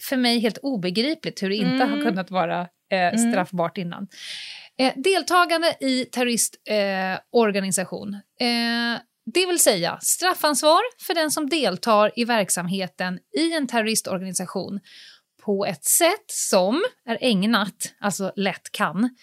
För 0.00 0.16
mig 0.16 0.38
helt 0.38 0.58
obegripligt 0.58 1.42
hur 1.42 1.48
det 1.48 1.56
inte 1.56 1.84
har 1.84 2.02
kunnat 2.02 2.30
vara 2.30 2.68
eh, 2.90 3.16
straffbart 3.16 3.78
innan. 3.78 4.08
Eh, 4.78 4.92
deltagande 4.96 5.76
i 5.80 6.04
terroristorganisation. 6.04 7.20
Organisation. 7.32 8.14
eh, 8.14 9.00
det 9.34 9.46
vill 9.46 9.58
säga 9.58 9.98
straffansvar 10.02 10.80
för 11.06 11.14
den 11.14 11.30
som 11.30 11.48
deltar 11.48 12.12
i 12.16 12.24
verksamheten 12.24 13.18
i 13.38 13.52
en 13.52 13.66
terroristorganisation 13.66 14.80
på 15.42 15.66
ett 15.66 15.84
sätt 15.84 16.24
som 16.26 16.84
är 17.08 17.18
ägnat, 17.20 17.94
alltså 18.00 18.32
lätt 18.36 18.72
kan, 18.72 19.16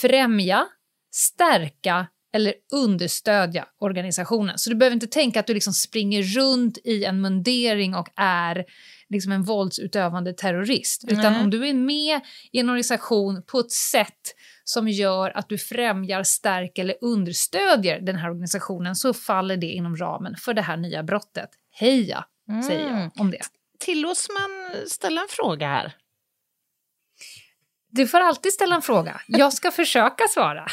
främja, 0.00 0.66
stärka 1.12 2.06
eller 2.34 2.54
understödja 2.72 3.66
organisationen. 3.78 4.58
Så 4.58 4.70
du 4.70 4.76
behöver 4.76 4.94
inte 4.94 5.06
tänka 5.06 5.40
att 5.40 5.46
du 5.46 5.54
liksom 5.54 5.72
springer 5.72 6.22
runt 6.22 6.78
i 6.84 7.04
en 7.04 7.20
mundering 7.20 7.94
och 7.94 8.08
är 8.16 8.64
liksom 9.10 9.32
en 9.32 9.42
våldsutövande 9.42 10.32
terrorist. 10.32 11.04
Utan 11.08 11.32
Nej. 11.32 11.42
om 11.42 11.50
du 11.50 11.68
är 11.68 11.74
med 11.74 12.20
i 12.52 12.58
en 12.60 12.68
organisation 12.68 13.42
på 13.46 13.58
ett 13.60 13.72
sätt 13.72 14.34
som 14.64 14.88
gör 14.88 15.36
att 15.36 15.48
du 15.48 15.58
främjar, 15.58 16.22
stärker 16.22 16.82
eller 16.82 16.96
understödjer 17.00 18.00
den 18.00 18.16
här 18.16 18.30
organisationen 18.30 18.96
så 18.96 19.14
faller 19.14 19.56
det 19.56 19.66
inom 19.66 19.96
ramen 19.96 20.36
för 20.36 20.54
det 20.54 20.62
här 20.62 20.76
nya 20.76 21.02
brottet. 21.02 21.50
Heja, 21.72 22.24
säger 22.66 22.86
Mm. 22.88 23.00
jag 23.00 23.10
om 23.20 23.30
det. 23.30 23.40
Tillåts 23.78 24.28
man 24.28 24.72
ställa 24.88 25.20
en 25.20 25.28
fråga 25.30 25.66
här? 25.68 25.94
Du 27.90 28.06
får 28.06 28.20
alltid 28.20 28.52
ställa 28.52 28.74
en 28.74 28.82
fråga. 28.82 29.20
Jag 29.26 29.52
ska 29.52 29.70
försöka 29.82 30.24
svara. 30.28 30.66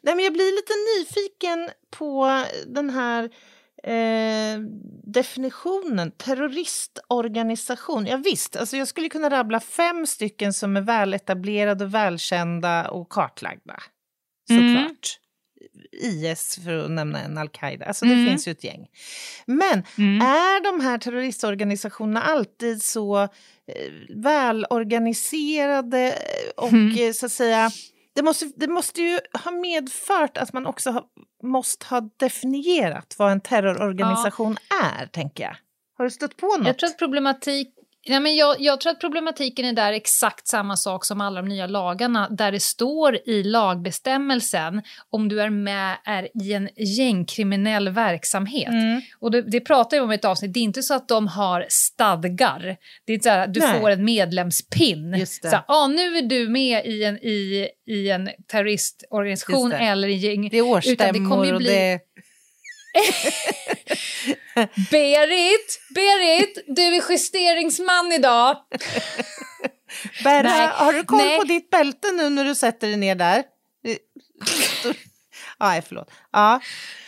Nej, 0.00 0.14
men 0.14 0.24
jag 0.24 0.32
blir 0.32 0.56
lite 0.56 0.72
nyfiken 0.98 1.70
på 1.90 2.44
den 2.66 2.90
här 2.90 3.30
eh, 3.84 4.58
definitionen, 5.04 6.10
terroristorganisation. 6.10 8.06
Ja, 8.06 8.16
visst, 8.16 8.56
alltså 8.56 8.76
jag 8.76 8.88
skulle 8.88 9.08
kunna 9.08 9.30
rabbla 9.30 9.60
fem 9.60 10.06
stycken 10.06 10.52
som 10.52 10.76
är 10.76 10.80
väletablerade, 10.80 11.84
och 11.84 11.94
välkända 11.94 12.88
och 12.90 13.08
kartlagda. 13.08 13.82
Såklart. 14.48 15.18
IS, 16.02 16.58
för 16.64 16.78
att 16.78 16.90
nämna 16.90 17.20
en, 17.20 17.38
Al-Qaida. 17.38 17.86
Alltså 17.86 18.04
det 18.04 18.12
Mm. 18.12 18.26
finns 18.26 18.48
ju 18.48 18.52
ett 18.52 18.64
gäng. 18.64 18.86
Men 19.46 19.78
är 20.22 20.62
de 20.64 20.80
här 20.84 20.98
terroristorganisationerna 20.98 22.22
alltid 22.22 22.82
så 22.82 23.22
eh, 23.22 23.28
välorganiserade 24.14 26.14
och 26.56 26.72
eh, 27.00 27.12
så 27.12 27.26
att 27.26 27.32
säga 27.32 27.70
det, 28.14 28.22
måste, 28.22 28.52
det 28.56 28.68
måste 28.68 29.02
ju 29.02 29.20
ha 29.44 29.50
medfört 29.50 30.38
att 30.38 30.52
man 30.52 30.66
också 30.66 30.90
ha, 30.90 31.04
måste 31.42 31.86
ha 31.86 32.00
definierat 32.00 33.14
vad 33.18 33.32
en 33.32 33.40
terrororganisation 33.40 34.56
är, 35.00 35.06
tänker 35.06 35.44
jag. 35.44 35.56
Har 35.96 36.04
du 36.04 36.10
stött 36.10 36.36
på 36.36 36.46
något? 36.46 36.66
Jag 36.66 36.78
tror 36.78 36.90
att 36.90 36.98
problematik 36.98 37.74
Nej, 38.08 38.20
men 38.20 38.36
jag, 38.36 38.56
jag, 38.58 38.80
tror 38.80 38.92
att 38.92 39.00
problematiken 39.00 39.64
är 39.64 39.72
där 39.72 39.92
exakt 39.92 40.48
samma 40.48 40.76
sak 40.76 41.04
som 41.04 41.20
alla 41.20 41.42
de 41.42 41.48
nya 41.48 41.66
lagarna 41.66 42.28
där 42.30 42.52
det 42.52 42.60
står 42.60 43.28
i 43.28 43.42
lagbestämmelsen 43.42 44.82
om 45.10 45.28
du 45.28 45.40
är 45.40 45.50
med 45.50 45.96
är 46.04 46.28
i 46.42 46.52
en 46.52 46.68
gängkriminell 46.76 47.88
verksamhet. 47.88 48.68
Mm. 48.68 49.00
Och 49.20 49.30
det, 49.30 49.42
det 49.42 49.60
pratar 49.60 49.96
jag 49.96 50.04
om 50.04 50.12
i 50.12 50.14
ett 50.14 50.24
avsnitt, 50.24 50.54
det 50.54 50.60
är 50.60 50.64
inte 50.64 50.82
så 50.82 50.94
att 50.94 51.08
de 51.08 51.26
har 51.26 51.66
stadgar. 51.68 52.76
Det 53.04 53.12
är 53.12 53.14
inte 53.14 53.24
så 53.24 53.30
här, 53.30 53.46
du 53.46 53.60
Nej. 53.60 53.80
får 53.80 53.90
en 53.90 54.04
medlemspin. 54.04 55.26
Så 55.26 55.48
här, 55.48 55.64
ah, 55.68 55.86
nu 55.86 56.16
är 56.16 56.22
du 56.22 56.48
med 56.48 56.86
i 56.86 57.04
en, 57.04 57.18
i, 57.18 57.68
i 57.86 58.10
en 58.10 58.30
terroristorganisation 58.50 59.72
eller 59.72 60.08
i 60.08 60.14
gäng. 60.14 60.48
det 60.48 60.58
är 60.58 60.62
årsstämmor 60.62 61.52
och 61.52 61.58
bli- 61.58 61.68
det... 61.68 62.00
Berit, 64.90 65.80
Berit, 65.94 66.64
du 66.66 66.82
är 66.82 67.10
justeringsman 67.10 68.12
idag. 68.12 68.56
Berra, 70.24 70.42
Nej, 70.42 70.68
har 70.72 70.92
du 70.92 71.04
koll 71.04 71.18
nej. 71.18 71.38
på 71.38 71.44
ditt 71.44 71.70
bälte 71.70 72.12
nu 72.12 72.30
när 72.30 72.44
du 72.44 72.54
sätter 72.54 72.86
dig 72.86 72.96
ner 72.96 73.14
där? 73.14 73.44
Nej, 75.60 75.82
förlåt. 75.82 76.10
Ja. 76.32 76.60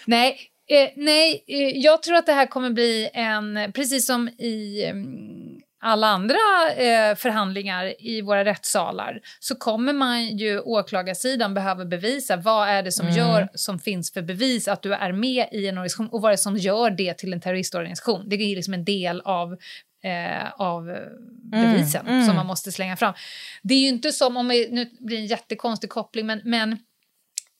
Nej, 0.06 0.40
eh, 0.68 0.88
nej 0.96 1.44
eh, 1.48 1.78
jag 1.78 2.02
tror 2.02 2.16
att 2.16 2.26
det 2.26 2.32
här 2.32 2.46
kommer 2.46 2.70
bli 2.70 3.10
en, 3.14 3.72
precis 3.72 4.06
som 4.06 4.28
i 4.28 4.84
mm, 4.84 5.39
alla 5.80 6.06
andra 6.06 6.36
eh, 6.76 7.14
förhandlingar 7.14 7.94
i 7.98 8.20
våra 8.22 8.44
rättssalar, 8.44 9.20
så 9.40 9.54
kommer 9.54 9.92
man 9.92 10.36
ju 10.36 10.60
åklagarsidan 10.60 11.54
behöva 11.54 11.84
bevisa 11.84 12.36
vad 12.36 12.68
är 12.68 12.82
det 12.82 12.92
som 12.92 13.10
gör, 13.10 13.48
som 13.54 13.78
finns 13.78 14.12
för 14.12 14.22
bevis 14.22 14.68
att 14.68 14.82
du 14.82 14.94
är 14.94 15.12
med 15.12 15.48
i 15.52 15.68
en 15.68 15.78
organisation 15.78 16.08
och 16.08 16.22
vad 16.22 16.28
är 16.28 16.32
det 16.32 16.38
som 16.38 16.56
gör 16.56 16.90
det 16.90 17.14
till 17.14 17.32
en 17.32 17.40
terroristorganisation. 17.40 18.28
Det 18.28 18.36
är 18.36 18.56
liksom 18.56 18.74
en 18.74 18.84
del 18.84 19.20
av 19.20 19.56
eh, 20.02 20.50
av 20.56 20.90
eh, 20.90 20.96
bevisen 21.42 22.26
som 22.26 22.36
man 22.36 22.46
måste 22.46 22.72
slänga 22.72 22.96
fram. 22.96 23.14
Det 23.62 23.74
är 23.74 23.78
ju 23.78 23.88
inte 23.88 24.12
som, 24.12 24.36
om 24.36 24.48
vi, 24.48 24.68
nu 24.70 24.90
blir 24.98 25.16
det 25.16 25.22
en 25.22 25.26
jättekonstig 25.26 25.90
koppling, 25.90 26.26
men, 26.26 26.40
men 26.44 26.78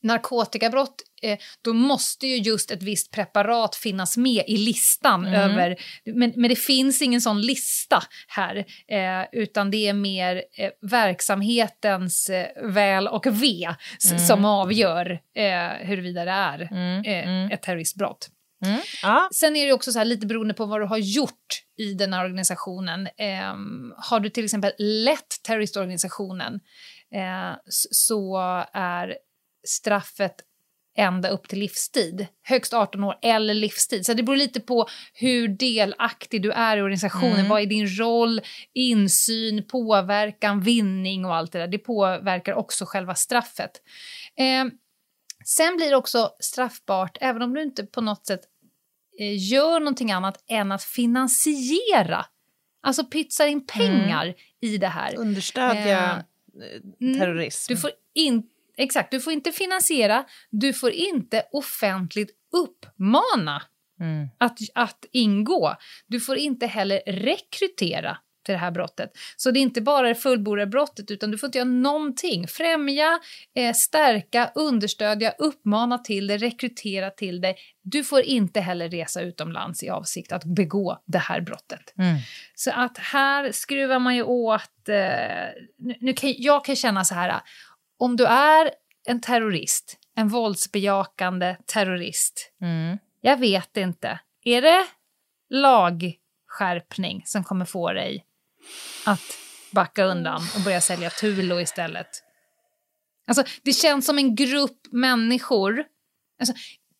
narkotikabrott, 0.03 0.95
eh, 1.21 1.37
då 1.61 1.73
måste 1.73 2.27
ju 2.27 2.35
just 2.37 2.71
ett 2.71 2.83
visst 2.83 3.11
preparat 3.11 3.75
finnas 3.75 4.17
med 4.17 4.43
i 4.47 4.57
listan 4.57 5.25
över... 5.35 5.75
Men, 6.05 6.33
men 6.35 6.49
det 6.49 6.55
finns 6.55 7.01
ingen 7.01 7.21
sån 7.21 7.41
lista 7.41 8.03
här, 8.27 8.55
eh, 8.87 9.25
utan 9.31 9.71
det 9.71 9.87
är 9.87 9.93
mer 9.93 10.43
eh, 10.57 10.69
verksamhetens 10.81 12.29
eh, 12.29 12.47
väl 12.63 13.07
och 13.07 13.27
ve 13.27 13.75
s- 14.03 14.27
som 14.27 14.45
avgör 14.45 15.19
eh, 15.35 15.87
huruvida 15.87 16.25
det 16.25 16.31
är 16.31 16.61
eh, 17.05 17.51
ett 17.51 17.61
terroristbrott. 17.61 18.29
Ja. 19.03 19.29
Sen 19.33 19.55
är 19.55 19.65
det 19.67 19.73
också 19.73 19.91
så 19.91 19.97
här, 19.99 20.05
lite 20.05 20.27
beroende 20.27 20.53
på 20.53 20.65
vad 20.65 20.81
du 20.81 20.85
har 20.85 20.97
gjort 20.97 21.61
i 21.77 21.93
den 21.93 22.13
här 22.13 22.25
organisationen. 22.25 23.07
Ehm, 23.17 23.93
har 23.97 24.19
du 24.19 24.29
till 24.29 24.43
exempel 24.43 24.71
lett 24.77 25.43
terroristorganisationen 25.43 26.59
så 27.91 28.37
är 28.73 29.15
straffet 29.63 30.35
ända 30.97 31.29
upp 31.29 31.47
till 31.47 31.59
livstid. 31.59 32.27
Högst 32.43 32.73
18 32.73 33.03
år 33.03 33.15
eller 33.21 33.53
livstid. 33.53 34.05
Så 34.05 34.13
det 34.13 34.23
beror 34.23 34.37
lite 34.37 34.59
på 34.59 34.87
hur 35.13 35.47
delaktig 35.47 36.41
du 36.41 36.51
är 36.51 36.77
i 36.77 36.81
organisationen. 36.81 37.49
Vad 37.49 37.61
är 37.61 37.65
din 37.65 37.97
roll, 37.99 38.41
insyn, 38.73 39.67
påverkan, 39.67 40.61
vinning 40.61 41.25
och 41.25 41.35
allt 41.35 41.51
det 41.51 41.59
där. 41.59 41.67
Det 41.67 41.77
påverkar 41.77 42.53
också 42.53 42.85
själva 42.85 43.15
straffet. 43.15 43.71
Ehm, 44.37 44.71
Sen 45.45 45.77
blir 45.77 45.89
det 45.89 45.95
också 45.95 46.31
straffbart, 46.39 47.17
även 47.21 47.41
om 47.41 47.53
du 47.53 47.63
inte 47.63 47.83
på 47.83 48.01
något 48.01 48.27
sätt 48.27 48.41
eh, 49.19 49.51
gör 49.51 49.79
någonting 49.79 50.11
annat 50.11 50.43
än 50.47 50.71
att 50.71 50.83
finansiera. 50.83 52.25
Alltså 52.81 53.03
pytsar 53.03 53.47
in 53.47 53.65
pengar 53.65 54.33
i 54.61 54.77
det 54.77 54.87
här. 54.87 55.15
Understödja 55.17 56.25
mm, 56.99 57.13
eh, 57.13 57.19
terrorism. 57.19 57.73
Du 57.73 57.77
får 57.77 57.91
in, 58.13 58.43
exakt, 58.77 59.11
du 59.11 59.19
får 59.19 59.33
inte 59.33 59.51
finansiera, 59.51 60.25
du 60.49 60.73
får 60.73 60.91
inte 60.91 61.43
offentligt 61.51 62.29
uppmana 62.53 63.61
Mm. 64.01 64.29
att, 64.37 64.57
att 64.75 65.05
ingå. 65.11 65.75
Du 66.07 66.19
får 66.19 66.37
inte 66.37 66.67
heller 66.67 67.01
rekrytera 67.07 68.17
till 68.45 68.53
det 68.53 68.59
här 68.59 68.71
brottet. 68.71 69.11
Så 69.37 69.51
det 69.51 69.59
är 69.59 69.61
inte 69.61 69.81
bara 69.81 70.07
det 70.07 70.15
fullbordade 70.15 70.67
brottet 70.67 71.11
utan 71.11 71.31
du 71.31 71.37
får 71.37 71.47
inte 71.47 71.57
göra 71.57 71.69
någonting. 71.69 72.47
Främja, 72.47 73.19
eh, 73.55 73.73
stärka, 73.73 74.51
understödja, 74.55 75.31
uppmana 75.37 75.97
till 75.97 76.27
det, 76.27 76.37
rekrytera 76.37 77.09
till 77.09 77.41
det. 77.41 77.55
Du 77.81 78.03
får 78.03 78.21
inte 78.21 78.59
heller 78.59 78.89
resa 78.89 79.21
utomlands 79.21 79.83
i 79.83 79.89
avsikt 79.89 80.31
att 80.31 80.43
begå 80.43 81.01
det 81.05 81.17
här 81.17 81.41
brottet. 81.41 81.93
Mm. 81.97 82.17
Så 82.55 82.71
att 82.71 82.97
här 82.97 83.51
skruvar 83.51 83.99
man 83.99 84.15
ju 84.15 84.23
åt... 84.23 84.89
Eh, 84.89 84.95
nu, 85.77 85.95
nu 85.99 86.13
kan, 86.13 86.33
jag 86.37 86.65
kan 86.65 86.75
känna 86.75 87.03
så 87.03 87.15
här, 87.15 87.41
om 88.01 88.17
du 88.17 88.25
är 88.25 88.71
en 89.07 89.21
terrorist, 89.21 89.97
en 90.15 90.27
våldsbejakande 90.27 91.57
terrorist, 91.65 92.51
Mm. 92.61 92.97
jag 93.21 93.37
vet 93.37 93.77
inte. 93.77 94.19
Är 94.43 94.61
det 94.61 94.85
lagskärpning 95.49 97.21
som 97.25 97.43
kommer 97.43 97.65
få 97.65 97.93
dig 97.93 98.25
att 99.05 99.37
backa 99.71 100.03
undan 100.03 100.41
och 100.55 100.61
börja 100.61 100.81
sälja 100.81 101.09
Tulo 101.09 101.59
istället? 101.59 102.07
Alltså, 103.27 103.43
det 103.63 103.73
känns 103.73 104.05
som 104.05 104.17
en 104.17 104.35
grupp 104.35 104.87
människor, 104.91 105.83
alltså, 106.39 106.53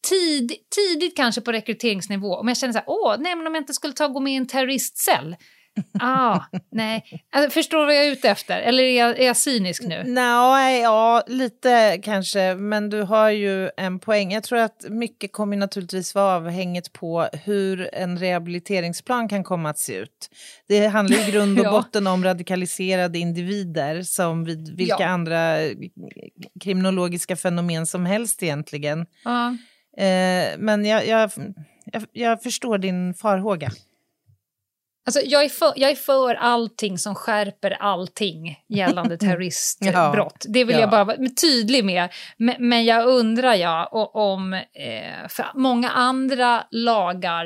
tid, 0.09 0.51
tidigt 0.75 1.17
kanske 1.17 1.41
på 1.41 1.51
rekryteringsnivå, 1.51 2.35
om 2.35 2.47
jag 2.47 2.57
känner 2.57 2.73
så 2.73 2.79
här, 2.79 2.89
åh, 2.89 3.15
nej 3.19 3.35
men 3.35 3.47
om 3.47 3.55
jag 3.55 3.61
inte 3.61 3.73
skulle 3.73 3.93
ta 3.93 4.05
och 4.05 4.13
gå 4.13 4.19
med 4.19 4.33
i 4.33 4.35
en 4.35 4.47
terroristcell. 4.47 5.35
Ah, 5.99 6.39
nej. 6.71 7.03
Alltså, 7.31 7.49
förstår 7.51 7.79
du 7.79 7.85
vad 7.85 7.95
jag 7.95 8.05
är 8.05 8.11
ute 8.11 8.29
efter? 8.29 8.59
Eller 8.61 8.83
är 8.83 8.97
jag, 8.97 9.19
är 9.19 9.25
jag 9.25 9.37
cynisk 9.37 9.83
nu? 9.83 10.03
Nej, 10.05 10.81
ja, 10.81 11.23
lite 11.27 11.97
kanske, 12.03 12.55
men 12.55 12.89
du 12.89 13.01
har 13.01 13.29
ju 13.29 13.69
en 13.77 13.99
poäng. 13.99 14.31
Jag 14.31 14.43
tror 14.43 14.59
att 14.59 14.85
mycket 14.89 15.31
kommer 15.33 15.57
naturligtvis 15.57 16.15
vara 16.15 16.35
avhängigt 16.35 16.93
på 16.93 17.27
hur 17.43 17.89
en 17.93 18.17
rehabiliteringsplan 18.19 19.29
kan 19.29 19.43
komma 19.43 19.69
att 19.69 19.79
se 19.79 19.93
ut. 19.95 20.29
Det 20.67 20.87
handlar 20.87 21.29
i 21.29 21.31
grund 21.31 21.59
och 21.59 21.65
Ja. 21.71 21.71
botten 21.71 22.07
om 22.07 22.23
radikaliserade 22.23 23.19
individer 23.19 24.01
som 24.03 24.43
vid 24.45 24.75
vilka 24.77 24.95
Ja. 24.99 25.05
andra 25.07 25.57
kriminologiska 26.61 27.35
fenomen 27.35 27.85
som 27.85 28.05
helst 28.05 28.43
egentligen. 28.43 29.05
Ja. 29.23 29.47
Eh, 30.03 30.57
men 30.57 30.85
jag, 30.85 31.07
jag, 31.07 31.31
jag, 31.85 32.03
jag 32.11 32.43
förstår 32.43 32.77
din 32.77 33.13
farhåga. 33.13 33.71
Alltså, 35.05 35.21
jag, 35.25 35.43
är 35.43 35.49
för, 35.49 35.73
jag 35.75 35.91
är 35.91 35.95
för 35.95 36.35
allting 36.35 36.97
som 36.97 37.15
skärper 37.15 37.71
allting 37.71 38.55
gällande 38.69 39.17
terroristbrott. 39.17 40.45
Det 40.49 40.63
vill 40.63 40.75
Ja. 40.75 40.81
jag 40.81 40.89
bara 40.89 41.03
vara 41.03 41.17
tydlig 41.41 41.85
med. 41.85 42.09
Men, 42.37 42.55
men 42.59 42.85
jag 42.85 43.07
undrar 43.07 43.53
ja, 43.55 43.89
om... 44.13 44.53
Eh, 44.53 45.27
för 45.29 45.45
många 45.55 45.89
andra 45.89 46.63
lagar 46.71 47.45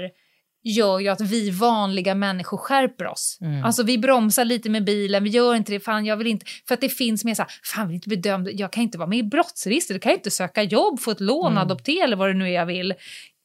gör 0.63 0.99
ju 0.99 1.07
att 1.09 1.21
vi 1.21 1.49
vanliga 1.49 2.15
människor 2.15 2.57
skärper 2.57 3.07
oss. 3.07 3.39
Alltså 3.63 3.83
vi 3.83 3.97
bromsar 3.97 4.45
lite 4.45 4.69
med 4.69 4.83
bilen, 4.85 5.23
vi 5.23 5.29
gör 5.29 5.55
inte 5.55 5.71
det, 5.71 5.79
fan 5.79 6.05
jag 6.05 6.17
vill 6.17 6.27
inte, 6.27 6.45
för 6.67 6.73
att 6.73 6.81
det 6.81 6.89
finns 6.89 7.25
mer 7.25 7.33
så 7.35 7.41
här, 7.41 7.51
fan 7.63 7.81
jag 7.81 7.87
vill 7.87 7.95
inte 7.95 8.09
bedömd, 8.09 8.49
jag 8.53 8.71
kan 8.71 8.83
inte 8.83 8.97
vara 8.97 9.07
med 9.09 9.19
i 9.19 9.23
brottsregister, 9.23 9.93
jag 9.93 10.01
kan 10.01 10.11
inte 10.11 10.31
söka 10.31 10.63
jobb, 10.63 10.99
få 10.99 11.11
ett 11.11 11.19
lån, 11.19 11.57
adoptera 11.57 12.03
eller 12.03 12.15
vad 12.15 12.29
det 12.29 12.33
nu 12.33 12.45
är 12.45 12.53
jag 12.53 12.65
vill. 12.65 12.87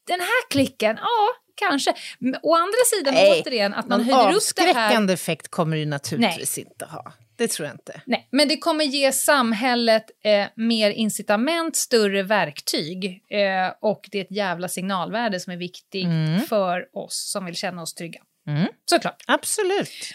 Den 0.07 0.21
här 0.21 0.51
klicken, 0.51 0.97
ja, 1.01 1.29
kanske. 1.69 1.95
Men 2.19 2.37
Å 2.43 2.55
andra 2.55 2.79
sidan, 2.97 3.15
Nej, 3.15 3.43
återigen, 3.43 3.75
att 3.75 3.89
man 3.89 4.01
höjer 4.01 4.19
upp 4.37 4.43
det 4.57 4.63
här. 4.63 4.71
avskräckande 4.71 5.13
effekt 5.13 5.49
kommer 5.49 5.77
det 5.77 5.87
naturligtvis 5.87 6.59
inte 6.59 6.85
ha. 6.85 7.13
Det 7.37 7.49
tror 7.49 7.67
jag 7.67 7.75
inte. 7.75 8.01
Nej, 8.07 8.29
men 8.33 8.49
det 8.49 8.57
kommer 8.57 8.85
ge 8.85 9.13
samhället 9.13 10.05
eh, 10.25 10.47
mer 10.57 10.91
incitament, 10.91 11.77
större 11.77 12.23
verktyg 12.23 13.05
eh, 13.31 13.73
och 13.81 14.09
det 14.11 14.19
är 14.19 14.25
ett 14.25 14.37
jävla 14.37 14.69
signalvärde 14.69 15.41
som 15.41 15.53
är 15.53 15.57
viktigt 15.57 16.09
för 16.49 16.97
oss 16.97 17.31
som 17.33 17.45
vill 17.45 17.57
känna 17.57 17.83
oss 17.83 17.95
trygga. 17.95 18.21
Mm. 18.49 18.69
Såklart. 18.85 19.25
Absolut. 19.27 20.13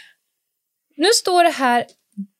Nu 0.96 1.08
står 1.14 1.44
det 1.44 1.50
här 1.50 1.84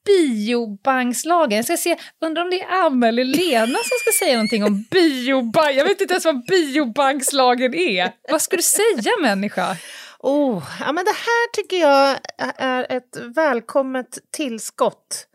biobankslagen. 0.06 1.56
Jag 1.56 1.64
ska 1.64 1.76
se, 1.76 1.96
undrar 2.20 2.42
om 2.42 2.50
det 2.50 2.62
är 2.62 2.86
Amma 2.86 3.08
eller 3.08 3.24
Lena 3.24 3.78
som 3.78 3.98
ska 4.00 4.24
säga 4.24 4.34
någonting 4.34 4.64
om 4.64 4.84
biobank. 4.90 5.76
Jag 5.76 5.84
vet 5.84 6.00
inte 6.00 6.14
ens 6.14 6.24
vad 6.24 6.46
biobankslagen 6.46 7.74
är. 7.74 8.12
Vad 8.30 8.42
ska 8.42 8.56
du 8.56 8.62
säga 8.62 9.12
människa? 9.20 9.76
Oh, 10.18 10.64
ja, 10.80 10.92
men 10.92 11.04
det 11.04 11.10
här 11.10 11.52
tycker 11.52 11.76
jag 11.76 12.18
är 12.58 12.96
ett 12.96 13.16
välkommet 13.36 14.18
tillskott. 14.30 15.26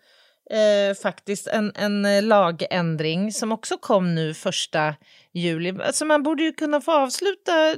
Eh, 0.51 0.95
faktiskt 0.95 1.47
en, 1.47 1.71
en 1.75 2.27
lagändring 2.27 3.31
som 3.31 3.51
också 3.51 3.77
kom 3.77 4.15
nu 4.15 4.33
första 4.33 4.95
juli. 5.33 5.81
Alltså 5.81 6.05
man 6.05 6.23
borde 6.23 6.43
ju 6.43 6.51
kunna 6.51 6.81
få 6.81 6.91
avsluta 6.91 7.75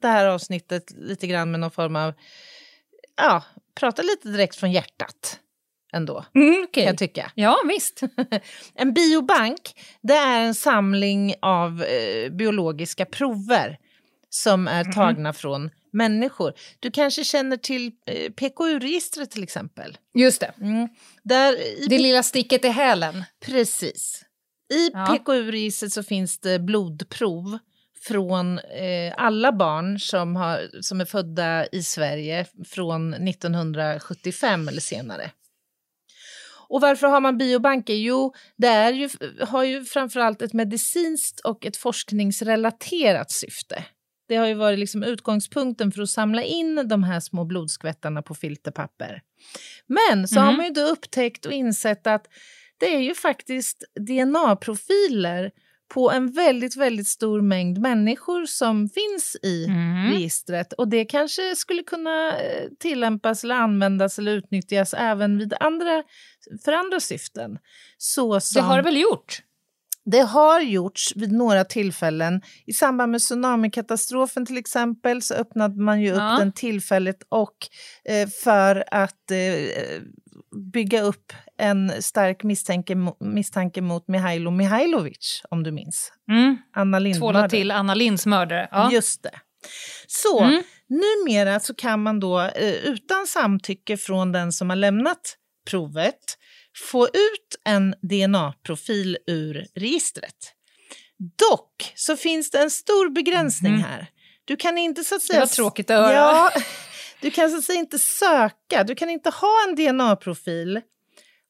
det 0.00 0.08
här 0.08 0.26
avsnittet 0.26 0.90
lite 0.96 1.26
grann 1.26 1.50
med 1.50 1.60
någon 1.60 1.70
form 1.70 1.96
av, 1.96 2.14
ja, 3.16 3.42
prata 3.74 4.02
lite 4.02 4.28
direkt 4.28 4.56
från 4.56 4.72
hjärtat 4.72 5.40
ändå, 5.92 6.24
Mm, 6.34 6.48
okej. 6.54 6.68
kan 6.72 6.84
jag 6.84 6.98
tycka. 6.98 7.32
Ja, 7.34 7.56
visst. 7.68 8.00
En 8.74 8.92
biobank 8.94 9.60
det 10.02 10.14
är 10.14 10.40
en 10.42 10.54
samling 10.54 11.34
av 11.42 11.82
eh, 11.82 12.30
biologiska 12.32 13.04
prover 13.04 13.78
som 14.30 14.68
är 14.68 14.84
tagna 14.92 15.32
från 15.32 15.70
människor. 15.92 16.52
Du 16.80 16.90
kanske 16.90 17.24
känner 17.24 17.56
till 17.56 17.92
eh, 18.06 18.32
PKU-registret 18.32 19.30
till 19.30 19.42
exempel. 19.42 19.98
Just 20.14 20.40
det. 20.40 20.52
Mm. 20.60 20.88
Där 21.22 21.52
i 21.82 21.86
Det 21.88 21.98
lilla 21.98 22.22
sticket 22.22 22.64
i 22.64 22.68
hälen. 22.68 23.24
Precis. 23.40 24.24
I 24.74 24.90
Ja. 24.92 25.06
PKU-registret 25.06 25.92
så 25.92 26.02
finns 26.02 26.38
det 26.40 26.58
blodprov 26.58 27.58
från 28.08 28.58
eh, 28.58 29.14
alla 29.16 29.52
barn 29.52 30.00
som, 30.00 30.36
har, 30.36 30.82
som 30.82 31.00
är 31.00 31.04
födda 31.04 31.66
i 31.66 31.82
Sverige 31.82 32.46
från 32.68 33.14
1975 33.14 34.68
eller 34.68 34.80
senare. 34.80 35.30
Och 36.68 36.80
varför 36.80 37.06
har 37.06 37.20
man 37.20 37.38
biobanker? 37.38 37.94
Jo, 37.94 38.34
det 38.56 38.66
är 38.66 38.92
ju, 38.92 39.08
har 39.40 39.64
ju 39.64 39.84
framförallt 39.84 40.42
ett 40.42 40.52
medicinskt 40.52 41.40
och 41.40 41.66
ett 41.66 41.76
forskningsrelaterat 41.76 43.30
syfte. 43.30 43.84
Det 44.28 44.36
har 44.36 44.46
ju 44.46 44.54
varit 44.54 44.78
liksom 44.78 45.02
utgångspunkten 45.02 45.92
för 45.92 46.02
att 46.02 46.10
samla 46.10 46.42
in 46.42 46.88
de 46.88 47.02
här 47.02 47.20
små 47.20 47.44
blodskvättarna 47.44 48.22
på 48.22 48.34
filterpapper. 48.34 49.22
Men 49.86 50.28
så 50.28 50.40
har 50.40 50.52
man 50.52 50.64
ju 50.64 50.72
då 50.72 50.80
upptäckt 50.80 51.46
och 51.46 51.52
insett 51.52 52.06
att 52.06 52.26
det 52.78 52.94
är 52.94 53.00
ju 53.00 53.14
faktiskt 53.14 53.84
DNA-profiler 54.00 55.50
på 55.94 56.10
en 56.10 56.32
väldigt, 56.32 56.76
väldigt 56.76 57.06
stor 57.06 57.40
mängd 57.40 57.78
människor 57.78 58.46
som 58.46 58.88
finns 58.88 59.36
i 59.42 59.66
registret. 60.12 60.72
Och 60.72 60.88
det 60.88 61.04
kanske 61.04 61.56
skulle 61.56 61.82
kunna 61.82 62.38
eh, 62.38 62.68
tillämpas 62.80 63.44
eller 63.44 63.54
användas 63.54 64.18
eller 64.18 64.32
utnyttjas 64.32 64.94
även 64.94 65.38
vid 65.38 65.54
andra, 65.60 66.02
för 66.64 66.72
andra 66.72 67.00
syften. 67.00 67.58
Så 67.98 68.34
Det 68.34 68.40
som, 68.40 68.64
har 68.64 68.76
det 68.76 68.82
väl 68.82 69.00
gjort? 69.00 69.42
det 70.04 70.20
har 70.20 70.60
gjorts 70.60 71.12
vid 71.16 71.32
några 71.32 71.64
tillfällen. 71.64 72.42
I 72.66 72.72
samband 72.72 73.12
med 73.12 73.20
tsunamikatastrofen 73.20 74.46
till 74.46 74.56
exempel 74.56 75.22
så 75.22 75.34
öppnade 75.34 75.80
man 75.82 76.00
ju 76.00 76.10
upp 76.12 76.18
Ja. 76.18 76.36
den 76.38 76.52
tillfälligt 76.52 77.22
och 77.28 77.56
eh, 78.04 78.28
för 78.28 78.84
att 78.90 79.30
eh, 79.30 80.00
bygga 80.72 81.02
upp 81.02 81.32
en 81.58 82.02
stark 82.02 82.42
misstanke, 82.42 82.96
misstanke 83.20 83.80
mot 83.80 84.08
Mihailo 84.08 84.50
Mihailovic, 84.50 85.42
om 85.50 85.62
du 85.62 85.70
minns. 85.72 86.12
Mm. 86.30 86.56
Anna 86.76 86.98
Tvåla 86.98 87.04
Lindmördare. 87.04 87.48
till 87.50 87.70
Anna 87.70 87.94
Linds 87.94 88.26
mördare. 88.26 88.68
Ja. 88.70 88.92
Just 88.92 89.22
det. 89.22 89.40
Så 90.06 90.40
Mm. 90.44 90.62
numera 90.88 91.60
så 91.60 91.74
kan 91.74 92.02
man 92.02 92.20
då 92.20 92.40
eh, 92.40 92.70
utan 92.74 93.26
samtycke 93.26 93.96
från 93.96 94.32
den 94.32 94.52
som 94.52 94.70
har 94.70 94.76
lämnat 94.76 95.36
provet 95.70 96.37
få 96.84 97.06
ut 97.06 97.56
en 97.64 97.94
DNA-profil 98.02 99.18
ur 99.26 99.66
registret. 99.74 100.54
Dock 101.18 101.92
så 101.94 102.16
finns 102.16 102.50
det 102.50 102.58
en 102.58 102.70
stor 102.70 103.10
begränsning 103.10 103.76
här. 103.76 104.06
Du 104.44 104.56
kan 104.56 104.78
inte 104.78 105.04
så 105.04 105.14
att 105.14 105.22
säga... 105.22 105.38
Mhm. 105.38 105.40
var 105.40 105.54
tråkigt 105.54 105.90
att 105.90 105.96
höra. 105.96 106.14
Ja, 106.14 106.50
du 107.20 107.30
kan 107.30 107.50
så 107.50 107.58
att 107.58 107.64
säga 107.64 107.78
inte 107.78 107.98
söka. 107.98 108.84
Du 108.84 108.94
kan 108.94 109.10
inte 109.10 109.30
ha 109.30 109.54
en 109.68 109.74
DNA-profil 109.74 110.80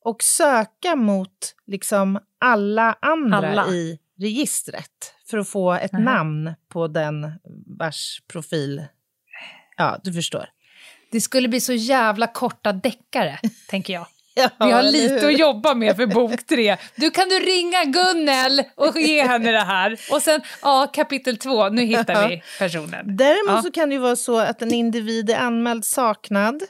och 0.05 0.23
söka 0.23 0.97
mot 0.97 1.55
liksom 1.67 2.19
alla 2.41 2.99
andra 3.01 3.51
Alla. 3.51 3.69
i 3.69 3.99
registret 4.21 5.15
för 5.31 5.39
att 5.39 5.49
få 5.49 5.73
ett 5.73 5.93
Nähä. 5.93 6.05
namn 6.05 6.55
på 6.69 6.89
den 6.89 7.33
vars 7.79 8.23
profil... 8.29 8.85
Ja, 9.77 10.01
du 10.05 10.13
förstår. 10.13 10.49
Det 11.11 11.21
skulle 11.21 11.49
bli 11.49 11.61
så 11.61 11.73
jävla 11.73 12.27
korta 12.27 12.73
deckare, 12.73 13.39
tänker 13.69 13.93
jag. 13.93 14.07
Vi 14.61 14.71
har 14.73 14.83
lite 14.83 15.27
att 15.27 15.39
jobba 15.39 15.75
med 15.75 15.97
för 15.97 16.07
bok 16.07 16.47
tre. 16.47 16.77
Du 16.97 17.11
kan 17.11 17.29
du 17.29 17.39
ringa 17.39 17.85
Gunnel 17.85 18.63
och 18.75 19.01
ge 19.01 19.23
henne 19.27 19.53
det 19.53 19.61
här. 19.65 20.01
Och 20.13 20.23
sen, 20.23 20.41
ja, 20.63 20.91
kapitel 20.95 21.37
två, 21.37 21.69
nu 21.69 21.83
hittar 21.85 22.29
vi 22.29 22.43
personen. 22.59 23.17
Däremot 23.17 23.51
Ja. 23.57 23.63
så 23.63 23.71
kan 23.71 23.89
det 23.89 23.95
ju 23.95 24.01
vara 24.01 24.17
så 24.17 24.39
att 24.39 24.63
en 24.63 24.73
individ 24.75 25.31
är 25.31 25.37
anmäld 25.37 25.85
saknad. 25.85 26.63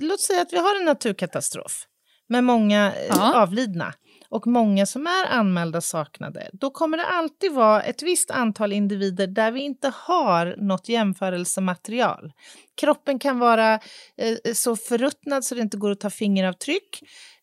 Låt 0.00 0.20
säga 0.20 0.42
att 0.42 0.52
vi 0.52 0.56
har 0.58 0.76
en 0.80 0.84
naturkatastrof 0.84 1.82
med 2.28 2.44
många 2.44 2.86
eh, 2.92 3.06
Ja. 3.08 3.34
avlidna 3.42 3.92
och 4.28 4.46
många 4.46 4.86
som 4.86 5.06
är 5.06 5.26
anmälda 5.30 5.80
saknade. 5.80 6.50
Då 6.52 6.70
kommer 6.70 6.96
det 6.96 7.06
alltid 7.06 7.52
vara 7.52 7.82
ett 7.82 8.02
visst 8.02 8.30
antal 8.30 8.72
individer 8.72 9.26
där 9.26 9.52
vi 9.52 9.60
inte 9.60 9.92
har 9.94 10.54
något 10.58 10.88
jämförelsematerial. 10.88 12.32
Kroppen 12.80 13.18
kan 13.18 13.38
vara 13.38 13.74
eh, 13.74 14.52
så 14.54 14.76
förruttnad 14.76 15.44
så 15.44 15.54
det 15.54 15.60
inte 15.60 15.76
går 15.76 15.90
att 15.90 16.00
ta 16.00 16.10
fingeravtryck. 16.10 17.00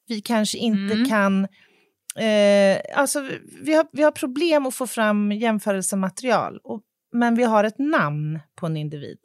Vi 0.08 0.22
kanske 0.22 0.58
inte 0.58 0.94
Mm. 0.94 1.10
kan 1.10 1.48
Eh, 2.16 3.00
alltså, 3.00 3.30
vi, 3.62 3.74
har, 3.74 3.88
vi 3.92 4.04
har 4.04 4.12
problem 4.12 4.66
att 4.66 4.76
få 4.76 4.88
fram 4.88 5.32
jämförelsematerial, 5.32 6.60
och, 6.64 6.82
men 7.14 7.36
vi 7.36 7.44
har 7.44 7.64
ett 7.64 7.80
namn 7.80 8.40
på 8.56 8.66
en 8.66 8.78
individ 8.78 9.18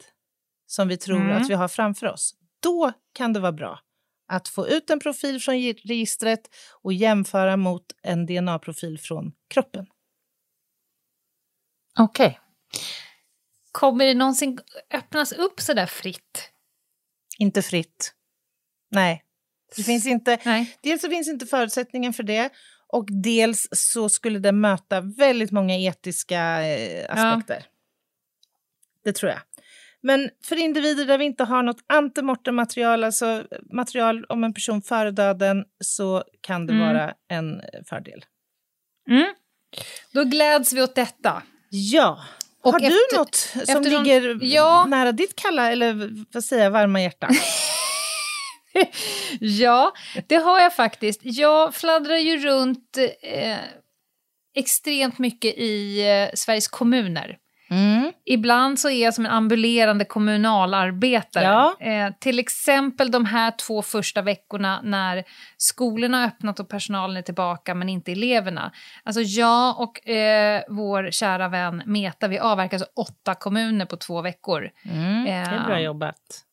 som 0.67 0.87
vi 0.87 0.97
tror 0.97 1.21
Mm. 1.21 1.37
att 1.41 1.49
vi 1.49 1.53
har 1.53 1.67
framför 1.67 2.07
oss. 2.07 2.33
Då 2.63 2.91
kan 3.13 3.33
det 3.33 3.39
vara 3.39 3.51
bra 3.51 3.79
att 4.29 4.47
få 4.47 4.67
ut 4.67 4.89
en 4.89 4.99
profil 4.99 5.41
från 5.41 5.55
registret 5.73 6.41
och 6.81 6.93
jämföra 6.93 7.57
mot 7.57 7.85
en 8.01 8.25
DNA-profil 8.25 8.99
från 8.99 9.31
kroppen. 9.47 9.85
Okej. 11.99 12.39
Kommer 13.71 14.05
det 14.05 14.13
någonsin 14.13 14.59
öppnas 14.93 15.31
upp 15.31 15.59
så 15.59 15.73
där 15.73 15.85
fritt? 15.85 16.51
Inte 17.37 17.61
fritt. 17.61 18.13
Nej. 18.91 19.23
Det 19.75 19.83
finns 19.83 20.05
inte, 20.05 20.39
Nej. 20.45 20.77
dels 20.81 21.01
så 21.01 21.09
finns 21.09 21.27
inte 21.27 21.45
förutsättningen 21.45 22.13
för 22.13 22.23
det 22.23 22.49
och 22.87 23.05
dels 23.23 23.67
så 23.71 24.09
skulle 24.09 24.39
det 24.39 24.51
möta 24.51 25.01
väldigt 25.01 25.51
många 25.51 25.77
etiska 25.77 26.67
eh, 26.67 27.05
aspekter. 27.09 27.65
Det 29.03 29.13
tror 29.13 29.31
jag. 29.31 29.39
Men 30.03 30.29
för 30.43 30.55
individer 30.55 31.05
där 31.05 31.17
vi 31.17 31.25
inte 31.25 31.43
har 31.43 31.63
något 31.63 31.83
antemortem-material, 31.87 33.03
alltså 33.03 33.43
material 33.73 34.25
om 34.29 34.43
en 34.43 34.53
person 34.53 34.81
före 34.81 35.11
döden, 35.11 35.63
så 35.83 36.23
kan 36.41 36.65
det 36.67 36.73
Mm. 36.73 36.87
vara 36.87 37.13
en 37.29 37.61
fördel. 37.89 38.25
Mm. 39.09 39.33
Då 40.13 40.23
gläds 40.23 40.73
vi 40.73 40.81
åt 40.81 40.95
detta. 40.95 41.43
Ja. 41.69 42.19
Och 42.63 42.71
har 42.71 42.79
du 42.79 42.85
efter- 42.85 43.17
något 43.17 43.35
som 43.35 43.61
eftersom- 43.61 44.03
ligger 44.03 44.37
Ja. 44.41 44.85
nära 44.85 45.11
ditt 45.11 45.35
kalla, 45.35 45.71
eller 45.71 46.09
vad 46.33 46.43
säger 46.43 46.63
jag, 46.63 46.71
varma 46.71 47.01
hjärta? 47.01 47.29
Ja, 49.39 49.93
det 50.27 50.35
har 50.35 50.59
jag 50.59 50.75
faktiskt. 50.75 51.19
Jag 51.23 51.75
fladdrar 51.75 52.15
ju 52.15 52.37
runt 52.37 52.97
eh, 53.21 53.57
extremt 54.55 55.19
mycket 55.19 55.55
i 55.57 56.01
eh, 56.09 56.29
Sveriges 56.35 56.67
kommuner. 56.67 57.37
Mm. 57.69 58.11
Ibland 58.25 58.79
så 58.79 58.89
är 58.89 59.03
jag 59.03 59.13
som 59.13 59.25
en 59.25 59.31
ambulerande 59.31 60.05
kommunalarbetare. 60.05 61.43
Ja. 61.43 61.75
Eh, 61.79 62.13
till 62.19 62.39
exempel 62.39 63.11
de 63.11 63.25
här 63.25 63.51
två 63.51 63.81
första 63.81 64.21
veckorna 64.21 64.81
när 64.83 65.23
skolorna 65.57 66.17
har 66.17 66.27
öppnat 66.27 66.59
och 66.59 66.69
personalen 66.69 67.17
är 67.17 67.21
tillbaka 67.21 67.75
men 67.75 67.89
inte 67.89 68.11
eleverna. 68.11 68.71
Alltså 69.03 69.21
jag 69.21 69.79
och 69.79 70.09
eh, 70.09 70.63
vår 70.69 71.11
kära 71.11 71.47
vän 71.47 71.83
Meta, 71.85 72.27
vi 72.27 72.39
avverkar 72.39 72.77
alltså 72.77 72.89
åtta 72.95 73.35
kommuner 73.35 73.85
på 73.85 73.97
två 73.97 74.21
veckor. 74.21 74.69
Mm. 74.85 75.23
Det 75.23 75.31
är 75.31 75.65
bra 75.65 75.79
jobbat. 75.79 76.45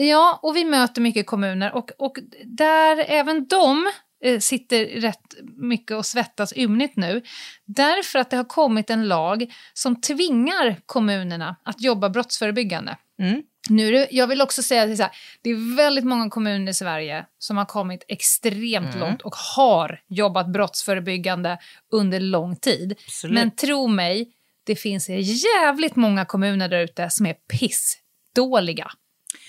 Ja, 0.00 0.38
och 0.42 0.56
vi 0.56 0.64
möter 0.64 1.00
mycket 1.00 1.26
kommuner 1.26 1.74
och, 1.74 1.90
och 1.98 2.18
där 2.44 3.04
även 3.08 3.46
de 3.46 3.86
eh, 3.86 3.92
sitter 4.40 4.86
rätt 4.86 5.34
mycket 5.56 5.96
och 5.96 6.06
svettas 6.06 6.52
ymnigt 6.56 6.96
nu. 6.96 7.22
Därför 7.64 8.18
att 8.18 8.30
det 8.30 8.36
har 8.36 8.44
kommit 8.44 8.90
en 8.90 9.08
lag 9.08 9.52
som 9.74 10.00
tvingar 10.00 10.80
kommunerna 10.86 11.56
att 11.62 11.80
jobba 11.80 12.08
brottsförebyggande. 12.08 12.96
Mm. 13.20 13.42
Nu 13.70 13.90
det, 13.90 14.08
jag 14.10 14.26
vill 14.26 14.42
också 14.42 14.62
säga 14.62 15.04
att 15.04 15.12
det 15.42 15.50
är 15.50 15.76
väldigt 15.76 16.04
många 16.04 16.30
kommuner 16.30 16.70
i 16.70 16.74
Sverige 16.74 17.26
som 17.38 17.56
har 17.56 17.64
kommit 17.64 18.04
extremt 18.08 18.94
Mm. 18.94 19.00
långt 19.00 19.22
och 19.22 19.34
har 19.56 20.02
jobbat 20.08 20.52
brottsförebyggande 20.52 21.58
under 21.92 22.20
lång 22.20 22.56
tid. 22.56 22.94
Absolut. 23.06 23.34
Men 23.34 23.50
tro 23.50 23.86
mig, 23.86 24.32
det 24.64 24.76
finns 24.76 25.08
jävligt 25.08 25.96
många 25.96 26.24
kommuner 26.24 26.68
där 26.68 26.80
ute 26.80 27.10
som 27.10 27.26
är 27.26 27.34
pissdåliga 27.34 28.90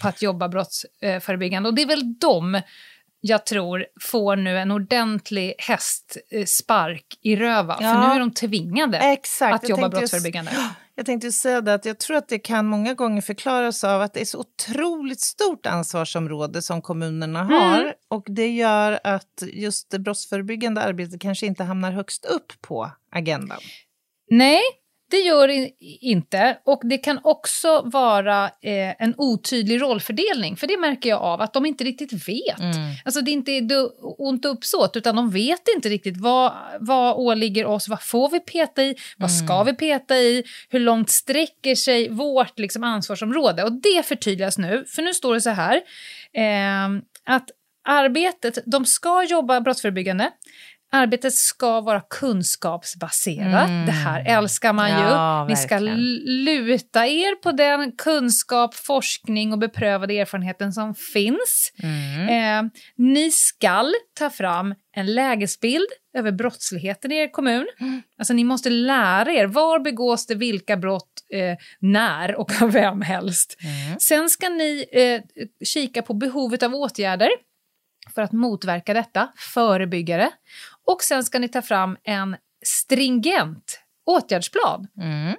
på 0.02 0.08
att 0.08 0.22
jobba 0.22 0.48
brottsförebyggande. 0.48 1.70
Och 1.70 1.76
det 1.76 1.82
är 1.82 1.88
väl 1.88 2.20
de 2.20 2.62
jag 3.22 3.46
tror 3.46 3.86
får 4.02 4.36
nu 4.36 4.58
en 4.58 4.72
ordentlig 4.72 5.54
hästspark 5.58 7.06
i 7.22 7.36
röva. 7.36 7.78
Ja. 7.82 7.94
För 7.94 8.00
nu 8.08 8.16
är 8.16 8.20
de 8.20 8.32
tvingade 8.34 8.98
Exakt. 8.98 9.56
att 9.56 9.64
jag 9.64 9.70
jobba 9.70 9.82
tänkte 9.82 10.02
just- 10.02 10.12
brottsförebyggande. 10.12 10.52
Jag 10.96 11.06
tänkte 11.06 11.28
ju 11.28 11.32
säga 11.32 11.62
det 11.62 11.74
att 11.74 11.86
jag 11.86 12.00
tror 12.00 12.18
att 12.18 12.28
det 12.30 12.40
kan 12.40 12.66
många 12.66 12.94
gånger 12.94 13.22
förklaras 13.22 13.84
av 13.84 14.02
att 14.02 14.14
det 14.14 14.22
är 14.22 14.26
så 14.26 14.40
otroligt 14.40 15.20
stort 15.22 15.66
ansvarsområde 15.66 16.62
som 16.62 16.82
kommunerna 16.82 17.44
har 17.44 17.80
Mm. 17.80 17.94
och 18.10 18.24
det 18.28 18.48
gör 18.48 19.00
att 19.04 19.44
just 19.54 19.92
det 19.92 20.00
brottsförebyggande 20.00 20.82
arbetet 20.82 21.22
kanske 21.22 21.46
inte 21.46 21.64
hamnar 21.64 21.92
högst 21.92 22.26
upp 22.26 22.54
på 22.62 22.92
agendan. 23.12 23.60
Nej, 24.32 24.62
Det 25.10 25.18
gör 25.18 25.70
inte. 26.02 26.58
Och 26.66 26.82
det 26.84 26.98
kan 26.98 27.20
också 27.24 27.82
vara 27.86 28.46
eh, 28.46 28.96
en 29.00 29.14
otydlig 29.18 29.82
rollfördelning. 29.82 30.58
För 30.58 30.68
det 30.68 30.78
märker 30.78 31.10
jag 31.10 31.22
av, 31.22 31.42
att 31.42 31.54
de 31.54 31.66
inte 31.66 31.84
riktigt 31.84 32.14
vet. 32.30 32.60
Alltså 33.06 33.22
det 33.22 33.32
är 33.32 33.34
inte 33.34 33.60
du- 33.60 33.92
ont 34.18 34.46
uppsåt, 34.46 34.96
utan 34.98 35.16
de 35.16 35.30
vet 35.32 35.68
inte 35.76 35.90
riktigt 35.90 36.18
vad, 36.18 36.54
vad 36.80 37.16
åligger 37.16 37.66
oss, 37.66 37.88
vad 37.88 38.04
får 38.04 38.30
vi 38.30 38.40
peta 38.40 38.84
i, 38.84 38.96
vad 39.18 39.32
ska 39.32 39.64
vi 39.64 39.74
peta 39.74 40.18
i, 40.18 40.44
hur 40.70 40.80
långt 40.80 41.10
sträcker 41.10 41.76
sig 41.76 42.10
vårt 42.10 42.60
liksom, 42.60 42.84
ansvarsområde. 42.84 43.64
Och 43.64 43.72
det 43.72 44.06
förtydligas 44.06 44.58
nu, 44.58 44.86
för 44.88 45.02
nu 45.02 45.14
står 45.14 45.34
det 45.34 45.42
så 45.42 45.50
här, 45.50 45.76
eh, 46.34 47.02
att 47.26 47.50
arbetet, 47.88 48.58
de 48.66 48.86
ska 48.86 49.24
jobba 49.24 49.62
brottsförebyggande, 49.62 50.32
Arbetet 50.92 51.34
ska 51.34 51.82
vara 51.82 52.02
kunskapsbaserat. 52.10 53.86
Det 53.86 53.92
här 53.92 54.38
älskar 54.38 54.74
man 54.74 54.90
ju. 54.90 54.96
Mm. 54.96 55.10
Ja, 55.10 55.46
Ni 55.50 55.56
ska 55.56 55.80
luta 55.80 57.08
er 57.08 57.36
på 57.36 57.52
den 57.52 57.92
kunskap, 57.92 58.76
forskning 58.76 59.54
och 59.54 59.60
beprövade 59.60 60.20
erfarenheten 60.20 60.74
som 60.74 60.96
finns. 60.96 61.72
Mm. 61.84 62.66
Eh, 62.66 62.72
ni 62.98 63.32
ska 63.32 63.86
ta 64.20 64.30
fram 64.30 64.76
en 64.96 65.14
lägesbild 65.14 65.88
över 66.18 66.32
brottsligheten 66.32 67.12
i 67.12 67.16
er 67.16 67.32
kommun. 67.32 67.68
Mm. 67.80 68.02
Alltså 68.18 68.34
ni 68.34 68.44
måste 68.44 68.70
lära 68.70 69.32
er, 69.32 69.46
var 69.46 69.80
begås 69.80 70.26
det 70.26 70.36
vilka 70.36 70.78
brott, 70.78 71.12
eh, 71.34 71.58
när 71.80 72.36
och 72.36 72.62
av 72.62 72.72
vem 72.72 73.02
helst. 73.02 73.58
Mm. 73.64 74.00
Sen 74.00 74.30
ska 74.30 74.50
ni 74.50 74.86
eh, 74.92 75.46
kika 75.66 76.02
på 76.02 76.14
behovet 76.14 76.64
av 76.64 76.76
åtgärder 76.76 77.30
för 78.16 78.22
att 78.22 78.32
motverka 78.32 78.94
detta, 78.94 79.28
förebygga 79.54 80.18
det. 80.18 80.32
Och 80.92 81.04
sen 81.04 81.24
ska 81.24 81.40
ni 81.40 81.50
ta 81.50 81.62
fram 81.62 81.98
en 82.04 82.36
stringent 82.66 83.80
åtgärdsplan. 84.06 84.88
Mm. 85.02 85.36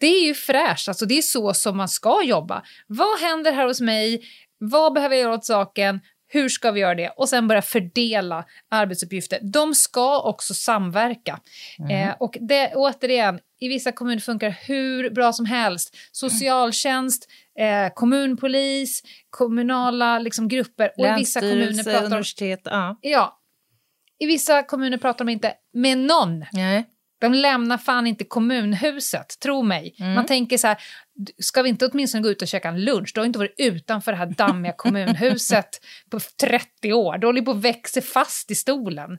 Det 0.00 0.06
är 0.06 0.26
ju 0.26 0.34
fräscht, 0.34 0.88
alltså 0.88 1.06
det 1.06 1.18
är 1.18 1.22
så 1.22 1.54
som 1.54 1.76
man 1.76 1.88
ska 1.88 2.22
jobba. 2.24 2.62
Vad 2.86 3.20
händer 3.20 3.52
här 3.52 3.66
hos 3.66 3.80
mig? 3.80 4.22
Vad 4.58 4.92
behöver 4.92 5.16
jag 5.16 5.22
göra 5.22 5.34
åt 5.34 5.44
saken? 5.44 6.00
Hur 6.28 6.48
ska 6.48 6.70
vi 6.70 6.80
göra 6.80 6.94
det? 6.94 7.08
Och 7.08 7.28
sen 7.28 7.48
börja 7.48 7.62
fördela 7.62 8.44
arbetsuppgifter. 8.70 9.38
De 9.42 9.74
ska 9.74 10.20
också 10.20 10.54
samverka. 10.54 11.40
Eh, 11.90 12.14
och 12.20 12.38
det, 12.40 12.72
återigen, 12.74 13.40
i 13.60 13.68
vissa 13.68 13.92
kommuner 13.92 14.20
funkar 14.20 14.50
hur 14.66 15.10
bra 15.10 15.32
som 15.32 15.46
helst. 15.46 15.96
Socialtjänst, 16.12 17.28
eh, 17.58 17.92
kommunpolis, 17.94 19.02
kommunala 19.30 20.18
liksom, 20.18 20.48
grupper. 20.48 20.92
Och 20.96 21.06
i 21.06 21.14
vissa 21.16 21.40
kommuner 21.40 21.84
pratar 21.84 22.00
de, 22.00 22.06
universitet. 22.06 22.60
Ja. 22.64 22.98
ja, 23.00 23.37
I 24.18 24.26
vissa 24.26 24.62
kommuner 24.62 24.98
pratar 24.98 25.24
de 25.24 25.32
inte 25.32 25.52
med 25.74 25.98
någon. 25.98 26.44
Nej. 26.52 26.84
De 27.20 27.34
lämnar 27.34 27.78
fan 27.78 28.06
inte 28.06 28.24
kommunhuset, 28.24 29.38
tro 29.42 29.62
mig. 29.62 29.94
Man 30.14 30.26
tänker 30.26 30.58
så 30.58 30.66
här, 30.66 30.76
"D- 31.26 31.32
ska 31.38 31.62
vi 31.62 31.68
inte 31.68 31.86
åtminstone 31.86 32.22
gå 32.22 32.28
ut 32.30 32.42
och 32.42 32.48
käka 32.48 32.68
en 32.68 32.84
lunch? 32.84 33.10
Du 33.14 33.20
har 33.20 33.26
inte 33.26 33.38
varit 33.38 33.54
utanför 33.58 34.12
det 34.12 34.18
här 34.18 34.26
dammiga 34.26 34.72
kommunhuset 34.76 35.68
på 36.10 36.20
30 36.40 36.92
år. 36.92 37.18
Du 37.18 37.26
håller 37.26 37.42
på 37.42 37.50
att 37.50 37.56
växa 37.64 38.00
fast 38.00 38.50
i 38.50 38.54
stolen. 38.54 39.12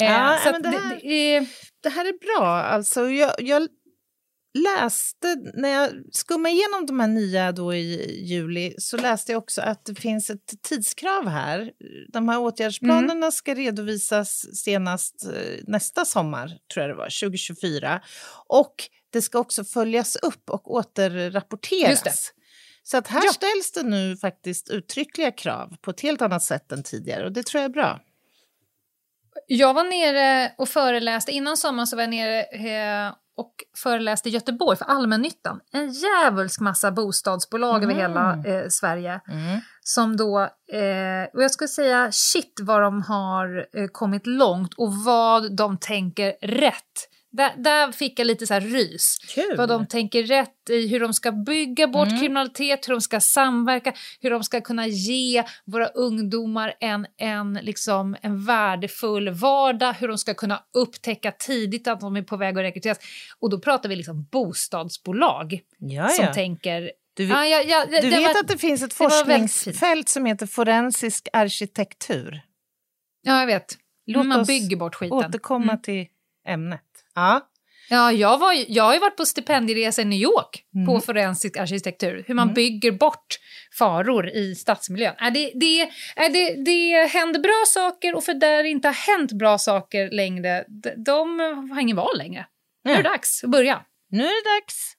Eh, 0.00 0.06
Ja, 0.06 0.38
så 0.44 0.50
men 0.50 0.56
att 0.56 0.62
det 0.62 0.70
det, 0.70 0.78
här- 0.78 1.00
det 1.02 1.36
är, 1.36 1.46
Det 1.82 1.88
här 1.88 2.04
är 2.04 2.38
bra. 2.38 2.46
Alltså, 2.48 3.10
jag, 3.10 3.32
jag 3.38 3.68
läste, 4.62 5.36
när 5.54 5.68
jag 5.68 5.90
skummade 6.12 6.54
igenom 6.54 6.86
de 6.86 7.00
här 7.00 7.08
nya 7.08 7.52
då 7.52 7.74
i 7.74 8.20
juli, 8.24 8.74
så 8.78 8.96
läste 8.96 9.32
jag 9.32 9.38
också 9.38 9.60
att 9.62 9.84
det 9.84 9.94
finns 9.94 10.30
ett 10.30 10.62
tidskrav 10.62 11.28
här. 11.28 11.72
De 12.12 12.28
här 12.28 12.38
åtgärdsplanerna 12.40 13.30
ska 13.30 13.54
redovisas 13.54 14.46
senast 14.56 15.24
eh, 15.24 15.60
nästa 15.66 16.04
sommar, 16.04 16.48
tror 16.74 16.86
jag 16.86 16.90
det 16.90 16.98
var, 16.98 17.20
2024. 17.20 18.00
Och 18.46 18.74
det 19.12 19.22
ska 19.22 19.38
också 19.38 19.64
följas 19.64 20.16
upp 20.16 20.50
och 20.50 20.74
återrapporteras. 20.74 21.90
Just 21.90 22.04
det. 22.04 22.12
Så 22.82 22.96
att 22.96 23.06
här 23.06 23.22
Ja. 23.24 23.32
ställs 23.32 23.72
det 23.72 23.82
nu 23.82 24.16
faktiskt 24.16 24.70
uttryckliga 24.70 25.32
krav 25.32 25.76
på 25.82 25.90
ett 25.90 26.00
helt 26.00 26.22
annat 26.22 26.42
sätt 26.42 26.72
än 26.72 26.82
tidigare 26.82 27.24
och 27.24 27.32
det 27.32 27.46
tror 27.46 27.60
jag 27.62 27.68
är 27.70 27.72
bra. 27.72 28.00
Jag 29.46 29.74
var 29.74 29.84
nere 29.84 30.52
och 30.58 30.68
föreläste, 30.68 31.32
innan 31.32 31.56
sommaren 31.56 31.86
så 31.86 31.96
var 31.96 32.02
jag 32.02 32.10
nere 32.10 32.42
eh, 32.42 33.12
och 33.38 33.52
föreläste 33.76 34.28
i 34.28 34.32
Göteborg 34.32 34.78
för 34.78 34.84
allmännyttan. 34.84 35.60
En 35.72 35.92
djävulsk 35.92 36.60
massa 36.60 36.90
bostadsbolag 36.90 37.82
över 37.84 37.94
hela 37.94 38.42
eh, 38.44 38.68
Sverige. 38.68 39.20
Som 39.82 40.16
då, 40.16 40.40
eh, 40.72 41.24
och 41.34 41.42
jag 41.42 41.50
skulle 41.50 41.68
säga 41.68 42.08
shit 42.12 42.60
vad 42.62 42.82
de 42.82 43.02
har 43.02 43.66
eh, 43.72 43.86
kommit 43.92 44.26
långt 44.26 44.74
och 44.74 44.94
vad 44.94 45.56
de 45.56 45.78
tänker 45.78 46.34
rätt. 46.42 47.07
Där, 47.32 47.52
där 47.56 47.92
fick 47.92 48.18
jag 48.18 48.26
lite 48.26 48.46
så 48.46 48.54
här 48.54 48.60
rys. 48.60 49.16
Kul. 49.28 49.54
Vad 49.56 49.68
de 49.68 49.86
tänker 49.86 50.22
rätt 50.22 50.70
i, 50.70 50.88
hur 50.88 51.00
de 51.00 51.14
ska 51.14 51.32
bygga 51.32 51.86
bort 51.88 52.08
kriminalitet, 52.20 52.88
hur 52.88 52.92
de 52.94 53.00
ska 53.00 53.20
samverka, 53.20 53.92
hur 54.20 54.30
de 54.30 54.44
ska 54.44 54.60
kunna 54.60 54.86
ge 54.86 55.44
våra 55.64 55.86
ungdomar 55.86 56.74
en, 56.80 57.06
en, 57.16 57.54
liksom, 57.62 58.16
en 58.22 58.44
värdefull 58.44 59.28
vardag, 59.30 59.92
hur 59.92 60.08
de 60.08 60.18
ska 60.18 60.34
kunna 60.34 60.62
upptäcka 60.76 61.32
tidigt 61.32 61.88
att 61.88 62.00
de 62.00 62.16
är 62.16 62.22
på 62.22 62.36
väg 62.36 62.58
att 62.58 62.62
rekryteras. 62.64 62.98
Och 63.38 63.50
då 63.50 63.60
pratar 63.60 63.88
vi 63.88 63.96
liksom 63.96 64.24
bostadsbolag 64.32 65.60
Ja, 65.78 66.08
som 66.08 66.32
tänker... 66.34 66.92
Du 67.14 67.26
vet- 67.26 67.36
Ja, 67.36 67.44
ja, 67.44 67.62
ja, 67.62 67.86
det- 67.90 68.00
Du 68.00 68.08
vet 68.10 68.22
var- 68.22 68.40
att 68.40 68.48
det 68.48 68.58
finns 68.58 68.82
ett 68.82 68.90
det 68.90 68.96
forskningsfält 68.96 70.08
som 70.08 70.24
heter 70.26 70.46
forensisk 70.46 71.28
arkitektur. 71.32 72.40
Ja, 73.22 73.40
jag 73.40 73.46
vet. 73.46 73.78
Låt 74.06 74.26
Man 74.26 74.40
oss 74.40 74.46
bygger 74.46 74.76
bort 74.76 74.94
skiten. 74.94 75.18
Återkomma 75.18 75.72
Mm. 75.72 75.82
till 75.82 76.06
ämnet. 76.48 76.80
Ja. 77.18 77.48
Ja, 77.90 78.12
jag, 78.12 78.38
var, 78.38 78.64
jag 78.68 78.84
har 78.84 78.94
ju 78.94 79.00
varit 79.00 79.16
på 79.16 79.26
stipendieresa 79.26 80.02
i 80.02 80.04
New 80.04 80.18
York 80.18 80.64
Mm. 80.74 80.86
på 80.86 81.00
forensisk 81.00 81.56
arkitektur. 81.56 82.24
Hur 82.26 82.34
man 82.34 82.54
bygger 82.54 82.92
bort 82.92 83.38
faror 83.78 84.28
i 84.28 84.54
stadsmiljön. 84.54 85.14
Äh, 85.20 85.32
det, 85.32 85.52
det, 85.54 85.80
äh, 86.16 86.32
det, 86.32 86.64
det 86.64 87.06
händer 87.08 87.40
bra 87.40 87.64
saker 87.66 88.14
och 88.14 88.24
för 88.24 88.34
där 88.34 88.62
det 88.62 88.68
inte 88.68 88.88
har 88.88 88.92
hänt 89.18 89.32
bra 89.32 89.58
saker 89.58 90.10
längre, 90.10 90.64
de, 90.68 90.90
de 91.04 91.38
har 91.70 91.80
ingen 91.80 91.96
val 91.96 92.18
längre. 92.18 92.46
Nu 92.84 92.92
är 92.92 92.96
det 92.96 93.08
dags 93.08 93.44
att 93.44 93.50
börja. 93.50 93.84
Nu 94.10 94.22
är 94.24 94.44
det 94.44 94.60
dags. 94.60 94.92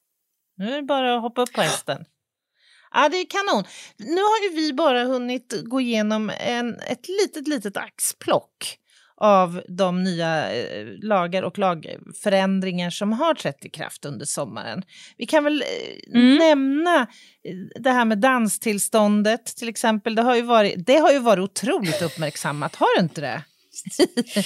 Nu 0.56 0.72
är 0.72 0.76
det 0.76 0.82
bara 0.82 1.14
att 1.16 1.22
hoppa 1.22 1.42
upp 1.42 1.52
på 1.52 1.60
hästen. 1.60 2.04
Ja, 2.94 3.08
det 3.08 3.16
är 3.16 3.26
kanon. 3.26 3.64
Nu 3.98 4.20
har 4.22 4.48
ju 4.50 4.56
vi 4.56 4.72
bara 4.72 5.04
hunnit 5.04 5.54
gå 5.64 5.80
igenom 5.80 6.30
en, 6.40 6.80
ett 6.80 7.08
litet, 7.08 7.48
litet 7.48 7.76
axplock 7.76 8.76
av 9.20 9.62
de 9.68 10.02
nya 10.04 10.52
eh, 10.52 10.86
lagar 11.02 11.42
och 11.42 11.58
lagförändringar 11.58 12.90
som 12.90 13.12
har 13.12 13.34
trätt 13.34 13.64
i 13.64 13.68
kraft 13.68 14.04
under 14.04 14.26
sommaren. 14.26 14.82
Vi 15.16 15.26
kan 15.26 15.44
väl 15.44 15.62
eh, 16.14 16.20
nämna 16.20 17.00
eh, 17.00 17.80
det 17.82 17.90
här 17.90 18.04
med 18.04 18.18
danstillståndet 18.18 19.44
till 19.56 19.68
exempel. 19.68 20.14
Det 20.14 20.22
har 20.22 20.36
ju 20.36 20.42
varit, 20.42 20.86
det 20.86 20.96
har 20.96 21.12
ju 21.12 21.18
varit 21.18 21.42
otroligt 21.42 22.02
uppmärksammat, 22.02 22.76
har 22.76 22.98
det 22.98 23.02
inte 23.02 23.20
det? 23.20 23.42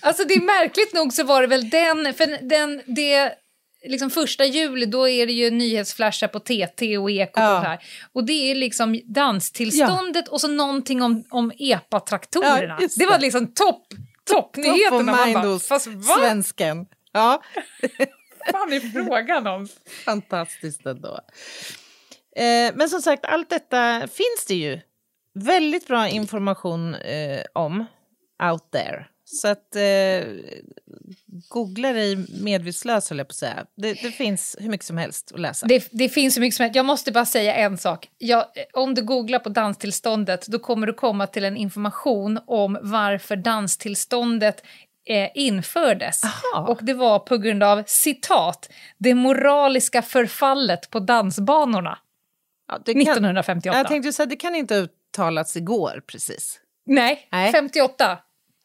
Alltså 0.00 0.24
det 0.24 0.34
är 0.34 0.40
märkligt 0.40 0.94
nog 0.94 1.12
så 1.12 1.24
var 1.24 1.40
det 1.40 1.46
väl 1.46 1.70
den, 1.70 2.14
för 2.14 2.48
den, 2.48 2.82
det, 2.86 3.32
liksom 3.88 4.10
första 4.10 4.44
juli 4.44 4.86
då 4.86 5.08
är 5.08 5.26
det 5.26 5.32
ju 5.32 5.50
nyhetsflashar 5.50 6.28
på 6.28 6.40
TT 6.40 6.98
och 6.98 7.10
Ekot 7.10 7.32
Ja. 7.36 7.56
och 7.56 7.62
så 7.62 7.68
här. 7.68 7.78
Och 8.12 8.24
det 8.24 8.50
är 8.50 8.54
liksom 8.54 9.00
danstillståndet 9.04 10.28
och 10.28 10.40
så 10.40 10.48
någonting 10.48 11.02
om, 11.02 11.24
om 11.30 11.52
EPA-traktorerna. 11.58 12.74
Ja, 12.78 12.80
just 12.80 12.98
det 12.98 13.06
var 13.06 13.16
det. 13.18 13.22
liksom 13.22 13.46
topp, 13.46 13.86
toppnyheterna. 14.30 15.16
Top 15.16 15.26
mind 15.26 15.38
hos 15.38 15.68
fast 15.68 15.88
svensken. 16.18 16.86
Ja. 17.12 17.42
fan 18.52 18.72
är 18.72 19.04
frågan 19.04 19.46
om? 19.46 19.68
Fantastiskt 20.04 20.86
ändå. 20.86 21.20
Eh, 22.36 22.74
men 22.74 22.88
som 22.88 23.02
sagt, 23.02 23.24
allt 23.24 23.50
detta 23.50 24.00
finns 24.00 24.46
det 24.48 24.54
ju 24.54 24.80
väldigt 25.34 25.86
bra 25.86 26.08
information 26.08 26.94
eh, 26.94 27.42
om 27.52 27.84
out 28.50 28.70
there. 28.72 29.06
Så 29.24 29.48
att 29.48 29.76
eh, 29.76 30.28
googla 31.48 31.92
dig 31.92 32.16
medvetslös, 32.42 33.10
höll 33.10 33.18
jag 33.18 33.28
på 33.28 33.32
att 33.32 33.36
säga. 33.36 33.66
Det, 33.76 33.92
det 33.92 34.10
finns 34.10 34.56
hur 34.60 34.68
mycket 34.68 34.86
som 34.86 34.98
helst 34.98 35.32
att 35.34 35.40
läsa. 35.40 35.66
Det, 35.66 35.88
det 35.90 36.08
finns 36.08 36.34
så 36.34 36.40
mycket 36.40 36.56
som 36.56 36.62
helst. 36.62 36.76
Jag 36.76 36.86
måste 36.86 37.12
bara 37.12 37.26
säga 37.26 37.54
en 37.54 37.78
sak. 37.78 38.08
Jag, 38.18 38.44
om 38.72 38.94
du 38.94 39.02
googlar 39.02 39.38
på 39.38 39.48
danstillståndet 39.48 40.46
då 40.46 40.58
kommer 40.58 40.86
du 40.86 40.92
komma 40.92 41.26
till 41.26 41.44
en 41.44 41.56
information 41.56 42.40
om 42.46 42.78
varför 42.82 43.36
danstillståndet 43.36 44.62
eh, 45.08 45.30
infördes. 45.34 46.24
Aha. 46.24 46.68
Och 46.68 46.78
det 46.82 46.94
var 46.94 47.18
på 47.18 47.36
grund 47.36 47.62
av, 47.62 47.82
citat, 47.86 48.70
det 48.98 49.14
moraliska 49.14 50.02
förfallet 50.02 50.90
på 50.90 51.00
dansbanorna 51.00 51.98
Ja, 52.68 52.74
kan, 52.74 53.00
1958. 53.00 53.78
jag 53.78 53.88
tänkte 53.88 54.12
säga, 54.12 54.26
det 54.26 54.36
kan 54.36 54.54
inte 54.54 54.74
ha 54.74 54.80
uttalats 54.80 55.56
igår 55.56 56.02
precis. 56.06 56.60
Nej, 56.86 57.28
Nej. 57.32 57.52
58. 57.52 58.18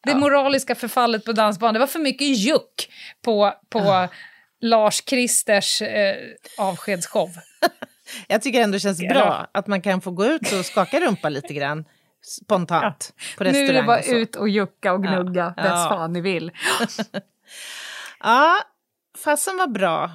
Det 0.03 0.15
moraliska 0.15 0.75
förfallet 0.75 1.25
på 1.25 1.31
dansbanan. 1.31 1.73
Det 1.73 1.79
var 1.79 1.87
för 1.87 1.99
mycket 1.99 2.27
juck 2.37 2.91
på, 3.25 3.53
på 3.69 4.07
Lars 4.61 5.01
Kristers 5.01 5.81
eh, 5.81 6.15
avskedsshow. 6.57 7.29
Jag 8.27 8.41
tycker 8.41 8.61
ändå 8.61 8.75
det 8.75 8.79
känns 8.79 9.01
Ja. 9.01 9.13
bra 9.13 9.47
att 9.51 9.67
man 9.67 9.81
kan 9.81 10.01
få 10.01 10.11
gå 10.11 10.25
ut 10.25 10.51
och 10.59 10.65
skaka 10.65 10.99
rumpa 10.99 11.29
lite 11.29 11.53
grann 11.53 11.85
spontant 12.21 13.13
på 13.37 13.43
Nu 13.43 13.49
restaurang 13.49 13.69
är 13.69 13.81
det 13.81 13.87
bara 13.87 13.99
och 13.99 14.05
ut 14.21 14.35
och 14.35 14.49
jucka 14.49 14.93
och 14.93 15.03
gnugga 15.03 15.53
Ja. 15.57 15.63
bäst 15.63 15.69
Ja. 15.75 15.89
fan 15.89 16.13
ni 16.13 16.21
vill. 16.21 16.51
Ja, 18.23 18.57
fasen 19.23 19.57
var 19.57 19.67
bra. 19.67 20.11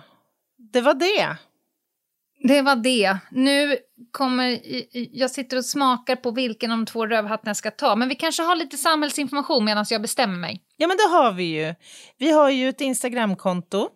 det 0.73 0.81
var 0.81 0.95
det. 0.95 1.37
Det 2.49 2.63
var 2.63 2.77
det. 2.77 3.19
Nu 3.31 3.77
kommer... 4.11 4.61
Jag 5.17 5.31
sitter 5.31 5.57
och 5.57 5.65
smakar 5.65 6.17
på 6.17 6.31
vilken 6.31 6.73
av 6.73 6.79
de 6.79 6.87
två 6.87 7.07
rövhattarna 7.07 7.51
jag 7.51 7.57
ska 7.57 7.71
ta. 7.71 7.97
Men 7.97 8.09
vi 8.09 8.15
kanske 8.15 8.43
har 8.43 8.57
lite 8.57 8.77
samhällsinformation 8.77 9.65
medan 9.65 9.85
jag 9.91 10.03
bestämmer 10.03 10.39
mig. 10.39 10.63
Ja, 10.77 10.87
men 10.87 10.97
det 10.97 11.17
har 11.17 11.33
vi 11.33 11.45
ju. 11.45 11.75
Vi 12.19 12.31
har 12.31 12.51
ju 12.51 12.69
ett 12.69 12.81
Instagramkonto. 12.81 13.89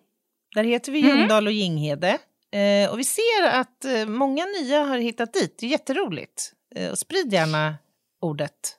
Där 0.55 0.65
heter 0.65 0.93
vi 0.93 1.01
Mm. 1.01 1.17
Ljungdahl 1.19 1.47
och 1.47 1.53
Ginghede. 1.53 2.19
Eh, 2.53 2.91
och 2.91 2.99
vi 2.99 3.05
ser 3.05 3.47
att 3.47 3.85
eh, 3.85 4.07
många 4.07 4.45
nya 4.45 4.81
har 4.85 4.99
hittat 4.99 5.33
dit. 5.33 5.59
Det 5.59 5.67
är 5.67 5.71
jätteroligt. 5.71 6.53
Eh, 6.75 6.91
och 6.91 6.99
sprid 6.99 7.33
gärna 7.33 7.75
ordet. 8.21 8.77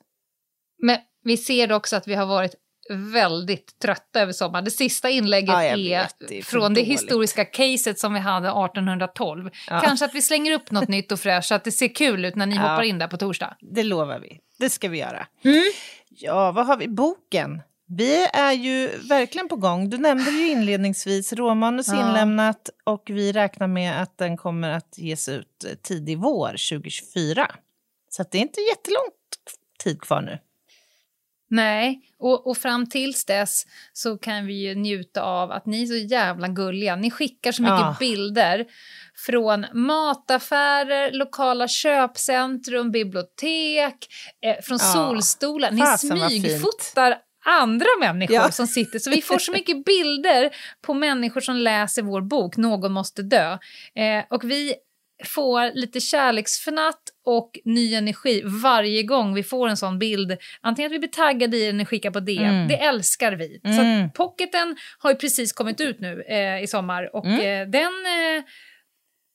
Men 0.82 0.98
vi 1.24 1.36
ser 1.36 1.72
också 1.72 1.96
att 1.96 2.08
vi 2.08 2.14
har 2.14 2.26
varit 2.26 2.54
väldigt 2.94 3.78
trötta 3.78 4.20
över 4.20 4.32
sommaren. 4.32 4.64
Det 4.64 4.70
sista 4.70 5.10
inlägget 5.10 5.48
Ja, 5.48 5.62
är, 5.62 6.08
det 6.28 6.42
från 6.42 6.74
det 6.74 6.80
dåligt. 6.80 6.92
historiska 7.00 7.44
caset 7.44 7.98
som 7.98 8.14
vi 8.14 8.20
hade 8.20 8.48
1812. 8.48 9.50
Ja. 9.70 9.80
Kanske 9.84 10.04
att 10.04 10.14
vi 10.14 10.22
slänger 10.22 10.52
upp 10.52 10.70
något 10.70 10.88
nytt 10.88 11.12
och 11.12 11.20
fräscht 11.20 11.48
så 11.48 11.54
att 11.54 11.64
det 11.64 11.72
ser 11.72 11.94
kul 11.94 12.24
ut 12.24 12.36
när 12.36 12.46
ni 12.46 12.56
Ja. 12.56 12.62
hoppar 12.62 12.82
in 12.82 12.98
där 12.98 13.08
på 13.08 13.16
torsdag. 13.16 13.56
Det 13.60 13.82
lovar 13.82 14.18
vi. 14.18 14.40
Det 14.58 14.70
ska 14.70 14.88
vi 14.88 14.98
göra. 14.98 15.26
Mm. 15.44 15.62
Ja, 16.08 16.52
vad 16.52 16.66
har 16.66 16.76
vi? 16.76 16.88
Boken. 16.88 17.62
Vi 17.92 18.26
är 18.32 18.52
ju 18.52 18.90
verkligen 19.08 19.48
på 19.48 19.56
gång. 19.56 19.90
Du 19.90 19.98
nämnde 19.98 20.30
ju 20.30 20.48
inledningsvis 20.50 21.32
råmanus 21.32 21.88
Ja. 21.88 22.00
inlämnat 22.08 22.70
och 22.84 23.02
vi 23.06 23.32
räknar 23.32 23.66
med 23.66 24.02
att 24.02 24.18
den 24.18 24.36
kommer 24.36 24.70
att 24.70 24.94
ges 24.98 25.28
ut 25.28 25.64
tidig 25.82 26.18
vår 26.18 26.48
2024. 26.48 27.50
Så 28.10 28.24
det 28.30 28.38
är 28.38 28.42
inte 28.42 28.60
jättelångt 28.60 29.14
tid 29.84 30.00
kvar 30.00 30.20
nu. 30.22 30.38
Nej, 31.50 32.00
och, 32.18 32.46
och 32.46 32.56
fram 32.58 32.86
tills 32.88 33.24
dess 33.24 33.62
så 33.92 34.18
kan 34.18 34.46
vi 34.46 34.54
ju 34.54 34.74
njuta 34.74 35.22
av 35.22 35.50
att 35.52 35.66
ni 35.66 35.82
är 35.82 35.86
så 35.86 35.96
jävla 35.96 36.48
gulliga. 36.48 36.96
Ni 36.96 37.10
skickar 37.10 37.52
så 37.52 37.62
mycket 37.62 37.78
Ja. 37.80 37.96
bilder 38.00 38.66
från 39.26 39.66
mataffärer, 39.72 41.12
lokala 41.12 41.68
köpcentrum, 41.68 42.90
bibliotek, 42.90 43.94
eh, 44.44 44.56
från 44.62 44.78
Ja. 44.80 44.92
solstolar. 44.92 45.70
Ni 45.70 45.80
Fasen, 45.80 46.18
smygfotar 46.30 47.18
andra 47.44 47.86
människor 48.00 48.34
Ja. 48.36 48.50
som 48.50 48.66
sitter. 48.66 48.98
Så 48.98 49.10
vi 49.10 49.22
får 49.22 49.38
så 49.38 49.52
mycket 49.52 49.84
bilder 49.84 50.50
på 50.86 50.94
människor 50.94 51.40
som 51.40 51.56
läser 51.56 52.02
vår 52.02 52.20
bok 52.20 52.56
Någon 52.56 52.92
måste 52.92 53.22
dö. 53.22 53.52
Eh, 53.94 54.24
och 54.30 54.44
vi 54.50 54.74
får 55.26 55.74
lite 55.74 56.00
kärleksfnatt 56.00 57.00
och 57.38 57.58
ny 57.64 57.94
energi 57.94 58.42
varje 58.62 59.02
gång 59.02 59.34
vi 59.34 59.42
får 59.42 59.68
en 59.68 59.76
sån 59.76 59.98
bild. 59.98 60.36
Antingen 60.60 60.88
att 60.90 60.94
vi 60.94 60.98
blir 60.98 61.08
taggade 61.08 61.56
i 61.56 61.66
den 61.66 61.80
och 61.80 61.88
skickar 61.88 62.10
på 62.10 62.20
DM. 62.20 62.44
Mm. 62.44 62.68
Det 62.68 62.74
älskar 62.80 63.32
vi. 63.32 63.60
Så 63.62 63.68
Mm. 63.68 64.06
att 64.06 64.14
pocketen 64.14 64.76
har 64.98 65.10
ju 65.10 65.16
precis 65.16 65.52
kommit 65.52 65.80
ut 65.80 66.00
nu 66.00 66.22
eh, 66.28 66.62
i 66.62 66.66
sommar 66.66 67.16
och 67.16 67.26
Mm. 67.26 67.40
eh, 67.40 67.70
den, 67.70 67.82
eh, 67.84 68.44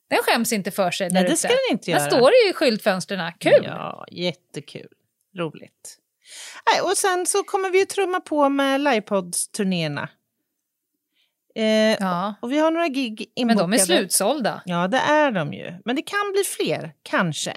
den 0.10 0.20
skäms 0.24 0.54
inte 0.54 0.72
för 0.72 0.92
sig 0.92 1.10
Nej, 1.12 1.24
det 1.24 1.36
ska 1.36 1.48
den 1.48 1.58
inte 1.72 1.92
Den 1.92 2.00
göra. 2.00 2.10
står 2.12 2.32
ju 2.32 2.50
i 2.50 2.54
skyltfönstren. 2.54 3.32
Kul! 3.40 3.64
Ja, 3.64 4.06
jättekul. 4.12 4.88
Roligt. 5.38 5.98
Nej, 6.72 6.82
och 6.82 6.98
sen 6.98 7.26
så 7.26 7.44
kommer 7.44 7.70
vi 7.70 7.80
ju 7.80 7.86
trumma 7.86 8.20
på 8.20 8.50
med 8.50 8.82
livepods-turnéerna. 8.82 10.10
Eh, 11.56 11.64
Ja, 12.00 12.36
Och 12.42 12.52
vi 12.52 12.58
har 12.58 12.72
några 12.72 12.88
gig 12.88 13.26
inbokade. 13.36 13.68
men 13.68 13.72
de 13.72 13.74
är 13.74 13.86
slutsålda. 13.86 14.62
Ja, 14.66 14.88
det 14.88 14.98
är 14.98 15.32
de 15.32 15.54
ju. 15.54 15.74
Men 15.86 15.96
det 15.96 16.02
kan 16.02 16.32
bli 16.34 16.44
fler, 16.44 16.94
kanske. 17.04 17.54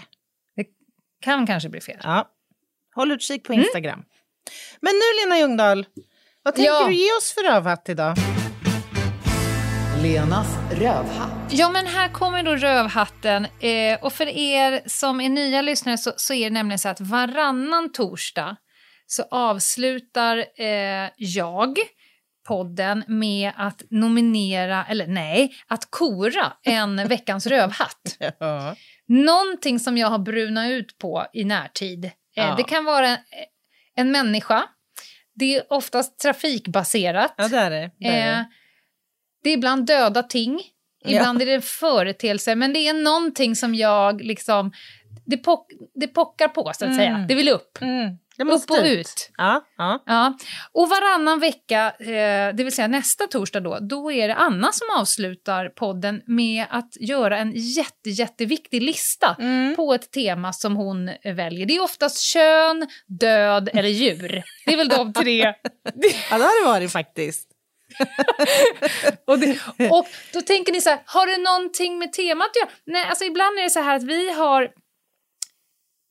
Kan 1.20 1.46
kanske 1.46 1.68
bli 1.68 1.80
fel. 1.80 2.00
Ja. 2.02 2.28
Håll 2.94 3.12
utkik 3.12 3.44
på 3.44 3.52
Mm. 3.52 3.64
Instagram. 3.64 4.02
Men 4.80 4.92
nu 4.94 5.24
Lena 5.24 5.38
Ljungdahl, 5.40 5.86
vad 6.42 6.54
tänker 6.54 6.70
Ja. 6.72 6.86
du 6.86 6.94
ge 6.94 7.12
oss 7.12 7.32
för 7.32 7.52
rövhatt 7.52 7.88
idag? 7.88 8.16
Lenas 10.02 10.46
rövhatt. 10.72 11.30
Ja, 11.52 11.70
men 11.70 11.86
här 11.86 12.08
kommer 12.08 12.42
då 12.42 12.56
rövhatten. 12.56 13.44
Eh, 13.60 13.98
och 14.02 14.12
för 14.12 14.26
er 14.28 14.80
som 14.86 15.20
är 15.20 15.28
nya 15.28 15.62
lyssnare 15.62 15.98
så, 15.98 16.12
så 16.16 16.34
är 16.34 16.44
det 16.44 16.50
nämligen 16.54 16.78
så 16.78 16.88
att 16.88 17.00
varannan 17.00 17.92
torsdag 17.92 18.56
så 19.06 19.22
avslutar 19.30 20.36
eh, 20.58 21.10
jag 21.16 21.78
podden 22.48 23.04
med 23.08 23.52
att 23.56 23.82
nominera, 23.90 24.84
eller 24.84 25.06
nej, 25.06 25.54
att 25.66 25.90
kora 25.90 26.52
en 26.62 27.08
veckans 27.08 27.46
rövhatt. 27.46 28.16
Ja. 28.38 28.74
Någonting 29.08 29.78
som 29.80 29.98
jag 29.98 30.08
har 30.08 30.18
brunat 30.18 30.70
ut 30.70 30.98
på 30.98 31.26
i 31.32 31.44
närtid. 31.44 32.04
Eh, 32.04 32.10
Ja. 32.34 32.54
Det 32.56 32.62
kan 32.62 32.84
vara 32.84 33.08
en, 33.08 33.18
en 33.94 34.10
människa. 34.12 34.64
Det 35.34 35.56
är 35.56 35.72
oftast 35.72 36.18
trafikbaserat. 36.18 37.34
ja, 37.36 37.48
det 37.48 37.58
är 37.58 37.70
det. 37.70 37.90
det, 37.98 38.06
är 38.08 38.32
Eh, 38.32 38.38
det. 38.38 38.46
det 39.42 39.50
är 39.50 39.54
ibland 39.54 39.86
döda 39.86 40.22
ting, 40.22 40.60
ibland 41.06 41.42
är 41.42 41.46
det 41.46 41.60
företeelser, 41.64 42.54
men 42.56 42.72
det 42.72 42.78
är 42.88 42.94
någonting 42.94 43.56
som 43.56 43.74
jag 43.74 44.20
liksom... 44.20 44.72
Det, 45.30 45.36
pock, 45.36 45.70
det 45.94 46.06
pockar 46.08 46.48
på, 46.48 46.62
så 46.64 46.70
att 46.70 46.82
Mm. 46.82 46.96
säga. 46.96 47.24
Det 47.28 47.34
vill 47.34 47.48
upp. 47.48 47.78
Mm. 47.80 48.18
Det 48.36 48.44
Upp 48.44 48.70
och 48.70 48.78
ut. 48.84 49.30
Ja, 49.36 49.64
ja. 49.78 50.02
Ja. 50.06 50.38
Och 50.72 50.88
varannan 50.88 51.40
vecka, 51.40 51.92
eh, 52.00 52.54
det 52.54 52.64
vill 52.64 52.72
säga 52.72 52.88
nästa 52.88 53.26
torsdag 53.26 53.60
då, 53.60 53.78
då 53.80 54.12
är 54.12 54.28
det 54.28 54.34
Anna 54.34 54.72
som 54.72 54.86
avslutar 54.98 55.68
podden 55.68 56.22
med 56.26 56.66
att 56.70 56.96
göra 57.00 57.38
en 57.38 57.52
jätte, 57.54 58.10
jätteviktig 58.10 58.82
lista 58.82 59.36
Mm. 59.38 59.76
på 59.76 59.94
ett 59.94 60.10
tema 60.10 60.52
som 60.52 60.76
hon 60.76 61.10
väljer. 61.24 61.66
Det 61.66 61.76
är 61.76 61.82
oftast 61.82 62.18
kön, 62.20 62.86
död 63.06 63.68
eller 63.74 63.88
djur. 63.88 64.42
Det 64.66 64.72
är 64.72 64.76
väl 64.76 64.88
de 64.88 65.12
tre 65.12 65.38
ja, 66.30 66.38
det 66.38 66.44
har 66.44 66.64
det 66.64 66.68
varit 66.70 66.92
faktiskt. 66.92 67.48
Och, 69.26 69.38
det, 69.38 69.58
och 69.90 70.06
då 70.32 70.40
tänker 70.40 70.72
ni 70.72 70.80
så 70.80 70.90
här, 70.90 70.98
har 71.06 71.26
det 71.26 71.38
någonting 71.50 71.98
med 71.98 72.12
temat 72.12 72.46
att 72.48 72.56
göra? 72.56 72.68
Nej, 72.86 73.04
alltså 73.08 73.24
ibland 73.24 73.58
är 73.58 73.62
det 73.62 73.70
så 73.70 73.80
här 73.80 73.96
att 73.96 74.02
vi 74.02 74.32
har 74.32 74.68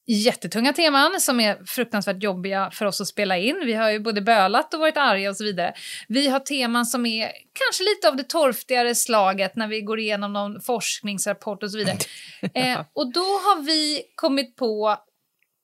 jättetunga 0.08 0.74
teman 0.74 1.22
som 1.22 1.40
är 1.40 1.66
fruktansvärt 1.66 2.24
jobbiga 2.24 2.72
för 2.74 2.86
oss 2.86 3.02
att 3.02 3.08
spela 3.08 3.38
in. 3.38 3.62
Vi 3.66 3.74
har 3.74 3.92
ju 3.92 4.00
både 4.00 4.22
bölat 4.22 4.74
och 4.74 4.80
varit 4.80 4.98
arga 4.98 5.30
och 5.30 5.38
så 5.38 5.44
vidare. 5.44 5.74
Vi 6.08 6.28
har 6.28 6.40
teman 6.40 6.86
som 6.86 7.06
är 7.06 7.32
kanske 7.54 7.84
lite 7.84 8.08
av 8.08 8.16
det 8.16 8.24
torftigare 8.24 8.96
slaget 8.96 9.56
när 9.56 9.68
vi 9.68 9.82
går 9.82 10.00
igenom 10.00 10.34
någon 10.34 10.62
forskningsrapport 10.62 11.64
och 11.64 11.72
så 11.72 11.78
vidare. 11.78 11.98
Eh, 12.54 12.80
och 12.94 13.14
då 13.14 13.20
har 13.20 13.62
vi 13.62 14.04
kommit 14.16 14.56
på 14.56 14.88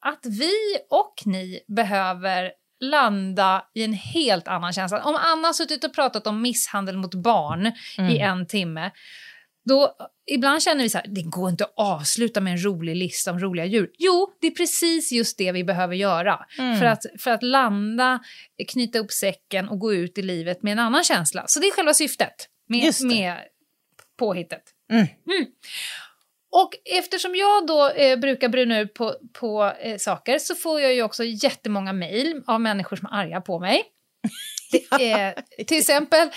att 0.05 0.25
vi 0.25 0.53
och 0.89 1.13
ni 1.25 1.59
behöver 1.67 2.51
landa 2.79 3.65
i 3.73 3.83
en 3.83 3.93
helt 3.93 4.47
annan 4.47 4.73
känsla. 4.73 5.03
Om 5.03 5.15
Anna 5.15 5.47
har 5.47 5.53
suttit 5.53 5.83
och 5.83 5.95
pratat 5.95 6.27
om 6.27 6.41
misshandel 6.41 6.97
mot 6.97 7.13
barn 7.13 7.71
i 8.09 8.17
en 8.17 8.47
timme, 8.47 8.91
då 9.65 9.95
ibland 10.31 10.63
känner 10.63 10.83
vi 10.83 10.89
så 10.89 10.97
här, 10.97 11.07
det 11.07 11.21
går 11.21 11.49
inte 11.49 11.63
att 11.63 11.73
avsluta 11.75 12.41
med 12.41 12.53
en 12.53 12.65
rolig 12.65 12.95
lista 12.95 13.31
om 13.31 13.39
roliga 13.39 13.65
djur. 13.65 13.91
Jo, 13.97 14.33
det 14.41 14.47
är 14.47 14.51
precis 14.51 15.11
just 15.11 15.37
det 15.37 15.51
vi 15.51 15.63
behöver 15.63 15.95
göra 15.95 16.39
för, 16.79 16.85
att, 16.85 17.05
för 17.19 17.31
att 17.31 17.43
landa, 17.43 18.19
knyta 18.71 18.99
upp 18.99 19.11
säcken 19.11 19.69
och 19.69 19.79
gå 19.79 19.93
ut 19.93 20.17
i 20.17 20.21
livet 20.21 20.63
med 20.63 20.71
en 20.71 20.79
annan 20.79 21.03
känsla. 21.03 21.43
Så 21.47 21.59
det 21.59 21.67
är 21.67 21.71
själva 21.71 21.93
syftet 21.93 22.49
med, 22.69 22.93
med 23.03 23.37
påhittet. 24.19 24.63
Mm. 24.91 25.07
Mm. 25.31 25.45
Och 26.51 26.71
eftersom 26.85 27.35
jag 27.35 27.67
då 27.67 27.89
eh, 27.89 28.19
brukar 28.19 28.49
bruna 28.49 28.79
ut 28.79 28.93
på, 28.93 29.15
på 29.39 29.73
eh, 29.79 29.97
saker 29.97 30.39
så 30.39 30.55
får 30.55 30.81
jag 30.81 30.93
ju 30.93 31.03
också 31.03 31.23
jättemånga 31.23 31.93
mejl 31.93 32.41
av 32.47 32.61
människor 32.61 32.95
som 32.95 33.05
är 33.05 33.13
arga 33.13 33.41
på 33.41 33.59
mig. 33.59 33.83
Eh, 34.75 35.43
till 35.67 35.77
exempel, 35.77 36.27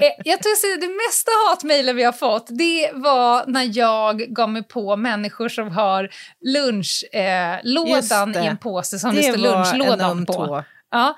eh, 0.00 0.08
jag 0.24 0.42
tror 0.42 0.52
att 0.52 0.80
det 0.80 0.88
mesta 1.08 1.30
hatmejlen 1.48 1.96
vi 1.96 2.02
har 2.02 2.12
fått 2.12 2.46
det 2.48 2.90
var 2.94 3.46
när 3.46 3.78
jag 3.78 4.18
gav 4.18 4.50
mig 4.50 4.62
på 4.62 4.96
människor 4.96 5.48
som 5.48 5.68
har 5.70 6.10
lunchlådan 6.46 8.34
eh, 8.34 8.44
i 8.44 8.46
en 8.46 8.56
påse 8.58 8.98
som 8.98 9.10
det, 9.14 9.16
Det 9.16 9.22
står 9.22 9.38
lunchlådan 9.38 10.26
på. 10.26 10.64
Ja, 10.90 11.16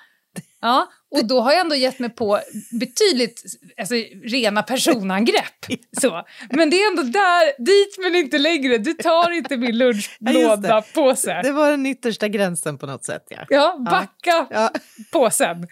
ja, 0.60 0.86
och 1.10 1.24
då 1.26 1.40
har 1.40 1.52
jag 1.52 1.60
ändå 1.60 1.74
gett 1.74 1.98
mig 1.98 2.10
på 2.10 2.40
betydligt 2.80 3.42
alltså, 3.80 3.94
rena 4.24 4.62
personangrepp. 4.62 5.66
Så. 6.00 6.22
Men 6.50 6.70
det 6.70 6.76
är 6.82 6.90
ändå 6.90 7.02
där, 7.02 7.64
dit 7.64 7.98
men 7.98 8.14
inte 8.14 8.38
längre. 8.38 8.78
Du 8.78 8.94
tar 8.94 9.30
inte 9.30 9.56
min 9.56 9.76
Ja, 9.78 9.84
just 9.86 10.10
det. 10.20 10.32
lunchlåda-påse. 10.32 11.40
Det 11.42 11.52
var 11.52 11.70
den 11.70 11.86
yttersta 11.86 12.28
gränsen 12.28 12.78
på 12.78 12.86
något 12.86 13.04
sätt. 13.04 13.26
Ja. 13.28 13.38
Ja, 13.48 13.76
backa 13.90 14.46
Ja. 14.50 14.70
påsen. 15.12 15.66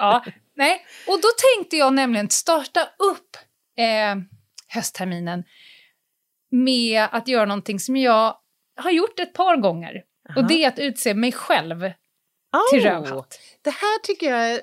Ja, 0.00 0.24
nej. 0.56 0.86
Och 1.06 1.20
då 1.20 1.28
tänkte 1.56 1.76
jag 1.76 1.92
nämligen 1.94 2.30
starta 2.30 2.80
upp 2.98 3.36
eh, 3.78 4.16
höstterminen 4.68 5.44
med 6.50 7.08
att 7.12 7.28
göra 7.28 7.44
någonting 7.46 7.80
som 7.80 7.96
jag 7.96 8.36
har 8.76 8.90
gjort 8.90 9.20
ett 9.20 9.32
par 9.32 9.56
gånger. 9.56 10.02
Och 10.36 10.46
det 10.46 10.64
är 10.64 10.68
att 10.68 10.78
utse 10.78 11.14
mig 11.14 11.32
själv 11.32 11.80
till 12.70 12.80
Oh, 12.80 12.84
rövhatt. 12.84 13.40
Det 13.62 13.70
här 13.70 13.98
tycker 14.02 14.30
jag 14.30 14.50
är 14.50 14.60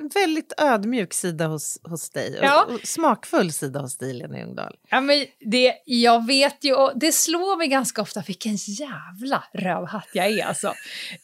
en 0.00 0.08
väldigt 0.14 0.52
ödmjuk 0.58 1.12
sida 1.12 1.46
hos, 1.46 1.80
hos 1.84 2.10
dig. 2.10 2.38
Och, 2.38 2.44
Ja. 2.44 2.64
och 2.64 2.80
smakfull 2.80 3.52
sida 3.52 3.80
hos 3.80 3.98
dig, 3.98 4.12
Lena 4.12 4.38
Ljungdahl. 4.38 4.76
Ja, 4.88 5.00
men 5.00 5.26
det, 5.40 5.74
jag 5.84 6.26
vet 6.26 6.64
ju, 6.64 6.74
och 6.74 6.92
det 6.98 7.12
slår 7.12 7.56
mig 7.56 7.68
ganska 7.68 8.02
ofta 8.02 8.22
vilken 8.26 8.56
jävla 8.56 9.44
rövhatt 9.52 10.08
jag 10.12 10.26
är 10.26 10.44
alltså. 10.44 10.74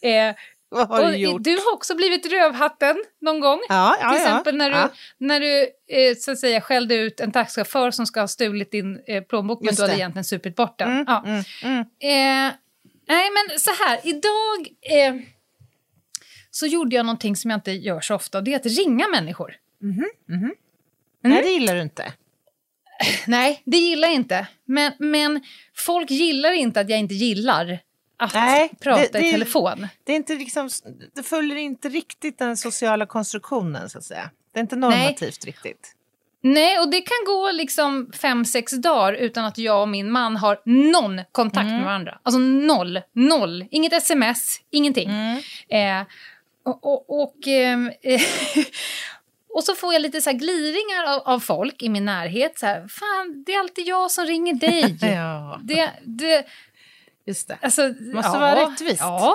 Eh, 0.01 0.35
Vad 0.71 0.89
har 0.89 1.05
Och 1.05 1.11
du 1.11 1.17
gjort? 1.17 1.45
Du 1.45 1.51
har 1.51 1.75
också 1.75 1.95
blivit 1.95 2.33
rövhatten 2.33 3.05
någon 3.21 3.41
gång. 3.41 3.61
Ja, 3.69 3.97
ja, 4.01 4.11
Till 4.11 4.19
exempel 4.19 4.57
när 4.57 4.71
du, 4.71 4.95
när 5.19 5.41
du 5.41 5.63
eh, 5.89 6.17
så 6.17 6.31
att 6.31 6.39
säga, 6.39 6.61
skällde 6.61 6.95
ut 6.95 7.21
en 7.21 7.33
taxichaufför 7.33 7.91
som 7.91 8.07
ska 8.07 8.21
ha 8.21 8.29
stulit 8.29 8.71
din 8.71 9.01
eh, 9.07 9.23
plånbok 9.23 9.63
men 9.63 9.75
du 9.75 9.83
hade 9.83 9.95
egentligen 9.95 10.25
supit 10.25 10.57
bort 10.57 10.79
den. 10.79 10.91
Mm, 10.91 11.05
ja. 11.09 11.23
mm, 11.27 11.45
mm. 11.63 11.81
Eh, 11.81 12.55
nej, 13.09 13.31
men 13.31 13.59
så 13.59 13.71
här, 13.85 14.01
idag 14.05 14.69
eh, 14.81 15.15
så 16.51 16.67
gjorde 16.67 16.97
jag 16.97 17.07
någonting 17.07 17.37
som 17.37 17.51
jag 17.51 17.59
inte 17.59 17.73
gör 17.73 18.01
så 18.01 18.15
ofta 18.15 18.39
och 18.39 18.45
det 18.45 18.53
är 18.53 18.57
att 18.57 18.67
ringa 18.67 19.09
människor. 19.09 19.55
Mm. 19.83 20.55
Nej, 21.23 21.43
det 21.43 21.51
gillar 21.51 21.75
du 21.75 21.83
inte. 21.83 22.13
Nej, 23.27 23.63
det 23.65 23.77
gillar 23.77 24.09
jag 24.09 24.15
inte. 24.15 24.47
Men, 24.65 24.93
men 24.99 25.45
folk 25.77 26.11
gillar 26.11 26.53
inte 26.53 26.81
att 26.81 26.91
jag 26.91 26.99
inte 26.99 27.15
gillar 27.15 27.81
att 28.19 28.35
Nej, 28.35 28.71
prata 28.81 29.01
det- 29.03 29.09
det- 29.13 29.29
i 29.29 29.33
telefon. 29.33 29.89
Det, 30.05 30.13
är 30.13 30.17
inte 30.17 30.35
liksom, 30.35 30.69
det 31.15 31.23
följer 31.23 31.57
inte 31.57 31.89
riktigt 31.89 32.39
den 32.39 32.57
sociala 32.57 33.07
konstruktionen, 33.07 33.91
så 33.91 33.99
att 33.99 34.05
säga. 34.05 34.31
Det 34.53 34.59
är 34.59 34.63
inte 34.63 34.77
normativt 34.77 35.45
riktigt. 35.45 35.95
Nej, 36.41 36.79
och 36.79 36.91
det 36.91 37.01
kan 37.01 37.17
gå 37.27 37.51
liksom 37.53 38.13
fem, 38.15 38.45
sex 38.45 38.73
dagar 38.73 39.13
utan 39.13 39.45
att 39.45 39.59
jag 39.59 39.83
och 39.83 39.89
min 39.89 40.11
man 40.11 40.37
har 40.37 40.61
någon 40.65 41.21
kontakt 41.33 41.65
Mm. 41.65 41.77
med 41.77 41.85
varandra. 41.85 42.19
Alltså 42.23 42.39
noll, 42.39 43.01
noll. 43.13 43.65
Inget 43.71 43.93
sms, 43.93 44.61
ingenting. 44.71 45.11
Mm. 45.11 46.01
Eh, 46.01 46.07
och, 46.65 46.85
och, 46.87 47.21
och, 47.23 47.49
eh, 47.49 47.79
och 49.55 49.65
så 49.65 49.75
får 49.75 49.93
jag 49.93 50.03
lite 50.03 50.21
så 50.21 50.31
här 50.31 50.37
gliringar 50.39 51.05
av, 51.15 51.35
av 51.35 51.41
folk 51.41 51.83
i 51.83 51.89
min 51.89 52.05
närhet. 52.05 52.59
Så 52.59 52.67
här, 52.67 52.89
Fan, 52.89 53.45
det 53.47 53.55
är 53.55 53.61
alltid 53.61 53.87
jag 53.87 54.11
som 54.11 54.25
ringer 54.27 54.55
dig. 54.55 54.97
Ja, 55.15 55.61
det, 55.63 55.91
det, 56.05 56.45
just 57.29 57.49
det. 57.49 57.59
alltså, 57.63 57.83
måste 57.89 58.31
ja, 58.33 58.39
vara 58.39 58.71
rättvist, 58.71 59.01
Ja, 59.01 59.35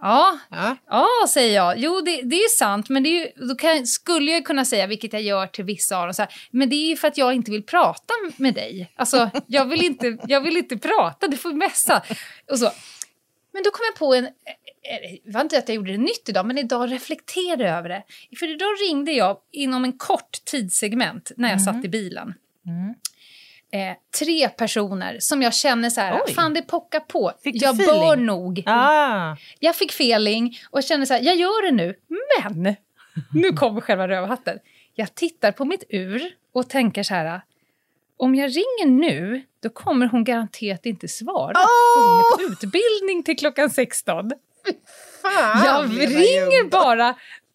ja, 0.00 0.38
Ja. 0.50 0.76
Ja, 0.90 1.08
säger 1.28 1.54
jag. 1.54 1.78
Jo, 1.78 2.00
det, 2.00 2.22
det 2.22 2.36
är 2.36 2.48
sant, 2.48 2.88
men 2.88 3.02
det 3.02 3.08
är 3.08 3.20
ju, 3.38 3.46
då 3.48 3.54
kan, 3.54 3.86
skulle 3.86 4.30
jag 4.32 4.44
kunna 4.44 4.64
säga, 4.64 4.86
vilket 4.86 5.12
jag 5.12 5.22
gör 5.22 5.46
till 5.46 5.64
vissa 5.64 5.96
av 5.98 6.06
dem, 6.06 6.14
så 6.14 6.22
här, 6.22 6.34
men 6.50 6.68
det 6.70 6.76
är 6.76 6.96
för 6.96 7.08
att 7.08 7.18
jag 7.18 7.34
inte 7.34 7.50
vill 7.50 7.62
prata 7.62 8.14
med 8.36 8.54
dig. 8.54 8.92
Alltså, 8.96 9.30
jag 9.46 9.64
vill 9.64 9.84
inte, 9.84 10.18
jag 10.28 10.40
vill 10.40 10.56
inte 10.56 10.76
prata, 10.76 11.28
du 11.28 11.36
får 11.36 11.52
messa. 11.52 12.02
Och 12.50 12.58
så. 12.58 12.70
Men 13.52 13.62
då 13.62 13.70
kom 13.70 13.84
jag 13.92 13.98
på 13.98 14.14
en... 14.14 14.24
eh, 14.24 14.30
Det 15.24 15.32
var 15.32 15.40
inte 15.40 15.58
att 15.58 15.68
jag 15.68 15.76
gjorde 15.76 15.92
det 15.92 15.98
nytt 15.98 16.28
idag, 16.28 16.46
men 16.46 16.58
idag 16.58 16.92
reflekterade 16.92 17.64
jag 17.64 17.78
över 17.78 17.88
det. 17.88 18.02
För 18.38 18.50
idag 18.54 18.68
ringde 18.88 19.12
jag 19.12 19.36
inom 19.52 19.84
en 19.84 19.92
kort 19.92 20.44
tidssegment 20.44 21.32
när 21.36 21.50
jag 21.50 21.62
satt 21.62 21.84
i 21.84 21.88
bilen. 21.88 22.34
Eh, 23.74 23.96
tre 24.18 24.48
personer 24.48 25.16
som 25.20 25.42
jag 25.42 25.54
känner 25.54 25.90
så 25.90 26.00
här, 26.00 26.20
Oj. 26.26 26.34
fan 26.34 26.54
det 26.54 26.62
pockar 26.62 27.00
på. 27.00 27.32
Jag 27.42 27.74
feeling? 27.74 27.86
bör 28.00 28.16
nog 28.16 28.62
Ah. 28.66 29.36
jag 29.58 29.76
fick 29.76 29.90
feeling 29.90 30.58
och 30.70 30.82
kände 30.82 31.06
så 31.06 31.14
här, 31.14 31.20
jag 31.22 31.36
gör 31.36 31.66
det 31.66 31.72
nu, 31.72 31.94
men 32.42 32.76
nu 33.32 33.52
kommer 33.52 33.80
själva 33.80 34.08
rövhatten. 34.08 34.58
Jag 34.94 35.14
tittar 35.14 35.52
på 35.52 35.64
mitt 35.64 35.84
ur 35.88 36.22
och 36.54 36.68
tänker 36.68 37.02
så 37.02 37.14
här, 37.14 37.40
om 38.16 38.34
jag 38.34 38.46
ringer 38.48 38.86
nu, 38.86 39.42
då 39.62 39.68
kommer 39.68 40.06
hon 40.06 40.24
garanterat 40.24 40.86
inte 40.86 41.08
svara. 41.08 41.54
För 41.54 42.00
hon 42.00 42.18
är 42.18 42.36
på 42.48 42.52
utbildning 42.52 43.22
till 43.22 43.36
klockan 43.38 43.70
16. 43.70 44.30
Fan, 45.22 45.64
Jag 45.64 45.98
ringer 46.00 46.64
bara 46.70 47.14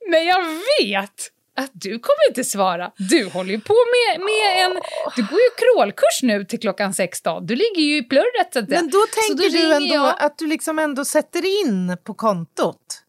när 0.10 0.20
jag 0.20 0.46
vet 0.82 1.32
att 1.60 1.72
du 1.74 1.90
kommer 1.90 2.28
inte 2.30 2.44
svara. 2.44 2.92
Du 2.98 3.26
håller 3.30 3.52
ju 3.52 3.60
på 3.62 3.74
med, 3.74 4.20
med 4.26 4.66
en... 4.66 4.82
Du 5.16 5.22
går 5.24 5.40
ju 5.40 5.50
krålkurs 5.58 6.20
nu 6.24 6.46
till 6.46 6.60
klockan 6.60 6.94
16. 6.94 7.46
Du 7.46 7.56
ligger 7.56 7.82
ju 7.82 7.98
i 7.98 8.04
plurret. 8.04 8.54
Så 8.54 8.60
att. 8.60 8.70
Men 8.70 8.90
då 8.90 9.00
tänker 9.28 9.44
du 9.50 9.58
ringer 9.58 9.76
ändå 9.76 9.96
jag- 9.96 10.16
att 10.24 10.38
du 10.38 10.48
liksom 10.48 10.80
ändå 10.80 11.06
sätter 11.06 11.64
in 11.66 11.98
på 12.04 12.14
kontot. 12.14 13.02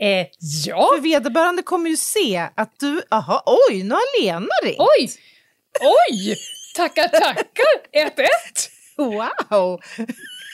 Eh, 0.00 0.26
ja. 0.66 0.90
För 0.96 1.00
vederbörande 1.02 1.62
kommer 1.62 1.90
ju 1.90 1.96
se 1.96 2.48
att 2.54 2.74
du, 2.80 3.02
aha, 3.10 3.42
oj, 3.70 3.82
nu 3.82 3.90
har 3.94 4.22
Lena 4.22 4.46
ringt. 4.64 4.78
Oj! 4.78 5.10
Oj! 5.80 6.36
Tackar, 6.76 7.08
tackar! 7.08 8.14
1-1. 8.16 8.26
Wow! 8.96 9.80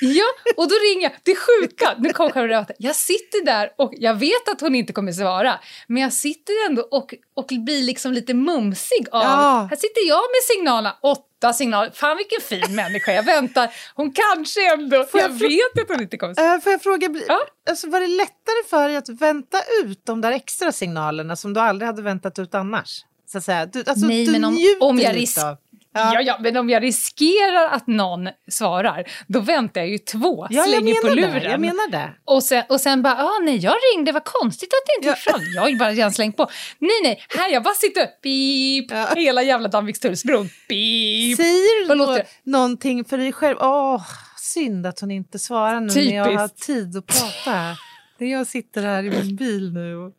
Ja, 0.01 0.25
och 0.57 0.69
då 0.69 0.75
ringer 0.75 1.03
jag. 1.03 1.13
Det 1.23 1.35
sjuka, 1.37 1.95
nu 1.99 2.13
själva 2.13 2.49
röten. 2.49 2.77
Jag 2.79 2.97
sitter 2.97 3.45
där 3.45 3.71
och 3.79 3.93
jag 3.97 4.15
vet 4.15 4.49
att 4.49 4.61
hon 4.61 4.75
inte 4.75 4.93
kommer 4.93 5.13
svara. 5.13 5.61
Men 5.87 6.03
jag 6.03 6.13
sitter 6.13 6.53
ändå 6.69 6.83
och, 6.91 7.15
och 7.37 7.47
blir 7.49 7.83
liksom 7.83 8.13
lite 8.13 8.35
mumsig 8.35 9.07
av... 9.13 9.23
Ja. 9.23 9.67
Här 9.71 9.77
sitter 9.77 10.09
jag 10.09 10.17
med 10.21 10.43
signalerna. 10.57 10.97
Åtta 11.03 11.53
signaler. 11.53 11.91
Fan 11.95 12.17
vilken 12.17 12.41
fin 12.41 12.75
människa. 12.77 13.13
Jag 13.13 13.23
väntar. 13.23 13.71
Hon 13.95 14.13
kanske 14.13 14.73
ändå... 14.73 15.05
Får 15.05 15.21
jag 15.21 15.29
vet 15.29 15.83
att 15.83 15.89
hon 15.89 16.01
inte 16.03 16.17
kommer 16.17 16.35
svara. 16.35 16.55
Äh, 16.55 16.61
får 16.61 16.73
jag 16.73 16.83
fråga, 16.83 17.09
Ja. 17.29 17.39
alltså, 17.71 17.89
var 17.91 18.01
det 18.01 18.07
lättare 18.07 18.69
för 18.71 18.89
dig 18.89 18.97
att 18.97 19.09
vänta 19.09 19.59
ut 19.85 20.01
de 20.07 20.21
där 20.21 20.33
extra 20.33 20.73
signalerna 20.73 21.37
som 21.37 21.55
du 21.55 21.61
aldrig 21.61 21.87
hade 21.87 22.03
väntat 22.03 22.39
ut 22.39 22.55
annars? 22.55 23.05
Så 23.29 23.39
att 23.39 23.45
säga. 23.45 23.67
Du, 23.67 23.85
alltså, 23.87 24.07
Nej, 24.07 24.27
du 24.27 24.33
men 24.33 24.45
om- 24.45 24.59
om 24.81 24.99
jag 24.99 25.09
lite 25.15 25.21
risk- 25.23 25.39
av- 25.45 25.57
Ja. 25.97 26.21
Ja, 26.23 26.37
men 26.41 26.57
om 26.57 26.71
jag 26.71 26.83
riskerar 26.83 27.69
att 27.69 27.87
någon 27.87 28.29
svarar, 28.51 29.05
då 29.27 29.41
väntar 29.41 29.81
jag 29.81 29.91
ju 29.91 29.99
två, 29.99 30.47
Ja, 30.51 30.65
slänger 30.65 31.09
på 31.09 31.15
luren. 31.15 31.33
det. 31.33 31.45
Jag 31.51 31.61
menar 31.61 31.91
det. 31.91 32.11
Och 32.25 32.43
sen, 32.43 32.65
och 32.69 32.81
sen 32.81 33.03
bara, 33.03 33.15
ah, 33.25 33.39
nej 33.43 33.57
jag 33.57 33.75
ringde, 33.95 34.13
vad 34.13 34.25
konstigt 34.25 34.69
att 34.69 34.87
det 34.87 34.93
inte 34.99 35.09
gick 35.19 35.25
fram. 35.25 35.41
Jag 35.55 35.63
har 35.63 35.69
ju 35.69 35.77
bara 35.79 35.91
redan 35.91 36.13
slängt 36.13 36.37
på. 36.37 36.51
Nej, 36.79 36.91
nej, 37.03 37.23
här 37.29 37.53
jag 37.53 37.63
bara 37.63 37.75
sitter, 37.75 38.07
pip, 38.07 38.91
Ja. 38.91 39.07
hela 39.17 39.43
jävla 39.43 39.69
Danvikstullsbron, 39.69 40.49
pip. 40.69 41.37
Säger 41.37 41.89
du 41.89 41.95
låter 41.95 42.25
någonting 42.45 43.05
för 43.05 43.19
dig 43.19 43.33
själv? 43.33 43.57
Åh, 43.61 44.03
synd 44.41 44.87
att 44.87 45.01
hon 45.01 45.11
inte 45.11 45.39
svarar 45.39 45.81
nu 45.81 45.95
när 45.95 46.17
jag 46.17 46.25
har 46.25 46.49
Typiskt. 46.49 46.67
tid 46.67 46.97
att 46.97 47.07
prata. 47.07 47.77
När 48.19 48.33
jag 48.33 48.47
sitter 48.47 48.83
här 48.83 49.03
i 49.05 49.11
min 49.11 49.37
bil 49.37 49.73
nu. 49.73 49.97
och- 49.97 50.13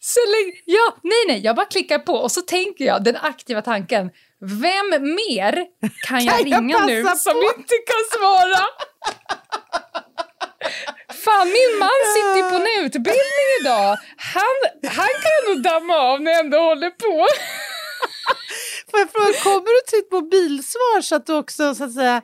Så 0.00 0.20
länge, 0.20 0.56
ja, 0.64 0.96
nej, 1.02 1.12
nej, 1.28 1.40
jag 1.44 1.56
bara 1.56 1.66
klickar 1.66 1.98
på 1.98 2.12
och 2.12 2.32
så 2.32 2.40
tänker 2.40 2.84
jag 2.84 3.04
den 3.04 3.16
aktiva 3.16 3.62
tanken, 3.62 4.10
vem 4.40 4.88
mer 5.14 5.52
kan 6.08 6.24
jag 6.24 6.38
Kan 6.38 6.48
jag 6.48 6.60
ringa 6.62 6.86
nu 6.86 7.02
passa 7.04 7.30
som 7.30 7.40
på? 7.40 7.52
inte 7.56 7.74
kan 7.90 8.04
svara? 8.20 8.62
Fan, 11.24 11.46
min 11.58 11.78
man 11.78 12.00
sitter 12.14 12.36
ju 12.36 12.42
på 12.50 12.56
en 12.56 12.84
utbildning 12.84 13.48
idag. 13.60 13.98
Han, 14.16 14.56
han 14.82 15.08
kan 15.24 15.38
nog 15.54 15.62
damma 15.62 15.94
av 15.96 16.20
när 16.22 16.30
jag 16.30 16.40
ändå 16.40 16.58
håller 16.58 16.90
på. 16.90 17.26
Får 18.90 19.00
jag 19.00 19.10
fråga, 19.12 19.32
kommer 19.42 19.60
du 19.76 19.80
till 19.90 19.98
ett 19.98 20.12
mobilsvar 20.12 21.00
så 21.00 21.14
att 21.16 21.26
du 21.26 21.34
också 21.34 21.74
så 21.74 21.84
att 21.84 21.94
säga 21.94 22.22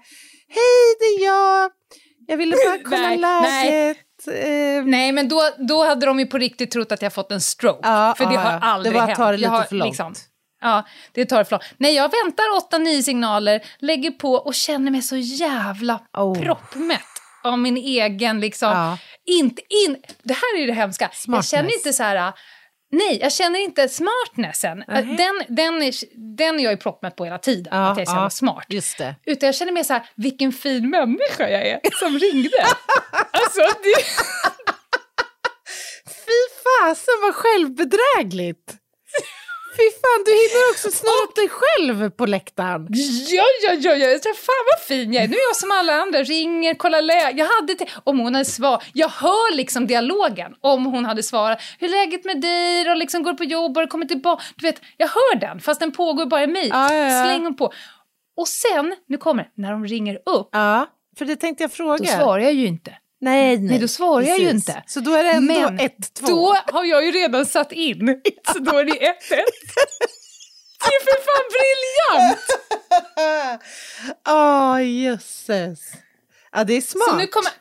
Hej, 0.48 0.96
det 1.00 1.04
är 1.04 1.24
jag. 1.24 1.70
Jag 2.26 2.36
ville 2.36 2.56
bara 2.66 2.78
kolla 2.84 3.08
Nej, 3.08 3.18
nej. 3.42 3.70
läget. 3.70 3.96
Eh, 4.28 4.84
Nej, 4.90 5.12
men 5.12 5.28
då, 5.28 5.42
då 5.68 5.84
hade 5.84 6.06
de 6.06 6.18
ju 6.20 6.26
på 6.26 6.38
riktigt 6.38 6.70
trott 6.70 6.92
att 6.92 7.02
jag 7.02 7.12
fått 7.14 7.32
en 7.32 7.40
stroke. 7.40 7.78
Ja, 7.82 8.14
för 8.18 8.26
det 8.26 8.34
ja, 8.34 8.40
har 8.40 8.60
aldrig 8.68 8.92
Det 8.94 8.98
var 8.98 9.02
att 9.02 9.08
hänt. 9.08 9.18
ta 9.18 9.24
det 9.24 9.30
Jag 9.32 9.38
lite 9.38 9.50
har 9.50 9.62
för 9.62 9.74
långt. 9.76 10.18
Ja, 10.60 10.86
det 11.12 11.24
tar 11.24 11.46
långt. 11.50 11.64
Nej, 11.76 11.94
jag 11.94 12.10
väntar 12.24 12.44
åtta, 12.56 12.78
nio 12.78 13.02
signaler, 13.02 13.60
lägger 13.78 14.10
på 14.10 14.32
och 14.32 14.54
känner 14.54 14.90
mig 14.90 15.02
så 15.02 15.16
jävla 15.16 16.00
Oh. 16.16 16.42
proppmätt 16.42 17.00
av 17.44 17.58
min 17.58 17.76
egen 17.76 18.40
liksom... 18.40 18.68
Ja. 18.72 18.98
Inte 19.26 19.62
in, 19.86 19.96
det 20.22 20.32
här 20.34 20.62
är 20.62 20.66
det 20.66 20.72
hemska. 20.72 21.04
Jag 21.04 21.14
Smartness. 21.16 21.50
känner 21.50 21.74
inte 21.74 21.92
så 21.92 22.02
här... 22.02 22.32
Nej, 22.90 23.18
jag 23.20 23.32
känner 23.32 23.58
inte 23.58 23.88
smartnessen. 23.88 24.84
Nej. 24.88 25.02
Den, 25.02 25.56
den, 25.56 25.82
är, 25.82 25.94
den 26.36 26.60
jag 26.60 26.72
ju 26.72 26.76
proppmätt 26.76 27.16
på 27.16 27.24
hela 27.24 27.38
tiden, 27.38 27.68
Ja, 27.76 27.90
att 27.90 27.98
jag 27.98 28.02
är 28.02 28.06
så 28.10 28.16
ja. 28.16 28.30
smart. 28.30 28.64
Just 28.68 28.98
det. 28.98 29.14
Utan 29.26 29.46
jag 29.46 29.54
känner 29.54 29.72
mer 29.72 29.82
så 29.82 29.92
här, 29.92 30.08
vilken 30.14 30.52
fin 30.52 30.90
människa 30.90 31.48
jag 31.48 31.66
är 31.66 31.80
som 31.98 32.18
ringde. 32.18 32.58
alltså, 33.30 33.60
det, 33.60 34.04
Fy 36.06 36.40
fasen 36.64 37.14
vad 37.22 37.34
självbedrägligt. 37.34 38.74
Fy 39.76 39.82
fan, 40.02 40.22
du 40.24 40.30
hinner 40.30 40.70
också 40.72 40.90
snurra 40.90 41.24
upp 41.28 41.34
dig 41.34 41.48
själv 41.48 42.10
på 42.10 42.26
läktaren. 42.26 42.86
Ja, 43.28 43.44
ja, 43.62 43.72
ja, 43.72 43.94
ja. 43.94 44.06
Jag 44.06 44.22
tror, 44.22 44.34
fan 44.34 44.64
vad 44.76 44.80
fin 44.86 45.12
jag 45.12 45.24
är. 45.24 45.28
Nu 45.28 45.34
är 45.36 45.48
jag 45.48 45.56
som 45.56 45.70
alla 45.70 45.92
andra, 45.92 46.22
ringer, 46.22 46.74
kollar 46.74 47.02
läget. 47.02 47.38
Jag 47.38 47.46
hade 47.46 47.74
te- 47.74 47.86
om 48.04 48.18
hon 48.18 48.34
hade 48.34 48.44
svar. 48.44 48.82
Jag 48.92 49.08
hör 49.08 49.56
liksom 49.56 49.86
dialogen 49.86 50.54
om 50.60 50.84
hon 50.86 51.04
hade 51.04 51.22
svarat. 51.22 51.58
Hur 51.78 51.88
är 51.88 51.92
läget 51.92 52.24
med 52.24 52.40
dig? 52.40 52.90
Och 52.90 52.96
liksom 52.96 53.22
går 53.22 53.34
på 53.34 53.44
jobb 53.44 53.78
och 53.78 53.88
kommer 53.88 54.06
tillbaka. 54.06 54.42
Du 54.56 54.66
vet, 54.66 54.80
jag 54.96 55.08
hör 55.08 55.36
den 55.40 55.60
fast 55.60 55.80
den 55.80 55.92
pågår 55.92 56.26
bara 56.26 56.42
i 56.42 56.46
mig. 56.46 56.68
Ja, 56.68 56.94
ja, 56.94 57.08
ja. 57.08 57.24
Slänger 57.24 57.50
på. 57.50 57.72
Och 58.36 58.48
sen, 58.48 58.94
nu 59.08 59.16
kommer 59.18 59.42
det, 59.42 59.50
när 59.62 59.70
de 59.72 59.86
ringer 59.86 60.14
upp, 60.26 60.48
Ja, 60.52 60.86
för 61.18 61.24
det 61.24 61.36
tänkte 61.36 61.64
jag 61.64 61.72
fråga. 61.72 61.96
då 61.98 62.04
svarar 62.04 62.38
jag 62.42 62.52
ju 62.52 62.66
inte. 62.66 62.90
Nej, 63.20 63.56
nej. 63.56 63.68
Nej, 63.68 63.78
då 63.78 63.88
svarar 63.88 64.26
jag 64.26 64.38
ju 64.38 64.50
inte. 64.50 64.82
Så 64.86 65.00
då 65.00 65.12
är 65.14 65.22
det 65.24 65.30
ändå 65.30 65.54
Men 65.54 65.78
1-2. 65.78 65.90
då 66.20 66.56
har 66.66 66.84
jag 66.84 67.04
ju 67.04 67.10
redan 67.10 67.46
satt 67.46 67.72
in. 67.72 68.20
Så 68.52 68.58
då 68.58 68.78
är 68.78 68.84
det 68.84 68.92
1-1. 68.92 68.96
Det 70.78 70.94
är 70.94 71.04
för 71.04 71.18
fan 71.26 71.46
briljant! 71.56 72.38
Åh, 74.28 74.84
jösses. 74.84 75.92
Ja, 76.52 76.64
det 76.64 76.72
är 76.74 76.80
smart. 76.80 77.08
Så 77.10 77.16
nu 77.16 77.26
kommer 77.26 77.52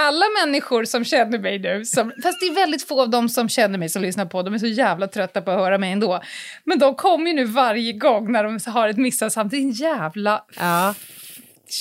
alla 0.00 0.24
människor 0.44 0.84
som 0.84 1.04
känner 1.04 1.38
mig 1.38 1.58
nu, 1.58 1.84
som, 1.84 2.12
fast 2.22 2.40
det 2.40 2.46
är 2.46 2.54
väldigt 2.54 2.88
få 2.88 3.00
av 3.02 3.10
dem 3.10 3.28
som 3.28 3.48
känner 3.48 3.78
mig 3.78 3.88
som 3.88 4.02
lyssnar 4.02 4.26
på, 4.26 4.42
de 4.42 4.54
är 4.54 4.58
så 4.58 4.66
jävla 4.66 5.06
trötta 5.06 5.42
på 5.42 5.50
att 5.50 5.58
höra 5.58 5.78
mig 5.78 5.92
ändå. 5.92 6.22
Men 6.64 6.78
de 6.78 6.94
kommer 6.94 7.30
ju 7.30 7.36
nu 7.36 7.44
varje 7.44 7.92
gång 7.92 8.32
när 8.32 8.44
de 8.44 8.58
har 8.70 8.88
ett 8.88 8.96
missansamtal, 8.96 9.58
din 9.58 9.70
jävla 9.70 10.44
Ja. 10.58 10.94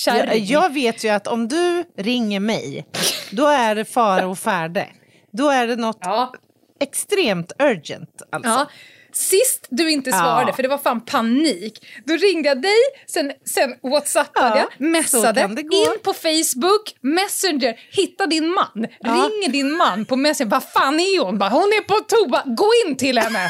Jag, 0.06 0.38
jag 0.38 0.74
vet 0.74 1.04
ju 1.04 1.10
att 1.10 1.28
om 1.28 1.48
du 1.48 1.84
ringer 1.98 2.40
mig, 2.40 2.86
då 3.32 3.48
är 3.48 3.76
det 3.76 3.86
fara 3.86 4.28
och 4.28 4.40
färde. 4.40 4.88
Då 5.32 5.50
är 5.50 5.68
det 5.68 5.76
något 5.76 5.98
Ja. 6.02 6.34
extremt 6.82 7.52
urgent. 7.60 8.22
Alltså. 8.32 8.50
Ja. 8.52 8.68
Sist 9.12 9.68
du 9.70 9.92
inte 9.92 10.12
svarade, 10.12 10.50
Ja. 10.52 10.56
för 10.56 10.64
det 10.64 10.70
var 10.70 10.78
fan 10.78 11.02
panik, 11.06 11.86
då 12.06 12.14
ringde 12.16 12.50
jag 12.50 12.62
dig, 12.62 12.78
sen, 13.08 13.32
sen 13.46 13.76
whatsappade 13.92 14.58
Ja, 14.60 14.68
jag, 14.78 14.88
messade, 14.92 15.42
in 15.42 15.98
på 16.04 16.14
Facebook, 16.14 16.96
Messenger, 17.02 17.80
hitta 17.92 18.26
din 18.26 18.48
man, 18.54 18.88
ringer 19.04 19.50
din 19.50 19.72
man 19.72 20.06
på 20.06 20.16
Messenger, 20.16 20.52
vad 20.52 20.64
fan 20.64 21.00
är 21.00 21.20
hon? 21.26 21.38
Bara, 21.38 21.50
hon 21.50 21.62
är 21.74 21.82
på 21.82 21.94
toa, 21.96 22.44
gå 22.46 22.70
in 22.88 22.96
till 22.98 23.18
henne! 23.18 23.50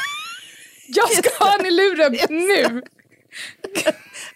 Jag 0.87 1.11
ska 1.11 1.29
ha 1.45 1.51
henne 1.51 1.67
i 1.67 1.71
luren 1.71 2.17
nu! 2.29 2.81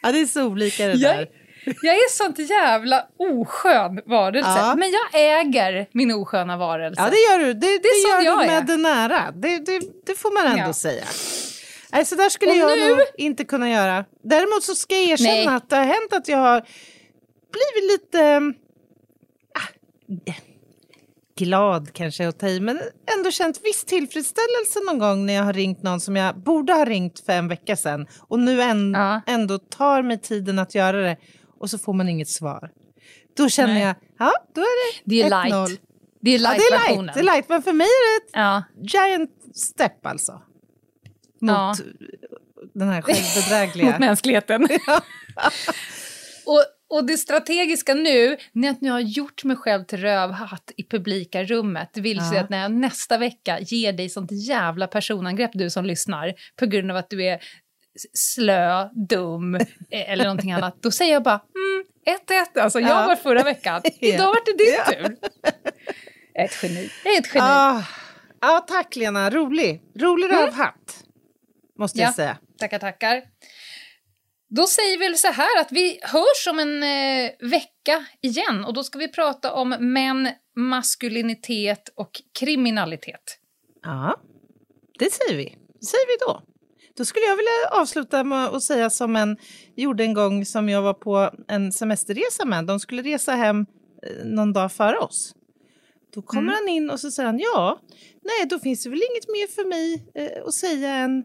Ja, 0.02 0.12
det 0.12 0.20
är 0.20 0.26
så 0.26 0.44
olika 0.44 0.88
det 0.88 0.94
där. 0.94 1.16
jag 1.20 1.28
är 1.66 2.10
sånt 2.10 2.40
jävla 2.40 3.08
oskön 3.18 4.02
varelse, 4.06 4.50
Ja. 4.50 4.76
men 4.76 4.92
jag 4.92 5.40
äger 5.40 5.88
min 5.92 6.12
osköna 6.12 6.58
varelse. 6.58 7.02
Ja, 7.02 7.10
det 7.10 7.18
gör 7.18 7.40
du. 7.48 7.54
Det, 7.54 7.60
det, 7.60 7.88
är 7.88 8.16
sån 8.16 8.24
gör 8.26 8.32
jag 8.32 8.40
du 8.40 8.44
är. 8.44 8.48
med 8.48 8.66
det 8.66 8.78
nära. 8.78 9.32
Det, 9.36 9.58
det, 9.58 9.82
det 10.06 10.16
får 10.16 10.32
man 10.44 10.52
ändå 10.52 10.70
Ja. 10.70 10.74
säga. 10.74 11.04
Nej, 11.94 12.06
så 12.06 12.16
där 12.16 12.30
skulle 12.30 12.52
Och 12.52 12.58
jag 12.58 12.80
nu- 12.80 12.90
nog 12.90 13.00
inte 13.18 13.44
kunna 13.46 13.70
göra. 13.72 14.06
Däremot 14.24 14.64
så 14.64 14.76
ska 14.76 14.96
jag 14.96 15.04
erkänna 15.04 15.34
Nej. 15.34 15.48
att 15.48 15.70
det 15.70 15.76
har 15.76 15.86
hänt 15.86 16.14
att 16.14 16.28
jag 16.28 16.38
har 16.38 16.62
blivit 17.52 17.92
lite... 17.92 18.42
Ah, 19.60 20.32
glad 21.38 21.94
kanske 21.94 22.28
att 22.28 22.40
ta 22.40 22.48
i, 22.48 22.60
men 22.60 22.82
ändå 23.18 23.32
känt 23.32 23.60
viss 23.64 23.84
tillfredsställelse 23.86 24.80
någon 24.88 25.00
gång 25.00 25.26
när 25.26 25.34
jag 25.34 25.44
har 25.44 25.54
ringt 25.54 25.84
någon 25.84 26.00
som 26.02 26.16
jag 26.16 26.38
borde 26.38 26.74
ha 26.74 26.86
ringt 26.86 27.20
för 27.26 27.34
en 27.34 27.48
vecka 27.48 27.76
sedan 27.76 28.08
och 28.28 28.40
nu 28.40 28.62
än, 28.62 28.94
Ja. 28.94 29.22
ändå 29.28 29.58
tar 29.58 30.02
mig 30.04 30.18
tiden 30.22 30.60
att 30.60 30.76
göra 30.76 30.98
det 31.02 31.18
och 31.62 31.70
så 31.70 31.78
får 31.78 31.94
man 31.94 32.10
inget 32.10 32.30
svar. 32.30 32.72
Då 33.38 33.50
känner 33.50 33.74
Nej. 33.74 33.84
jag, 33.84 33.96
ja, 34.20 34.34
då 34.56 34.62
är 34.62 34.94
det 34.94 35.02
Det 35.06 35.22
är 35.22 35.26
1-0. 35.30 35.68
light. 35.68 35.82
Det 36.22 36.30
är 36.36 36.40
Ja, 36.40 36.50
det 36.54 36.64
är 36.64 36.96
light, 36.98 37.14
det 37.14 37.20
är 37.20 37.24
light, 37.24 37.50
men 37.50 37.62
för 37.62 37.74
mig 37.74 37.88
är 37.88 38.20
det 38.20 38.26
ett 38.26 38.32
Ja. 38.34 38.64
giant 38.82 39.32
step 39.56 40.06
alltså. 40.06 40.32
Mot 41.42 41.52
Ja. 41.52 41.76
den 42.74 42.88
här 42.90 43.02
självbedrägliga. 43.02 43.88
mot 43.92 44.00
mänskligheten. 44.00 44.64
och, 46.46 46.66
och 46.98 47.06
det 47.06 47.18
strategiska 47.18 47.94
nu, 47.94 48.38
när 48.52 48.68
jag 48.68 48.78
nu 48.82 48.90
har 48.92 49.00
gjort 49.00 49.44
mig 49.44 49.56
själv 49.58 49.84
till 49.84 50.00
rövhatt 50.00 50.72
i 50.78 50.84
publika 50.88 51.44
rummet, 51.44 51.90
det 51.94 52.02
vill 52.02 52.20
säga 52.20 52.34
Ja. 52.36 52.44
att 52.44 52.50
när 52.50 52.62
jag 52.62 52.72
nästa 52.72 53.18
vecka 53.18 53.60
ger 53.60 53.94
dig 53.94 54.10
sånt 54.10 54.32
jävla 54.32 54.88
personangrepp, 54.88 55.52
du 55.54 55.70
som 55.70 55.86
lyssnar, 55.86 56.34
på 56.60 56.66
grund 56.66 56.92
av 56.92 56.98
att 56.98 57.10
du 57.10 57.24
är 57.26 57.40
slö, 58.14 58.90
dum 59.10 59.56
eh, 59.56 59.66
eller 60.12 60.24
någonting 60.24 60.52
annat, 60.52 60.78
då 60.84 60.92
säger 60.92 61.14
jag 61.14 61.24
bara 61.24 61.42
mm, 61.56 62.46
1-1, 62.56 62.60
alltså 62.62 62.80
jag 62.80 62.90
Ja. 62.90 63.08
var 63.08 63.16
förra 63.16 63.44
veckan, 63.44 63.82
idag 64.00 64.26
var 64.28 64.46
det 64.46 64.64
din 64.64 64.76
Ja. 64.78 64.86
tur. 64.92 65.18
Jag 66.34 66.44
är 66.44 66.48
ett 66.48 66.64
geni. 66.64 66.90
Jag 67.04 67.14
är 67.16 67.20
ett 67.20 67.28
geni. 67.36 67.40
ah, 67.48 67.84
ja, 68.42 68.66
tack 68.68 68.96
Lena, 68.96 69.30
rolig. 69.30 69.82
Rolig 70.00 70.32
rövhatt. 70.32 71.04
Måste 71.80 72.00
jag 72.00 72.08
Ja. 72.10 72.14
säga. 72.14 72.38
Tackar, 72.60 72.80
tackar. 72.80 73.24
Då 74.56 74.68
säger 74.68 74.98
vi 74.98 75.06
väl 75.08 75.18
så 75.18 75.28
här 75.32 75.60
att 75.62 75.72
vi 75.72 76.00
hörs 76.04 76.48
om 76.50 76.60
en 76.60 76.84
eh, 76.84 77.32
vecka 77.40 78.06
igen 78.22 78.66
och 78.66 78.74
då 78.74 78.84
ska 78.84 79.00
vi 79.00 79.08
prata 79.08 79.54
om 79.54 79.70
män, 79.80 80.30
maskulinitet 80.56 81.90
och 81.96 82.12
kriminalitet. 82.40 83.38
Ja, 83.84 84.22
det 85.00 85.14
säger 85.14 85.36
vi. 85.38 85.58
Det 85.80 85.86
säger 85.86 86.08
vi 86.08 86.18
då. 86.26 86.42
Då 86.98 87.06
skulle 87.06 87.26
jag 87.26 87.36
vilja 87.36 87.52
avsluta 87.72 88.24
med 88.24 88.48
att 88.48 88.64
säga 88.64 88.90
som 88.90 89.16
en 89.16 89.38
gjorde 89.76 90.04
en 90.04 90.14
gång 90.14 90.46
som 90.46 90.70
jag 90.70 90.82
var 90.82 90.94
på 90.94 91.32
en 91.48 91.72
semesterresa 91.72 92.46
med. 92.46 92.66
De 92.66 92.80
skulle 92.80 93.02
resa 93.02 93.32
hem 93.36 93.66
eh, 94.04 94.26
någon 94.26 94.54
dag 94.54 94.72
före 94.72 94.98
oss. 94.98 95.36
Då 96.14 96.22
kommer 96.22 96.54
han 96.54 96.70
in 96.70 96.90
och 96.90 97.00
så 97.00 97.12
säger 97.12 97.28
han 97.28 97.40
ja, 97.40 97.80
nej 98.24 98.48
då 98.50 98.60
finns 98.60 98.84
det 98.84 98.90
väl 98.90 99.02
inget 99.12 99.28
mer 99.28 99.48
för 99.48 99.66
mig 99.70 100.12
eh, 100.16 100.48
att 100.48 100.54
säga 100.54 100.90
än 100.96 101.24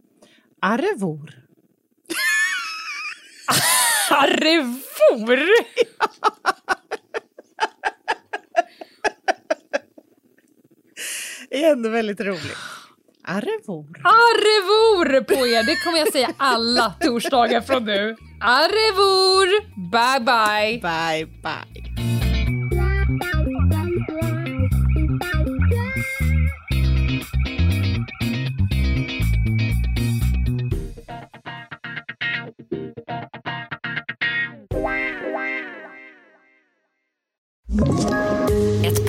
arrevor. 0.61 1.43
Arrevor! 4.11 5.39
Det 11.51 11.64
är 11.64 11.73
ändå 11.73 11.89
väldigt 11.89 12.21
roligt. 12.21 12.57
Arrevor. 13.29 13.87
Arrevor 14.05 15.20
på 15.24 15.47
er! 15.47 15.62
Det 15.66 15.77
kommer 15.85 15.99
jag 15.99 16.12
säga 16.12 16.29
alla 16.37 16.95
torsdagar 17.01 17.61
från 17.61 17.85
nu. 17.85 18.16
Arrevor! 18.41 19.47
Bye, 19.91 20.20
bye! 20.20 20.81
Bye, 20.81 21.27
bye. 21.43 22.07